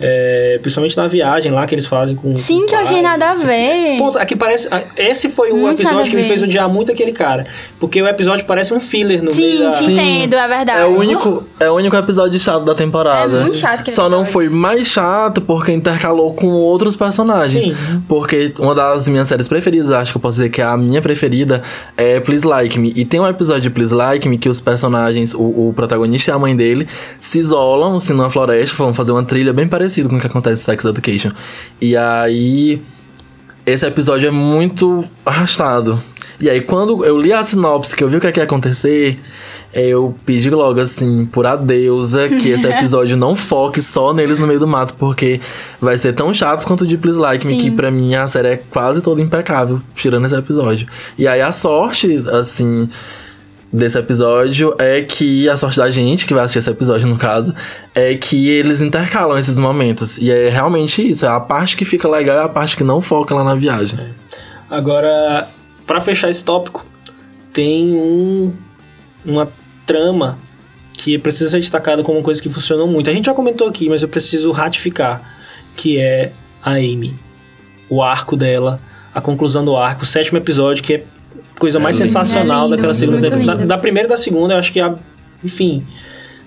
É, 0.00 0.58
principalmente 0.62 0.96
na 0.96 1.06
viagem 1.06 1.52
lá 1.52 1.66
que 1.66 1.74
eles 1.74 1.84
fazem 1.84 2.16
com. 2.16 2.34
Sim, 2.34 2.60
com 2.60 2.66
que 2.66 2.74
eu 2.74 2.78
achei 2.78 3.02
nada 3.02 3.30
a 3.30 3.34
ver. 3.34 3.98
Ponto, 3.98 4.18
aqui 4.18 4.34
parece. 4.34 4.66
Esse 4.96 5.28
foi 5.28 5.50
a 5.50 5.72
episódio 5.72 6.10
que 6.10 6.16
me 6.16 6.24
fez 6.24 6.42
odiar 6.42 6.68
muito 6.70 6.90
aquele 6.90 7.12
cara. 7.12 7.44
Porque 7.78 8.00
o 8.00 8.08
episódio 8.08 8.46
parece 8.46 8.72
um 8.72 8.80
filler 8.80 9.22
no 9.22 9.34
meio 9.34 9.58
Sim, 9.58 9.64
da. 9.64 9.70
te 9.72 9.84
Sim. 9.84 9.92
entendo, 9.92 10.34
é 10.36 10.48
verdade. 10.48 10.80
É 10.80 10.84
o 10.86 10.98
único, 10.98 11.44
é 11.60 11.70
o 11.70 11.74
único 11.74 11.94
episódio 11.96 12.40
chato 12.40 12.64
da 12.64 12.74
temporada. 12.74 13.36
É 13.36 13.40
muito 13.42 13.58
chato 13.58 13.80
aquele 13.80 13.94
Só 13.94 14.08
não 14.08 14.24
foi 14.24 14.48
mais 14.48 14.86
chato 14.86 15.42
porque 15.42 15.70
intercalou 15.70 16.32
com 16.32 16.48
outros 16.48 16.96
personagens. 16.96 17.64
Sim. 17.64 18.02
Porque 18.08 18.54
uma 18.58 18.74
das 18.74 19.06
minhas 19.06 19.28
séries 19.28 19.48
preferidas, 19.48 19.90
acho 19.90 20.12
que 20.12 20.16
eu 20.16 20.22
posso 20.22 20.38
dizer 20.38 20.48
que 20.48 20.62
é 20.62 20.64
a 20.64 20.76
minha 20.78 21.02
preferida, 21.02 21.62
é 21.96 22.20
Please 22.20 22.46
Like 22.46 22.78
Me. 22.78 22.92
E 22.96 23.04
tem 23.04 23.20
um 23.20 23.26
episódio 23.26 23.62
de 23.62 23.70
Please 23.70 23.94
Like 23.94 24.26
Me 24.28 24.38
que 24.38 24.48
os 24.48 24.60
personagens, 24.60 25.34
o, 25.34 25.68
o 25.68 25.72
protagonista 25.76 26.30
e 26.30 26.34
a 26.34 26.38
mãe 26.38 26.56
dele, 26.56 26.88
se 27.20 27.38
isolam 27.38 27.96
assim 27.96 28.14
numa 28.14 28.30
floresta, 28.30 28.74
vão 28.76 28.94
fazer 28.94 29.12
uma 29.12 29.22
trilha 29.22 29.52
bem 29.52 29.68
parecida 29.68 29.89
com 30.08 30.16
o 30.16 30.20
que 30.20 30.26
acontece 30.26 30.62
em 30.62 30.64
Sex 30.64 30.84
Education. 30.84 31.30
E 31.80 31.96
aí. 31.96 32.80
Esse 33.66 33.86
episódio 33.86 34.26
é 34.26 34.30
muito 34.30 35.04
arrastado. 35.24 36.02
E 36.40 36.48
aí, 36.48 36.62
quando 36.62 37.04
eu 37.04 37.20
li 37.20 37.32
a 37.32 37.44
sinopse, 37.44 37.94
que 37.94 38.02
eu 38.02 38.08
vi 38.08 38.16
o 38.16 38.20
que, 38.20 38.26
é 38.26 38.32
que 38.32 38.40
ia 38.40 38.44
acontecer, 38.44 39.20
eu 39.74 40.16
pedi 40.24 40.48
logo, 40.48 40.80
assim, 40.80 41.26
por 41.26 41.46
a 41.46 41.54
deusa, 41.54 42.28
que 42.28 42.48
esse 42.48 42.66
episódio 42.72 43.16
não 43.16 43.36
foque 43.36 43.80
só 43.82 44.14
neles 44.14 44.38
no 44.38 44.46
meio 44.46 44.58
do 44.58 44.66
mato, 44.66 44.94
porque 44.94 45.40
vai 45.80 45.98
ser 45.98 46.14
tão 46.14 46.32
chato 46.32 46.66
quanto 46.66 46.82
o 46.82 46.86
de 46.86 46.96
Please 46.96 47.18
Like 47.18 47.46
Me, 47.46 47.54
Sim. 47.54 47.60
que 47.60 47.70
pra 47.70 47.90
mim 47.90 48.14
a 48.14 48.26
série 48.26 48.48
é 48.48 48.56
quase 48.56 49.02
toda 49.02 49.20
impecável, 49.20 49.80
tirando 49.94 50.24
esse 50.24 50.34
episódio. 50.34 50.88
E 51.18 51.28
aí, 51.28 51.42
a 51.42 51.52
sorte, 51.52 52.24
assim, 52.32 52.88
desse 53.72 53.98
episódio 53.98 54.74
é 54.78 55.00
que 55.02 55.48
a 55.48 55.56
sorte 55.56 55.78
da 55.78 55.90
gente, 55.90 56.26
que 56.26 56.34
vai 56.34 56.44
assistir 56.44 56.58
esse 56.58 56.70
episódio 56.70 57.06
no 57.06 57.16
caso, 57.16 57.54
é 57.94 58.14
que 58.14 58.48
eles 58.48 58.80
intercalam 58.80 59.38
esses 59.38 59.58
momentos. 59.58 60.18
E 60.18 60.30
é 60.30 60.48
realmente 60.48 61.08
isso, 61.08 61.24
é 61.24 61.28
a 61.28 61.40
parte 61.40 61.76
que 61.76 61.84
fica 61.84 62.08
legal 62.08 62.36
e 62.36 62.44
a 62.44 62.48
parte 62.48 62.76
que 62.76 62.84
não 62.84 63.00
foca 63.00 63.34
lá 63.34 63.44
na 63.44 63.54
viagem. 63.54 63.98
Agora, 64.68 65.48
pra 65.86 66.00
fechar 66.00 66.28
esse 66.28 66.44
tópico, 66.44 66.84
tem 67.52 67.92
um, 67.94 68.52
uma 69.24 69.52
trama 69.86 70.38
que 70.92 71.18
precisa 71.18 71.50
ser 71.50 71.60
destacada 71.60 72.02
como 72.02 72.18
uma 72.18 72.24
coisa 72.24 72.42
que 72.42 72.48
funcionou 72.48 72.86
muito. 72.86 73.08
A 73.08 73.12
gente 73.12 73.26
já 73.26 73.34
comentou 73.34 73.68
aqui, 73.68 73.88
mas 73.88 74.02
eu 74.02 74.08
preciso 74.08 74.50
ratificar, 74.50 75.38
que 75.76 75.98
é 75.98 76.32
a 76.62 76.72
Amy. 76.72 77.18
O 77.88 78.02
arco 78.02 78.36
dela, 78.36 78.80
a 79.14 79.20
conclusão 79.20 79.64
do 79.64 79.76
arco, 79.76 80.02
o 80.02 80.06
sétimo 80.06 80.38
episódio, 80.38 80.84
que 80.84 80.94
é 80.94 81.04
coisa 81.60 81.78
mais 81.78 81.94
lindo. 81.96 82.08
sensacional 82.08 82.62
É 82.62 82.64
lindo, 82.64 82.76
daquela 82.76 82.94
segunda 82.94 83.20
temporada. 83.20 83.54
Da, 83.60 83.66
da 83.66 83.78
primeira 83.78 84.08
e 84.08 84.10
da 84.10 84.16
segunda, 84.16 84.54
eu 84.54 84.58
acho 84.58 84.72
que 84.72 84.80
a. 84.80 84.96
Enfim. 85.44 85.86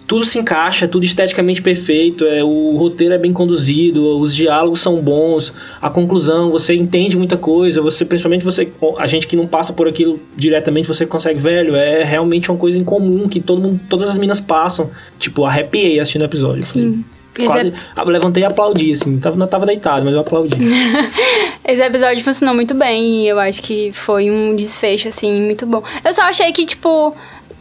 tudo 0.05 0.25
se 0.25 0.37
encaixa, 0.37 0.87
tudo 0.87 1.05
esteticamente 1.05 1.61
perfeito, 1.61 2.25
é, 2.25 2.43
o 2.43 2.75
roteiro 2.77 3.13
é 3.13 3.17
bem 3.17 3.31
conduzido, 3.31 4.19
os 4.19 4.35
diálogos 4.35 4.81
são 4.81 5.01
bons, 5.01 5.53
a 5.81 5.89
conclusão, 5.89 6.51
você 6.51 6.75
entende 6.75 7.17
muita 7.17 7.37
coisa, 7.37 7.81
você, 7.81 8.03
principalmente 8.03 8.43
você, 8.43 8.69
a 8.97 9.07
gente 9.07 9.25
que 9.25 9.35
não 9.35 9.47
passa 9.47 9.71
por 9.71 9.87
aquilo 9.87 10.19
diretamente, 10.35 10.87
você 10.87 11.05
consegue, 11.05 11.39
velho, 11.39 11.75
é 11.75 12.03
realmente 12.03 12.51
uma 12.51 12.57
coisa 12.57 12.77
em 12.77 12.83
comum 12.83 13.29
que 13.29 13.39
todo 13.39 13.61
mundo, 13.61 13.79
todas 13.89 14.09
as 14.09 14.17
minas 14.17 14.41
passam. 14.41 14.91
Tipo, 15.17 15.45
arrepiei 15.45 15.99
assistindo 15.99 16.23
o 16.23 16.25
episódio. 16.25 16.63
Sim. 16.63 17.03
Quase, 17.33 17.73
eu 17.97 18.05
levantei 18.05 18.43
e 18.43 18.45
aplaudi, 18.45 18.91
assim. 18.91 19.19
Tava, 19.19 19.35
não 19.35 19.47
tava 19.47 19.65
deitado, 19.65 20.05
mas 20.05 20.13
eu 20.13 20.21
aplaudi. 20.21 20.57
esse 21.65 21.81
episódio 21.81 22.23
funcionou 22.23 22.53
muito 22.53 22.73
bem 22.73 23.23
e 23.23 23.27
eu 23.27 23.39
acho 23.39 23.61
que 23.61 23.91
foi 23.91 24.29
um 24.29 24.55
desfecho, 24.55 25.07
assim, 25.07 25.41
muito 25.41 25.65
bom. 25.65 25.83
Eu 26.03 26.13
só 26.13 26.23
achei 26.23 26.51
que, 26.51 26.65
tipo, 26.65 27.15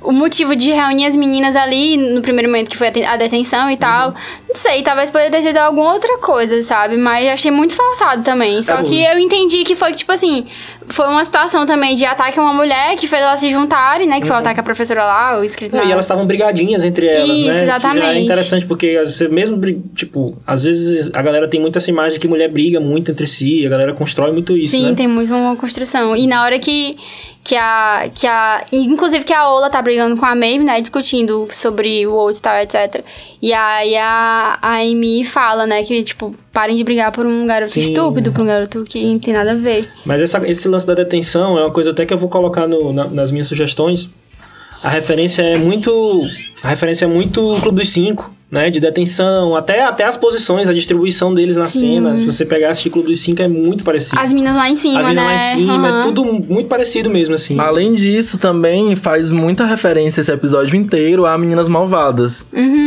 o 0.05 0.13
motivo 0.13 0.55
de 0.57 0.71
reunir 0.71 1.07
as 1.07 1.15
meninas 1.17 1.55
ali 1.57 1.97
no 1.97 2.21
primeiro 2.23 2.49
momento 2.51 2.69
que 2.71 2.77
foi 2.77 2.89
a 2.89 2.93
te- 2.93 3.05
a 3.05 3.17
detenção 3.17 3.71
e 3.71 3.77
tal. 3.77 4.15
Não 4.49 4.55
sei, 4.57 4.83
talvez 4.83 5.11
poderia 5.11 5.31
ter 5.31 5.43
sido 5.43 5.57
alguma 5.59 5.93
outra 5.95 6.19
coisa, 6.19 6.63
sabe? 6.63 6.97
Mas 6.97 7.29
achei 7.29 7.51
muito 7.51 7.75
forçado 7.75 8.23
também. 8.23 8.63
Só 8.63 8.79
bom. 8.79 8.85
que 8.89 9.03
eu 9.03 9.19
entendi 9.19 9.65
que 9.65 9.75
foi, 9.77 9.93
tipo 9.93 10.11
assim, 10.13 10.47
foi 10.89 11.07
uma 11.09 11.25
situação 11.25 11.65
também 11.65 11.95
de 11.95 12.05
ataque 12.05 12.39
a 12.39 12.43
uma 12.43 12.53
mulher 12.53 12.97
que 12.97 13.07
fez 13.07 13.23
elas 13.23 13.41
se 13.41 13.51
juntarem, 13.51 14.07
né? 14.09 14.21
Que 14.21 14.27
foi 14.27 14.37
o 14.37 14.39
ataque 14.41 14.61
à 14.61 14.63
professora 14.63 15.05
lá, 15.05 15.39
o 15.39 15.45
escrito 15.45 15.75
Não, 15.77 15.83
na... 15.83 15.89
e 15.89 15.93
elas 15.93 16.05
estavam 16.05 16.27
brigadinhas 16.27 16.85
entre 16.85 17.07
elas, 17.07 17.29
Isso, 17.31 17.47
né? 17.49 17.53
Já 17.53 17.61
é 17.61 17.65
exatamente. 17.65 18.21
interessante 18.25 18.67
porque 18.67 18.99
você 19.05 19.29
mesmo, 19.29 19.59
tipo, 19.95 20.37
às 20.47 20.63
vezes 20.63 21.11
a 21.15 21.23
galera 21.23 21.49
tem 21.49 21.61
muito 21.61 21.79
essa 21.79 21.89
imagem 21.91 22.15
de 22.15 22.21
que 22.21 22.29
mulher 22.29 22.49
briga 22.49 22.81
muito 22.81 23.11
entre 23.11 23.27
si, 23.27 23.65
a 23.65 23.69
galera 23.69 23.93
constrói 23.95 24.33
muito 24.33 24.57
isso, 24.57 24.77
Sim, 24.77 24.91
né? 24.91 24.95
tem 24.95 25.07
muito 25.09 25.33
uma 25.35 25.57
construção. 25.57 26.15
E 26.17 26.27
na 26.27 26.43
hora 26.43 26.59
que, 26.59 26.97
que 27.45 27.57
a. 27.57 28.09
Que 28.15 28.27
a 28.27 28.65
inclusive 28.73 29.25
que 29.25 29.33
a 29.33 29.49
Ola 29.49 29.69
tá 29.71 29.81
brigando 29.83 30.17
com 30.17 30.25
a 30.27 30.35
Maeve, 30.35 30.65
né? 30.65 30.81
Discutindo 30.81 31.49
sobre 31.53 32.07
o 32.07 32.13
Old 32.15 32.37
Star, 32.37 32.63
etc. 32.63 33.05
E 33.41 33.53
aí 33.53 33.97
a, 33.97 34.59
a 34.63 34.77
Amy 34.81 35.25
fala, 35.25 35.67
né? 35.67 35.83
Que, 35.83 36.03
tipo, 36.05 36.35
parem 36.53 36.77
de 36.77 36.85
brigar 36.85 37.11
por 37.13 37.27
um 37.27 37.47
garoto 37.47 37.73
Sim. 37.73 37.81
estúpido, 37.81 38.31
por 38.33 38.43
um 38.43 38.47
garoto 38.47 38.85
que 38.85 39.05
não 39.05 39.19
tem 39.19 39.35
nada 39.35 39.53
a 39.53 39.55
ver. 39.57 39.89
Mas 40.05 40.21
essa- 40.23 40.47
esse 40.49 40.69
lance 40.69 40.87
da 40.87 40.95
detenção 40.95 41.59
é 41.59 41.63
uma 41.63 41.71
coisa 41.73 41.91
até 41.91 42.07
que 42.07 42.15
eu 42.15 42.19
vou 42.19 42.29
colocar 42.29 42.67
no- 42.67 42.93
na- 42.93 43.09
nas 43.09 43.31
minhas 43.31 43.47
sugestões. 43.49 44.09
A 44.85 44.89
referência 44.89 45.43
é 45.43 45.57
muito. 45.59 46.23
A 46.63 46.69
referência 46.69 47.05
é 47.05 47.09
muito 47.09 47.57
Clube 47.61 47.81
dos 47.81 47.91
Cinco, 47.91 48.33
né? 48.51 48.71
De 48.71 48.79
detenção, 48.79 49.57
até, 49.57 49.83
até 49.83 50.05
as 50.05 50.17
posições, 50.17 50.69
a 50.69 50.73
distribuição 50.75 51.33
deles 51.35 51.57
na 51.57 51.63
Sim. 51.63 51.81
cena. 51.95 52.17
Se 52.17 52.25
você 52.27 52.45
pegar 52.45 52.71
assistir 52.71 52.91
Clube 52.91 53.09
dos 53.09 53.21
Cinco, 53.21 53.43
é 53.43 53.49
muito 53.49 53.83
parecido. 53.83 54.21
As 54.21 54.33
minas 54.33 54.55
lá 54.55 54.69
em 54.69 54.77
cima, 54.77 55.01
As 55.01 55.07
meninas 55.07 55.25
né? 55.25 55.31
lá 55.31 55.35
em 55.35 55.39
cima, 55.57 55.89
Aham. 55.89 56.01
é 56.01 56.03
tudo 56.03 56.25
muito 56.25 56.69
parecido 56.69 57.09
mesmo, 57.11 57.35
assim. 57.35 57.59
Além 57.59 57.95
disso, 57.95 58.39
também 58.39 58.95
faz 58.95 59.33
muita 59.33 59.65
referência 59.65 60.21
esse 60.21 60.31
episódio 60.31 60.77
inteiro 60.77 61.27
a 61.27 61.37
Meninas 61.37 61.69
Malvadas. 61.69 62.47
Uhum. 62.53 62.83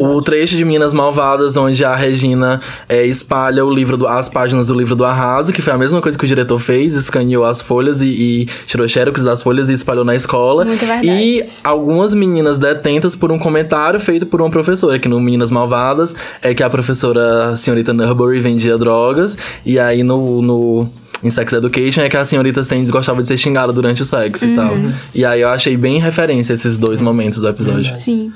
O, 0.00 0.16
o 0.16 0.22
trecho 0.22 0.56
de 0.56 0.64
Meninas 0.64 0.94
Malvadas, 0.94 1.54
onde 1.58 1.84
a 1.84 1.94
Regina 1.94 2.62
é, 2.88 3.04
espalha 3.04 3.62
o 3.62 3.70
livro 3.70 3.98
do- 3.98 4.06
as 4.08 4.26
páginas 4.26 4.68
do 4.68 4.74
livro 4.74 4.96
do 4.96 5.04
Arraso, 5.04 5.52
que 5.52 5.60
foi 5.60 5.74
a 5.74 5.76
mesma 5.76 6.00
coisa 6.00 6.16
que 6.16 6.24
o 6.24 6.26
diretor 6.26 6.58
fez, 6.58 6.94
escaneou 6.94 7.44
as 7.44 7.60
folhas 7.60 8.00
e, 8.00 8.06
e 8.06 8.48
tirou 8.66 8.88
xerox 8.88 9.22
das 9.22 9.42
folhas 9.42 9.68
e 9.68 9.74
espalhou 9.74 10.02
na 10.02 10.14
escola. 10.14 10.64
Muito 10.64 10.80
verdade. 10.80 11.06
E 11.10 11.44
algumas 11.62 12.14
meninas 12.14 12.56
detentas 12.56 13.09
por 13.14 13.32
um 13.32 13.38
comentário 13.38 13.98
feito 13.98 14.26
por 14.26 14.40
uma 14.40 14.50
professora, 14.50 14.98
que 14.98 15.08
no 15.08 15.20
Meninas 15.20 15.50
Malvadas 15.50 16.14
é 16.42 16.54
que 16.54 16.62
a 16.62 16.70
professora 16.70 17.56
senhorita 17.56 17.92
Nurbury 17.92 18.40
vendia 18.40 18.76
drogas, 18.78 19.36
e 19.64 19.78
aí 19.78 20.02
no. 20.02 20.42
no 20.42 20.88
em 21.22 21.28
Sex 21.28 21.52
Education 21.52 22.00
é 22.00 22.08
que 22.08 22.16
a 22.16 22.24
senhorita 22.24 22.62
Sands 22.62 22.90
gostava 22.90 23.20
de 23.20 23.28
ser 23.28 23.36
xingada 23.36 23.74
durante 23.74 24.00
o 24.00 24.06
sexo 24.06 24.46
e 24.46 24.54
tal. 24.54 24.72
E 25.14 25.22
aí 25.22 25.42
eu 25.42 25.50
achei 25.50 25.76
bem 25.76 26.00
referência 26.00 26.54
esses 26.54 26.78
dois 26.78 26.98
momentos 26.98 27.38
do 27.38 27.46
episódio. 27.46 27.94
Sim. 27.94 28.32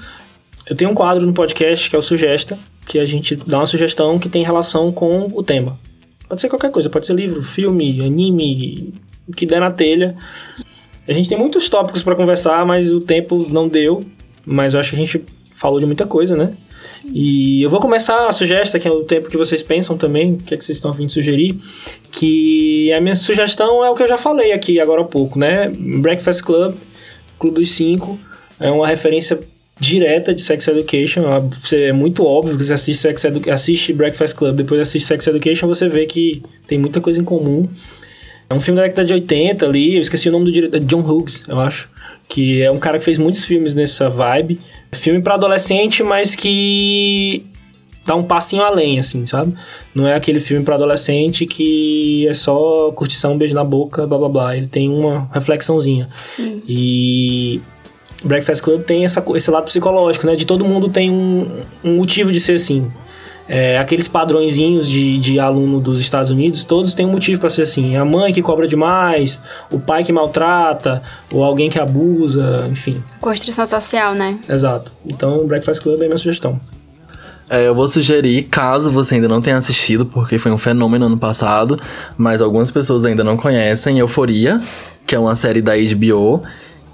Eu 0.69 0.77
tenho 0.77 0.91
um 0.91 0.95
quadro 0.95 1.27
no 1.27 1.33
podcast 1.33 1.89
que 1.89 1.97
é 1.97 1.99
o 1.99 2.03
Sugesta, 2.03 2.59
que 2.87 2.99
a 2.99 3.07
gente 3.07 3.37
dá 3.37 3.59
uma 3.59 3.67
sugestão 3.67 4.19
que 4.19 4.29
tem 4.29 4.45
relação 4.45 4.93
com 4.93 5.31
o 5.35 5.43
tema. 5.43 5.79
Pode 6.29 6.41
ser 6.41 6.49
qualquer 6.49 6.71
coisa, 6.71 6.89
pode 6.89 7.07
ser 7.07 7.15
livro, 7.15 7.43
filme, 7.43 8.01
anime, 8.05 8.95
o 9.27 9.33
que 9.33 9.47
der 9.47 9.61
na 9.61 9.71
telha. 9.71 10.17
A 11.07 11.13
gente 11.13 11.29
tem 11.29 11.39
muitos 11.39 11.69
tópicos 11.69 12.03
pra 12.03 12.17
conversar, 12.17 12.65
mas 12.65 12.93
o 12.93 13.01
tempo 13.01 13.47
não 13.51 13.69
deu. 13.69 14.07
Mas 14.47 14.75
eu 14.75 14.81
acho 14.81 14.91
que 14.91 14.97
a 14.97 14.99
gente 14.99 15.23
falou 15.51 15.81
de 15.81 15.87
muita 15.87 16.07
coisa, 16.07 16.37
né? 16.37 16.53
E 17.07 17.63
eu 17.63 17.71
vou 17.71 17.81
começar 17.81 18.29
a 18.29 18.33
sugesta, 18.33 18.79
que 18.79 18.87
é 18.87 18.91
o 18.91 19.05
tempo 19.05 19.31
que 19.31 19.37
vocês 19.39 19.63
pensam 19.63 19.97
também, 19.97 20.35
o 20.35 20.37
que 20.39 20.53
é 20.55 20.57
que 20.57 20.65
vocês 20.65 20.77
estão 20.77 20.93
de 20.93 21.11
sugerir. 21.13 21.59
Que 22.13 22.93
a 22.93 23.01
minha 23.01 23.17
sugestão 23.17 23.85
é 23.85 23.91
o 23.91 23.95
que 23.95 24.03
eu 24.03 24.09
já 24.09 24.19
falei 24.19 24.53
aqui 24.53 24.79
agora 24.79 25.01
há 25.01 25.05
pouco, 25.05 25.39
né? 25.39 25.69
Breakfast 25.71 26.43
Club, 26.43 26.75
Clube 27.39 27.61
dos 27.61 27.71
Cinco, 27.73 28.19
é 28.61 28.71
uma 28.71 28.87
referência 28.87 29.41
direta 29.81 30.33
de 30.35 30.41
Sex 30.43 30.69
Education. 30.69 31.23
você- 31.51 31.85
É 31.85 31.93
muito 31.93 32.25
óbvio 32.25 32.57
que 32.57 32.63
você 32.65 32.75
assiste, 32.75 33.01
Sex 33.01 33.25
Edu- 33.25 33.51
assiste 33.51 33.93
Breakfast 33.93 34.35
Club, 34.37 34.57
depois 34.57 34.81
assiste 34.81 35.07
Sex 35.07 35.27
Education, 35.27 35.67
você 35.67 35.89
vê 35.89 36.07
que 36.07 36.43
tem 36.67 36.79
muita 36.79 37.01
coisa 37.01 37.21
em 37.21 37.25
comum. 37.25 37.63
É 38.49 38.55
um 38.55 38.61
filme 38.61 38.79
da 38.79 38.87
década 38.87 39.05
de 39.07 39.13
80 39.15 39.65
ali, 39.67 39.95
eu 39.97 40.01
esqueci 40.03 40.29
o 40.29 40.33
nome 40.33 40.45
do 40.45 40.53
diretor, 40.53 40.79
John 40.81 41.01
Hughes, 41.01 41.43
eu 41.49 41.59
acho. 41.59 41.89
Que 42.29 42.63
é 42.63 42.71
um 42.71 42.79
cara 42.79 42.99
que 42.99 43.05
fez 43.05 43.19
muitos 43.19 43.45
filmes 43.45 43.75
nessa 43.75 44.09
vibe. 44.09 44.61
Filme 44.93 45.21
pra 45.21 45.35
adolescente, 45.35 46.03
mas 46.03 46.35
que 46.35 47.45
dá 48.07 48.15
um 48.15 48.23
passinho 48.23 48.63
além, 48.63 48.99
assim, 48.99 49.25
sabe? 49.27 49.55
Não 49.95 50.07
é 50.07 50.15
aquele 50.15 50.41
filme 50.41 50.65
pra 50.65 50.75
adolescente 50.75 51.47
que 51.47 52.27
é 52.29 52.35
só 52.35 52.93
curtição, 52.93 53.37
beijo 53.39 53.55
na 53.55 53.65
boca, 53.65 54.07
blá 54.07 54.19
blá 54.19 54.29
blá. 54.29 54.57
Ele 54.57 54.67
tem 54.67 54.89
uma 54.89 55.29
reflexãozinha. 55.33 56.09
Sim. 56.25 56.63
E 56.69 57.61
Breakfast 58.25 58.63
Club 58.63 58.83
tem 58.83 59.05
essa, 59.05 59.25
esse 59.35 59.51
lado 59.51 59.65
psicológico, 59.65 60.27
né? 60.27 60.35
De 60.37 60.47
todo 60.47 60.65
mundo 60.65 60.89
tem 60.89 61.11
um, 61.11 61.61
um 61.83 61.97
motivo 61.97 62.33
de 62.33 62.41
ser 62.41 62.55
assim. 62.55 62.91
É, 63.47 63.79
aqueles 63.79 64.09
padrõezinhos 64.09 64.89
de, 64.89 65.19
de 65.19 65.39
aluno 65.39 65.81
dos 65.81 66.01
Estados 66.01 66.31
Unidos, 66.31 66.65
todos 66.65 66.95
têm 66.95 67.05
um 67.05 67.11
motivo 67.11 67.41
para 67.41 67.51
ser 67.51 67.63
assim. 67.63 67.97
A 67.97 68.05
mãe 68.05 68.33
que 68.33 68.41
cobra 68.41 68.67
demais, 68.67 69.41
o 69.71 69.79
pai 69.79 70.03
que 70.03 70.13
maltrata, 70.13 71.03
ou 71.31 71.45
alguém 71.45 71.69
que 71.69 71.79
abusa, 71.79 72.67
enfim. 72.71 73.01
Construção 73.21 73.67
social, 73.67 74.15
né? 74.15 74.39
Exato. 74.49 74.91
Então, 75.07 75.47
Breakfast 75.47 75.83
Club 75.83 76.01
é 76.01 76.05
a 76.05 76.09
minha 76.09 76.19
sugestão. 76.19 76.59
É, 77.49 77.69
eu 77.69 77.75
vou 77.75 77.87
sugerir, 77.87 78.45
caso 78.45 78.91
você 78.91 79.17
ainda 79.17 79.29
não 79.29 79.43
tenha 79.43 79.59
assistido, 79.59 80.07
porque 80.07 80.39
foi 80.39 80.51
um 80.51 80.57
fenômeno 80.57 81.05
ano 81.05 81.19
passado, 81.19 81.79
mas 82.17 82.41
algumas 82.41 82.71
pessoas 82.71 83.05
ainda 83.05 83.23
não 83.23 83.37
conhecem, 83.37 83.99
Euforia, 83.99 84.61
que 85.07 85.15
é 85.15 85.19
uma 85.19 85.37
série 85.37 85.61
da 85.61 85.73
HBO, 85.77 86.43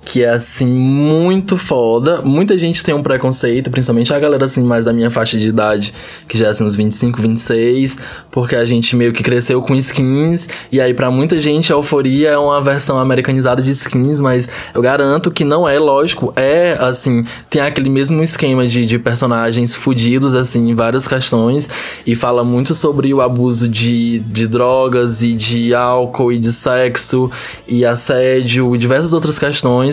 que 0.04 0.24
é 0.24 0.30
assim 0.30 0.66
muito 0.66 1.56
foda. 1.56 2.22
Muita 2.22 2.56
gente 2.58 2.82
tem 2.82 2.94
um 2.94 3.02
preconceito, 3.02 3.70
principalmente 3.70 4.12
a 4.12 4.18
galera 4.18 4.44
assim 4.44 4.62
mais 4.62 4.84
da 4.84 4.92
minha 4.92 5.10
faixa 5.10 5.38
de 5.38 5.48
idade, 5.48 5.92
que 6.28 6.38
já 6.38 6.46
é 6.46 6.50
assim 6.50 6.64
uns 6.64 6.76
25, 6.76 7.20
26, 7.20 7.98
porque 8.30 8.56
a 8.56 8.64
gente 8.64 8.96
meio 8.96 9.12
que 9.12 9.22
cresceu 9.22 9.60
com 9.62 9.74
skins 9.74 10.48
e 10.72 10.80
aí 10.80 10.94
pra 10.94 11.10
muita 11.10 11.40
gente 11.40 11.72
a 11.72 11.76
Euforia 11.76 12.30
é 12.30 12.38
uma 12.38 12.60
versão 12.60 12.98
americanizada 12.98 13.62
de 13.62 13.70
skins, 13.70 14.20
mas 14.20 14.48
eu 14.74 14.82
garanto 14.82 15.30
que 15.30 15.44
não 15.44 15.68
é, 15.68 15.78
lógico, 15.78 16.32
é 16.36 16.76
assim, 16.80 17.24
tem 17.48 17.62
aquele 17.62 17.90
mesmo 17.90 18.22
esquema 18.22 18.66
de, 18.66 18.86
de 18.86 18.98
personagens 18.98 19.74
fudidos 19.74 20.34
assim 20.34 20.70
em 20.70 20.74
várias 20.74 21.06
questões 21.06 21.68
e 22.06 22.14
fala 22.14 22.44
muito 22.44 22.74
sobre 22.74 23.12
o 23.12 23.20
abuso 23.20 23.68
de, 23.68 24.20
de 24.20 24.46
drogas 24.46 25.22
e 25.22 25.34
de 25.34 25.74
álcool 25.74 26.32
e 26.32 26.38
de 26.38 26.52
sexo 26.52 27.30
e 27.66 27.84
assédio 27.84 28.74
e 28.74 28.78
diversas 28.78 29.12
outras 29.12 29.38
questões, 29.38 29.89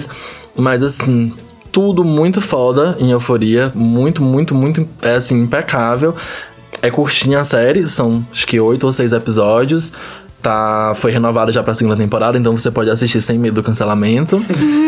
mas 0.55 0.83
assim, 0.83 1.31
tudo 1.71 2.03
muito 2.03 2.41
foda 2.41 2.97
em 2.99 3.11
Euforia, 3.11 3.71
muito, 3.73 4.21
muito, 4.21 4.53
muito, 4.53 4.87
é 5.01 5.15
assim, 5.15 5.41
impecável. 5.41 6.15
É 6.81 6.91
curtinha 6.91 7.39
a 7.39 7.43
série, 7.43 7.87
são 7.87 8.25
acho 8.31 8.45
que 8.45 8.59
oito 8.59 8.85
ou 8.85 8.91
seis 8.91 9.13
episódios. 9.13 9.93
Tá, 10.41 10.93
foi 10.95 11.11
renovada 11.11 11.51
já 11.51 11.63
pra 11.63 11.73
segunda 11.73 11.95
temporada, 11.95 12.37
então 12.37 12.55
você 12.55 12.69
pode 12.69 12.89
assistir 12.89 13.21
sem 13.21 13.39
medo 13.39 13.55
do 13.55 13.63
cancelamento. 13.63 14.41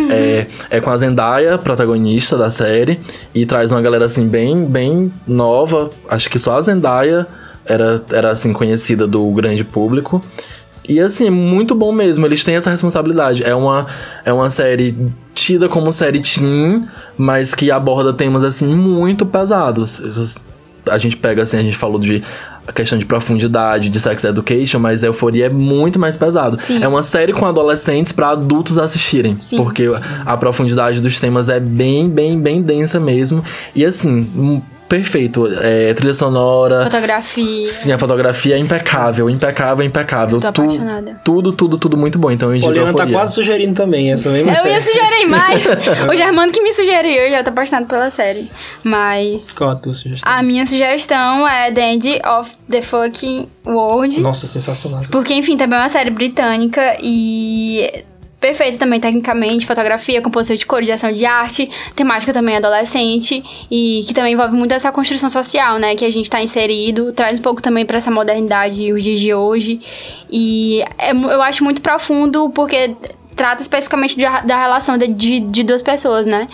é, 0.10 0.48
é 0.70 0.80
com 0.80 0.90
a 0.90 0.98
Zendaya, 0.98 1.58
protagonista 1.58 2.38
da 2.38 2.52
série, 2.52 3.00
e 3.34 3.46
traz 3.46 3.72
uma 3.72 3.82
galera 3.82 4.06
assim 4.06 4.28
bem, 4.28 4.66
bem 4.66 5.12
nova. 5.28 5.90
Acho 6.08 6.30
que 6.30 6.38
só 6.38 6.56
a 6.56 6.62
Zendaya 6.62 7.28
era, 7.66 8.04
era 8.12 8.32
assim 8.32 8.52
conhecida 8.52 9.06
do 9.06 9.30
grande 9.32 9.64
público. 9.64 10.22
E 10.90 11.00
assim, 11.00 11.30
muito 11.30 11.76
bom 11.76 11.92
mesmo. 11.92 12.26
Eles 12.26 12.44
têm 12.44 12.56
essa 12.56 12.72
responsabilidade. 12.72 13.44
É 13.44 13.54
uma, 13.54 13.86
é 14.26 14.34
uma 14.34 14.50
série 14.50 14.96
tida 15.36 15.70
como 15.70 15.94
série 15.94 16.20
teen, 16.20 16.84
mas 17.16 17.54
que 17.54 17.70
aborda 17.70 18.12
temas 18.12 18.44
assim 18.44 18.68
muito 18.68 19.24
pesados. 19.26 20.02
A 20.90 20.98
gente 20.98 21.16
pega 21.16 21.44
assim, 21.44 21.58
a 21.58 21.62
gente 21.62 21.78
falou 21.78 22.00
de 22.00 22.24
a 22.68 22.72
questão 22.72 22.98
de 22.98 23.06
profundidade, 23.06 23.90
de 23.90 24.00
sex 24.00 24.24
education, 24.24 24.80
mas 24.80 25.04
Euforia 25.04 25.46
é 25.46 25.50
muito 25.50 26.00
mais 26.00 26.18
pesado. 26.18 26.60
Sim. 26.60 26.84
É 26.84 26.88
uma 26.88 27.04
série 27.04 27.34
com 27.34 27.46
adolescentes 27.46 28.12
pra 28.12 28.30
adultos 28.30 28.78
assistirem, 28.78 29.36
Sim. 29.40 29.58
porque 29.58 29.86
a 30.26 30.38
profundidade 30.38 31.02
dos 31.02 31.20
temas 31.20 31.50
é 31.50 31.60
bem, 31.60 32.10
bem, 32.10 32.40
bem 32.40 32.62
densa 32.62 33.00
mesmo. 33.00 33.44
E 33.76 33.86
assim, 33.86 34.62
perfeito. 34.90 35.48
É, 35.62 35.94
trilha 35.94 36.14
sonora. 36.14 36.84
Fotografia. 36.86 37.68
Sim, 37.68 37.92
a 37.94 37.98
fotografia 37.98 38.56
é 38.56 38.58
impecável, 38.58 39.30
impecável, 39.30 39.86
impecável. 39.86 40.40
Tô 40.40 40.52
Tu- 40.52 40.62
apaixonada. 40.64 41.22
tudo, 41.24 41.54
tudo, 41.54 41.78
tudo 41.78 41.96
muito 41.96 42.18
bom. 42.20 42.32
Então 42.32 42.50
eu 42.50 42.56
indico 42.56 42.68
Poliana 42.70 42.94
tá 42.94 43.08
quase 43.08 43.36
sugerindo 43.36 43.74
também 43.76 44.12
essa 44.12 44.30
mesma 44.30 44.52
Eu 44.52 44.56
série. 44.64 44.70
ia 44.74 44.82
sugerir 44.82 45.26
mais. 45.28 45.64
o 46.12 46.16
Germano 46.18 46.52
que 46.52 46.62
me 46.62 46.74
sugeriu, 46.74 47.14
eu 47.24 47.32
já 47.32 47.44
tô 47.44 47.52
apaixonado 47.52 47.88
pela 47.88 48.10
série. 48.10 48.50
Mas 48.84 49.52
Qual 49.52 49.70
a 49.70 49.76
tua 49.76 49.94
sugestão? 49.94 50.32
a 50.32 50.42
minha 50.44 50.66
sugestão 50.66 51.48
é 51.48 51.72
The 51.72 51.94
End 51.94 52.22
of 52.40 52.52
the 52.70 52.82
Fucking 52.82 53.48
World. 53.66 54.20
Nossa, 54.20 54.48
sensacional. 54.48 55.04
Porque, 55.12 55.34
enfim, 55.34 55.56
também 55.56 55.78
é 55.78 55.82
uma 55.84 55.90
série 55.90 56.10
britânica 56.10 56.98
e 57.02 58.04
perfeita 58.40 58.78
também 58.78 59.00
tecnicamente, 59.00 59.66
fotografia, 59.66 60.22
composição 60.22 60.56
de 60.56 60.66
cor, 60.66 60.82
direção 60.82 61.12
de 61.12 61.26
arte, 61.26 61.70
temática 61.96 62.32
também 62.32 62.56
adolescente 62.56 63.44
e 63.70 64.04
que 64.08 64.14
também 64.14 64.34
envolve 64.34 64.56
muito 64.56 64.74
essa 64.74 64.92
construção 64.92 65.30
social, 65.30 65.78
né, 65.78 65.96
que 65.96 66.06
a 66.06 66.12
gente 66.12 66.30
tá 66.30 66.42
inserido, 66.42 67.12
traz 67.12 67.38
um 67.40 67.42
pouco 67.42 67.62
também 67.62 67.86
pra 67.86 67.98
essa 67.98 68.10
modernidade 68.10 68.94
os 68.94 69.04
dias 69.04 69.20
de 69.20 69.34
hoje. 69.34 69.80
E 70.32 70.82
é 70.98 71.12
eu 71.12 71.42
acho 71.42 71.64
muito 71.64 71.82
profundo 71.82 72.50
porque 72.52 72.96
trata 73.36 73.62
especificamente 73.62 74.18
de- 74.18 74.24
da 74.48 74.58
relação 74.60 74.98
de, 74.98 75.08
de, 75.08 75.40
de 75.40 75.64
duas 75.64 75.82
pessoas, 75.82 76.26
né? 76.26 76.46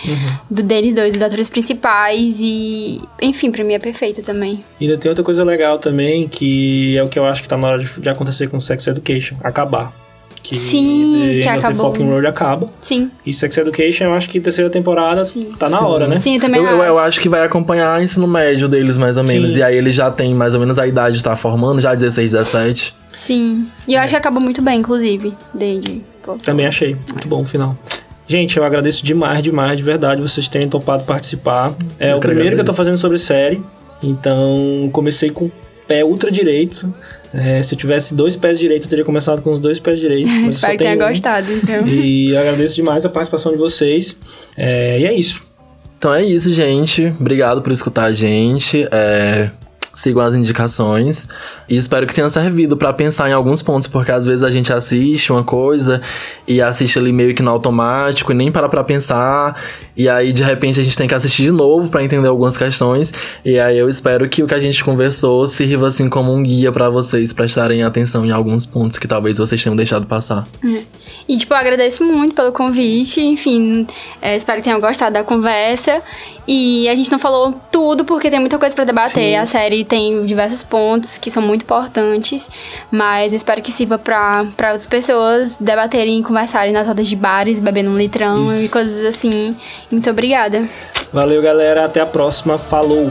Do, 0.50 0.62
deles 0.62 0.94
dois, 0.94 1.16
os 1.16 1.22
atores 1.22 1.50
principais 1.50 2.40
e, 2.42 3.02
enfim, 3.22 3.50
pra 3.52 3.64
mim 3.64 3.74
é 3.74 3.80
perfeita 3.80 4.22
também. 4.22 4.64
E 4.80 4.86
ainda 4.86 4.96
tem 4.98 5.10
outra 5.10 5.24
coisa 5.24 5.44
legal 5.44 5.80
também, 5.80 6.28
que 6.28 6.96
é 6.96 7.04
o 7.04 7.08
que 7.08 7.18
eu 7.18 7.26
acho 7.26 7.42
que 7.42 7.50
tá 7.50 7.58
na 7.58 7.68
hora 7.70 7.80
de, 7.80 7.88
de 8.00 8.08
acontecer 8.10 8.48
com 8.50 8.60
Sex 8.60 8.86
Education. 8.86 9.36
Acabar. 9.44 9.92
Que 10.48 10.56
Sim, 10.56 11.38
The 11.38 11.42
que 11.42 11.48
acabou. 11.50 11.92
Fucking 11.92 12.08
Road 12.08 12.28
acaba. 12.28 12.70
Sim, 12.80 13.10
E 13.26 13.34
Sex 13.34 13.58
Education, 13.58 14.04
eu 14.06 14.14
acho 14.14 14.30
que 14.30 14.40
terceira 14.40 14.70
temporada 14.70 15.26
Sim. 15.26 15.50
tá 15.58 15.68
na 15.68 15.80
Sim. 15.80 15.84
hora, 15.84 16.08
né? 16.08 16.20
sim, 16.20 16.36
eu 16.36 16.42
também 16.42 16.62
Eu, 16.62 16.68
eu, 16.68 16.76
acho. 16.76 16.84
eu 16.84 17.00
acho 17.00 17.20
que 17.22 17.28
vai 17.28 17.44
acompanhar 17.44 18.00
o 18.00 18.04
ensino 18.04 18.28
médio 18.28 18.68
deles, 18.68 18.96
mais 18.96 19.18
ou 19.18 19.24
menos. 19.24 19.54
Sim. 19.54 19.60
E 19.60 19.64
aí 19.64 19.76
ele 19.76 19.92
já 19.92 20.12
tem 20.12 20.36
mais 20.36 20.54
ou 20.54 20.60
menos 20.60 20.78
a 20.78 20.86
idade 20.86 21.14
de 21.14 21.20
estar 21.22 21.36
formando, 21.36 21.82
já 21.82 21.96
16, 21.96 22.34
17. 22.34 22.94
Sim. 23.16 23.66
E 23.88 23.96
eu 23.96 24.00
acho 24.02 24.10
que 24.14 24.18
acabou 24.18 24.40
muito 24.40 24.62
bem, 24.62 24.78
inclusive. 24.80 25.34
Desde. 25.52 26.04
Também 26.44 26.68
achei. 26.68 26.96
Muito 27.12 27.28
bom 27.28 27.42
o 27.42 27.46
final. 27.46 27.76
Gente, 28.28 28.56
eu 28.58 28.64
agradeço 28.64 29.04
demais, 29.04 29.42
demais, 29.42 29.78
de 29.78 29.84
verdade, 29.84 30.22
vocês 30.22 30.48
terem 30.48 30.70
topado 30.70 31.06
participar. 31.06 31.74
É 32.00 32.12
Eu 32.14 32.18
o 32.18 32.20
primeiro 32.20 32.50
que 32.56 32.62
eu 32.62 32.66
tô 32.66 32.72
agradeço. 32.72 32.78
fazendo 32.78 32.98
sobre 32.98 33.18
série. 33.18 33.64
Então, 34.04 34.90
comecei 34.92 35.30
com 35.32 35.50
pé 35.88 36.04
ultra 36.04 36.32
direito. 36.32 36.94
É, 37.34 37.62
se 37.62 37.74
eu 37.74 37.78
tivesse 37.78 38.14
dois 38.14 38.36
pés 38.36 38.58
direitos, 38.58 38.88
eu 38.88 38.90
teria 38.90 39.06
começado 39.06 39.42
com 39.42 39.52
os 39.52 39.60
dois 39.60 39.80
pés 39.80 40.00
direitos. 40.00 40.32
Mas 40.32 40.46
eu 40.46 40.52
só 40.54 40.58
Espero 40.58 40.72
que 40.74 40.84
tenha 40.84 40.96
um. 40.96 41.10
gostado, 41.10 41.52
então. 41.52 41.88
E 41.88 42.32
eu 42.32 42.40
agradeço 42.40 42.76
demais 42.76 43.06
a 43.06 43.10
participação 43.10 43.52
de 43.52 43.58
vocês. 43.58 44.16
É, 44.58 45.00
e 45.00 45.06
é 45.06 45.14
isso. 45.14 45.44
Então 45.98 46.14
é 46.14 46.24
isso, 46.24 46.52
gente. 46.54 47.14
Obrigado 47.20 47.62
por 47.62 47.72
escutar 47.72 48.06
a 48.06 48.14
gente. 48.14 48.88
É, 48.92 49.50
Sigam 49.96 50.22
as 50.22 50.36
indicações. 50.36 51.28
E 51.68 51.76
espero 51.78 52.06
que 52.06 52.14
tenha 52.14 52.30
servido 52.30 52.78
pra 52.78 52.94
pensar 52.94 53.30
em 53.30 53.34
alguns 53.34 53.62
pontos, 53.62 53.88
porque 53.88 54.12
às 54.12 54.26
vezes 54.26 54.44
a 54.44 54.52
gente 54.52 54.72
assiste 54.72 55.32
uma 55.32 55.44
coisa 55.44 56.02
e 56.48 56.62
assiste 56.62 57.00
ali 57.00 57.12
meio 57.12 57.34
que 57.34 57.42
no 57.42 57.50
automático 57.50 58.32
e 58.32 58.36
nem 58.36 58.52
para 58.52 58.70
pra 58.70 58.84
pensar. 58.84 59.60
E 59.98 60.10
aí, 60.10 60.34
de 60.34 60.44
repente, 60.44 60.80
a 60.80 60.84
gente 60.84 60.98
tem 60.98 61.08
que 61.08 61.16
assistir 61.16 61.44
de 61.44 61.52
novo 61.52 61.90
pra 61.90 62.04
entender 62.04 62.28
algumas 62.28 62.58
questões. 62.58 63.14
E 63.44 63.58
aí 63.60 63.78
eu 63.78 63.88
espero 63.88 64.28
que 64.28 64.44
o 64.44 64.48
que 64.48 64.54
a 64.54 64.60
gente 64.60 64.84
conversou 64.84 65.48
sirva 65.48 65.88
assim 65.88 66.10
como 66.10 66.34
um 66.34 66.44
guia 66.44 66.72
pra 66.72 66.90
vocês 66.90 67.32
prestarem 67.32 67.84
atenção 67.84 68.26
em 68.26 68.32
alguns 68.32 68.66
pontos 68.66 68.98
que 68.98 69.08
talvez 69.08 69.38
vocês 69.38 69.64
tenham 69.64 69.76
deixado 69.76 70.06
passar. 70.06 70.46
E, 71.28 71.38
tipo, 71.38 71.54
eu 71.54 71.58
agradeço 71.58 72.04
muito 72.04 72.36
pelo 72.36 72.52
convite. 72.52 73.22
Enfim, 73.22 73.88
é, 74.22 74.36
espero 74.36 74.58
que 74.58 74.66
tenham 74.66 74.80
gostado 74.80 75.14
da 75.14 75.24
conversa. 75.24 76.02
E 76.48 76.88
a 76.90 76.96
gente 76.96 77.12
não 77.12 77.18
falou 77.18 77.54
tudo 77.72 78.06
porque 78.06 78.30
tem 78.30 78.40
muita 78.40 78.60
coisa 78.60 78.76
pra 78.76 78.86
debater. 78.86 79.36
A 79.36 79.46
série 79.46 79.84
tem 79.84 80.26
diversos 80.26 80.64
pontos 80.64 81.18
que 81.18 81.32
são 81.32 81.42
muito 81.42 81.64
importantes. 81.64 82.50
Mas 82.92 83.34
espero 83.34 83.62
que 83.62 83.72
sirva 83.72 83.98
pra, 83.98 84.46
pra 84.56 84.70
outras 84.70 84.88
pessoas 84.88 85.58
debaterem 85.60 86.20
e 86.20 86.24
conversarem 86.24 86.74
nas 86.74 86.88
rodas 86.88 87.08
de 87.08 87.16
bares, 87.16 87.60
bebendo 87.60 87.90
um 87.90 87.98
litrão 87.98 88.44
Isso. 88.46 88.64
e 88.64 88.70
coisas 88.70 89.06
assim. 89.06 89.56
Muito 89.92 90.10
obrigada. 90.10 90.68
Valeu, 91.12 91.42
galera. 91.42 91.86
Até 91.86 92.02
a 92.02 92.06
próxima. 92.06 92.58
Falou! 92.58 93.10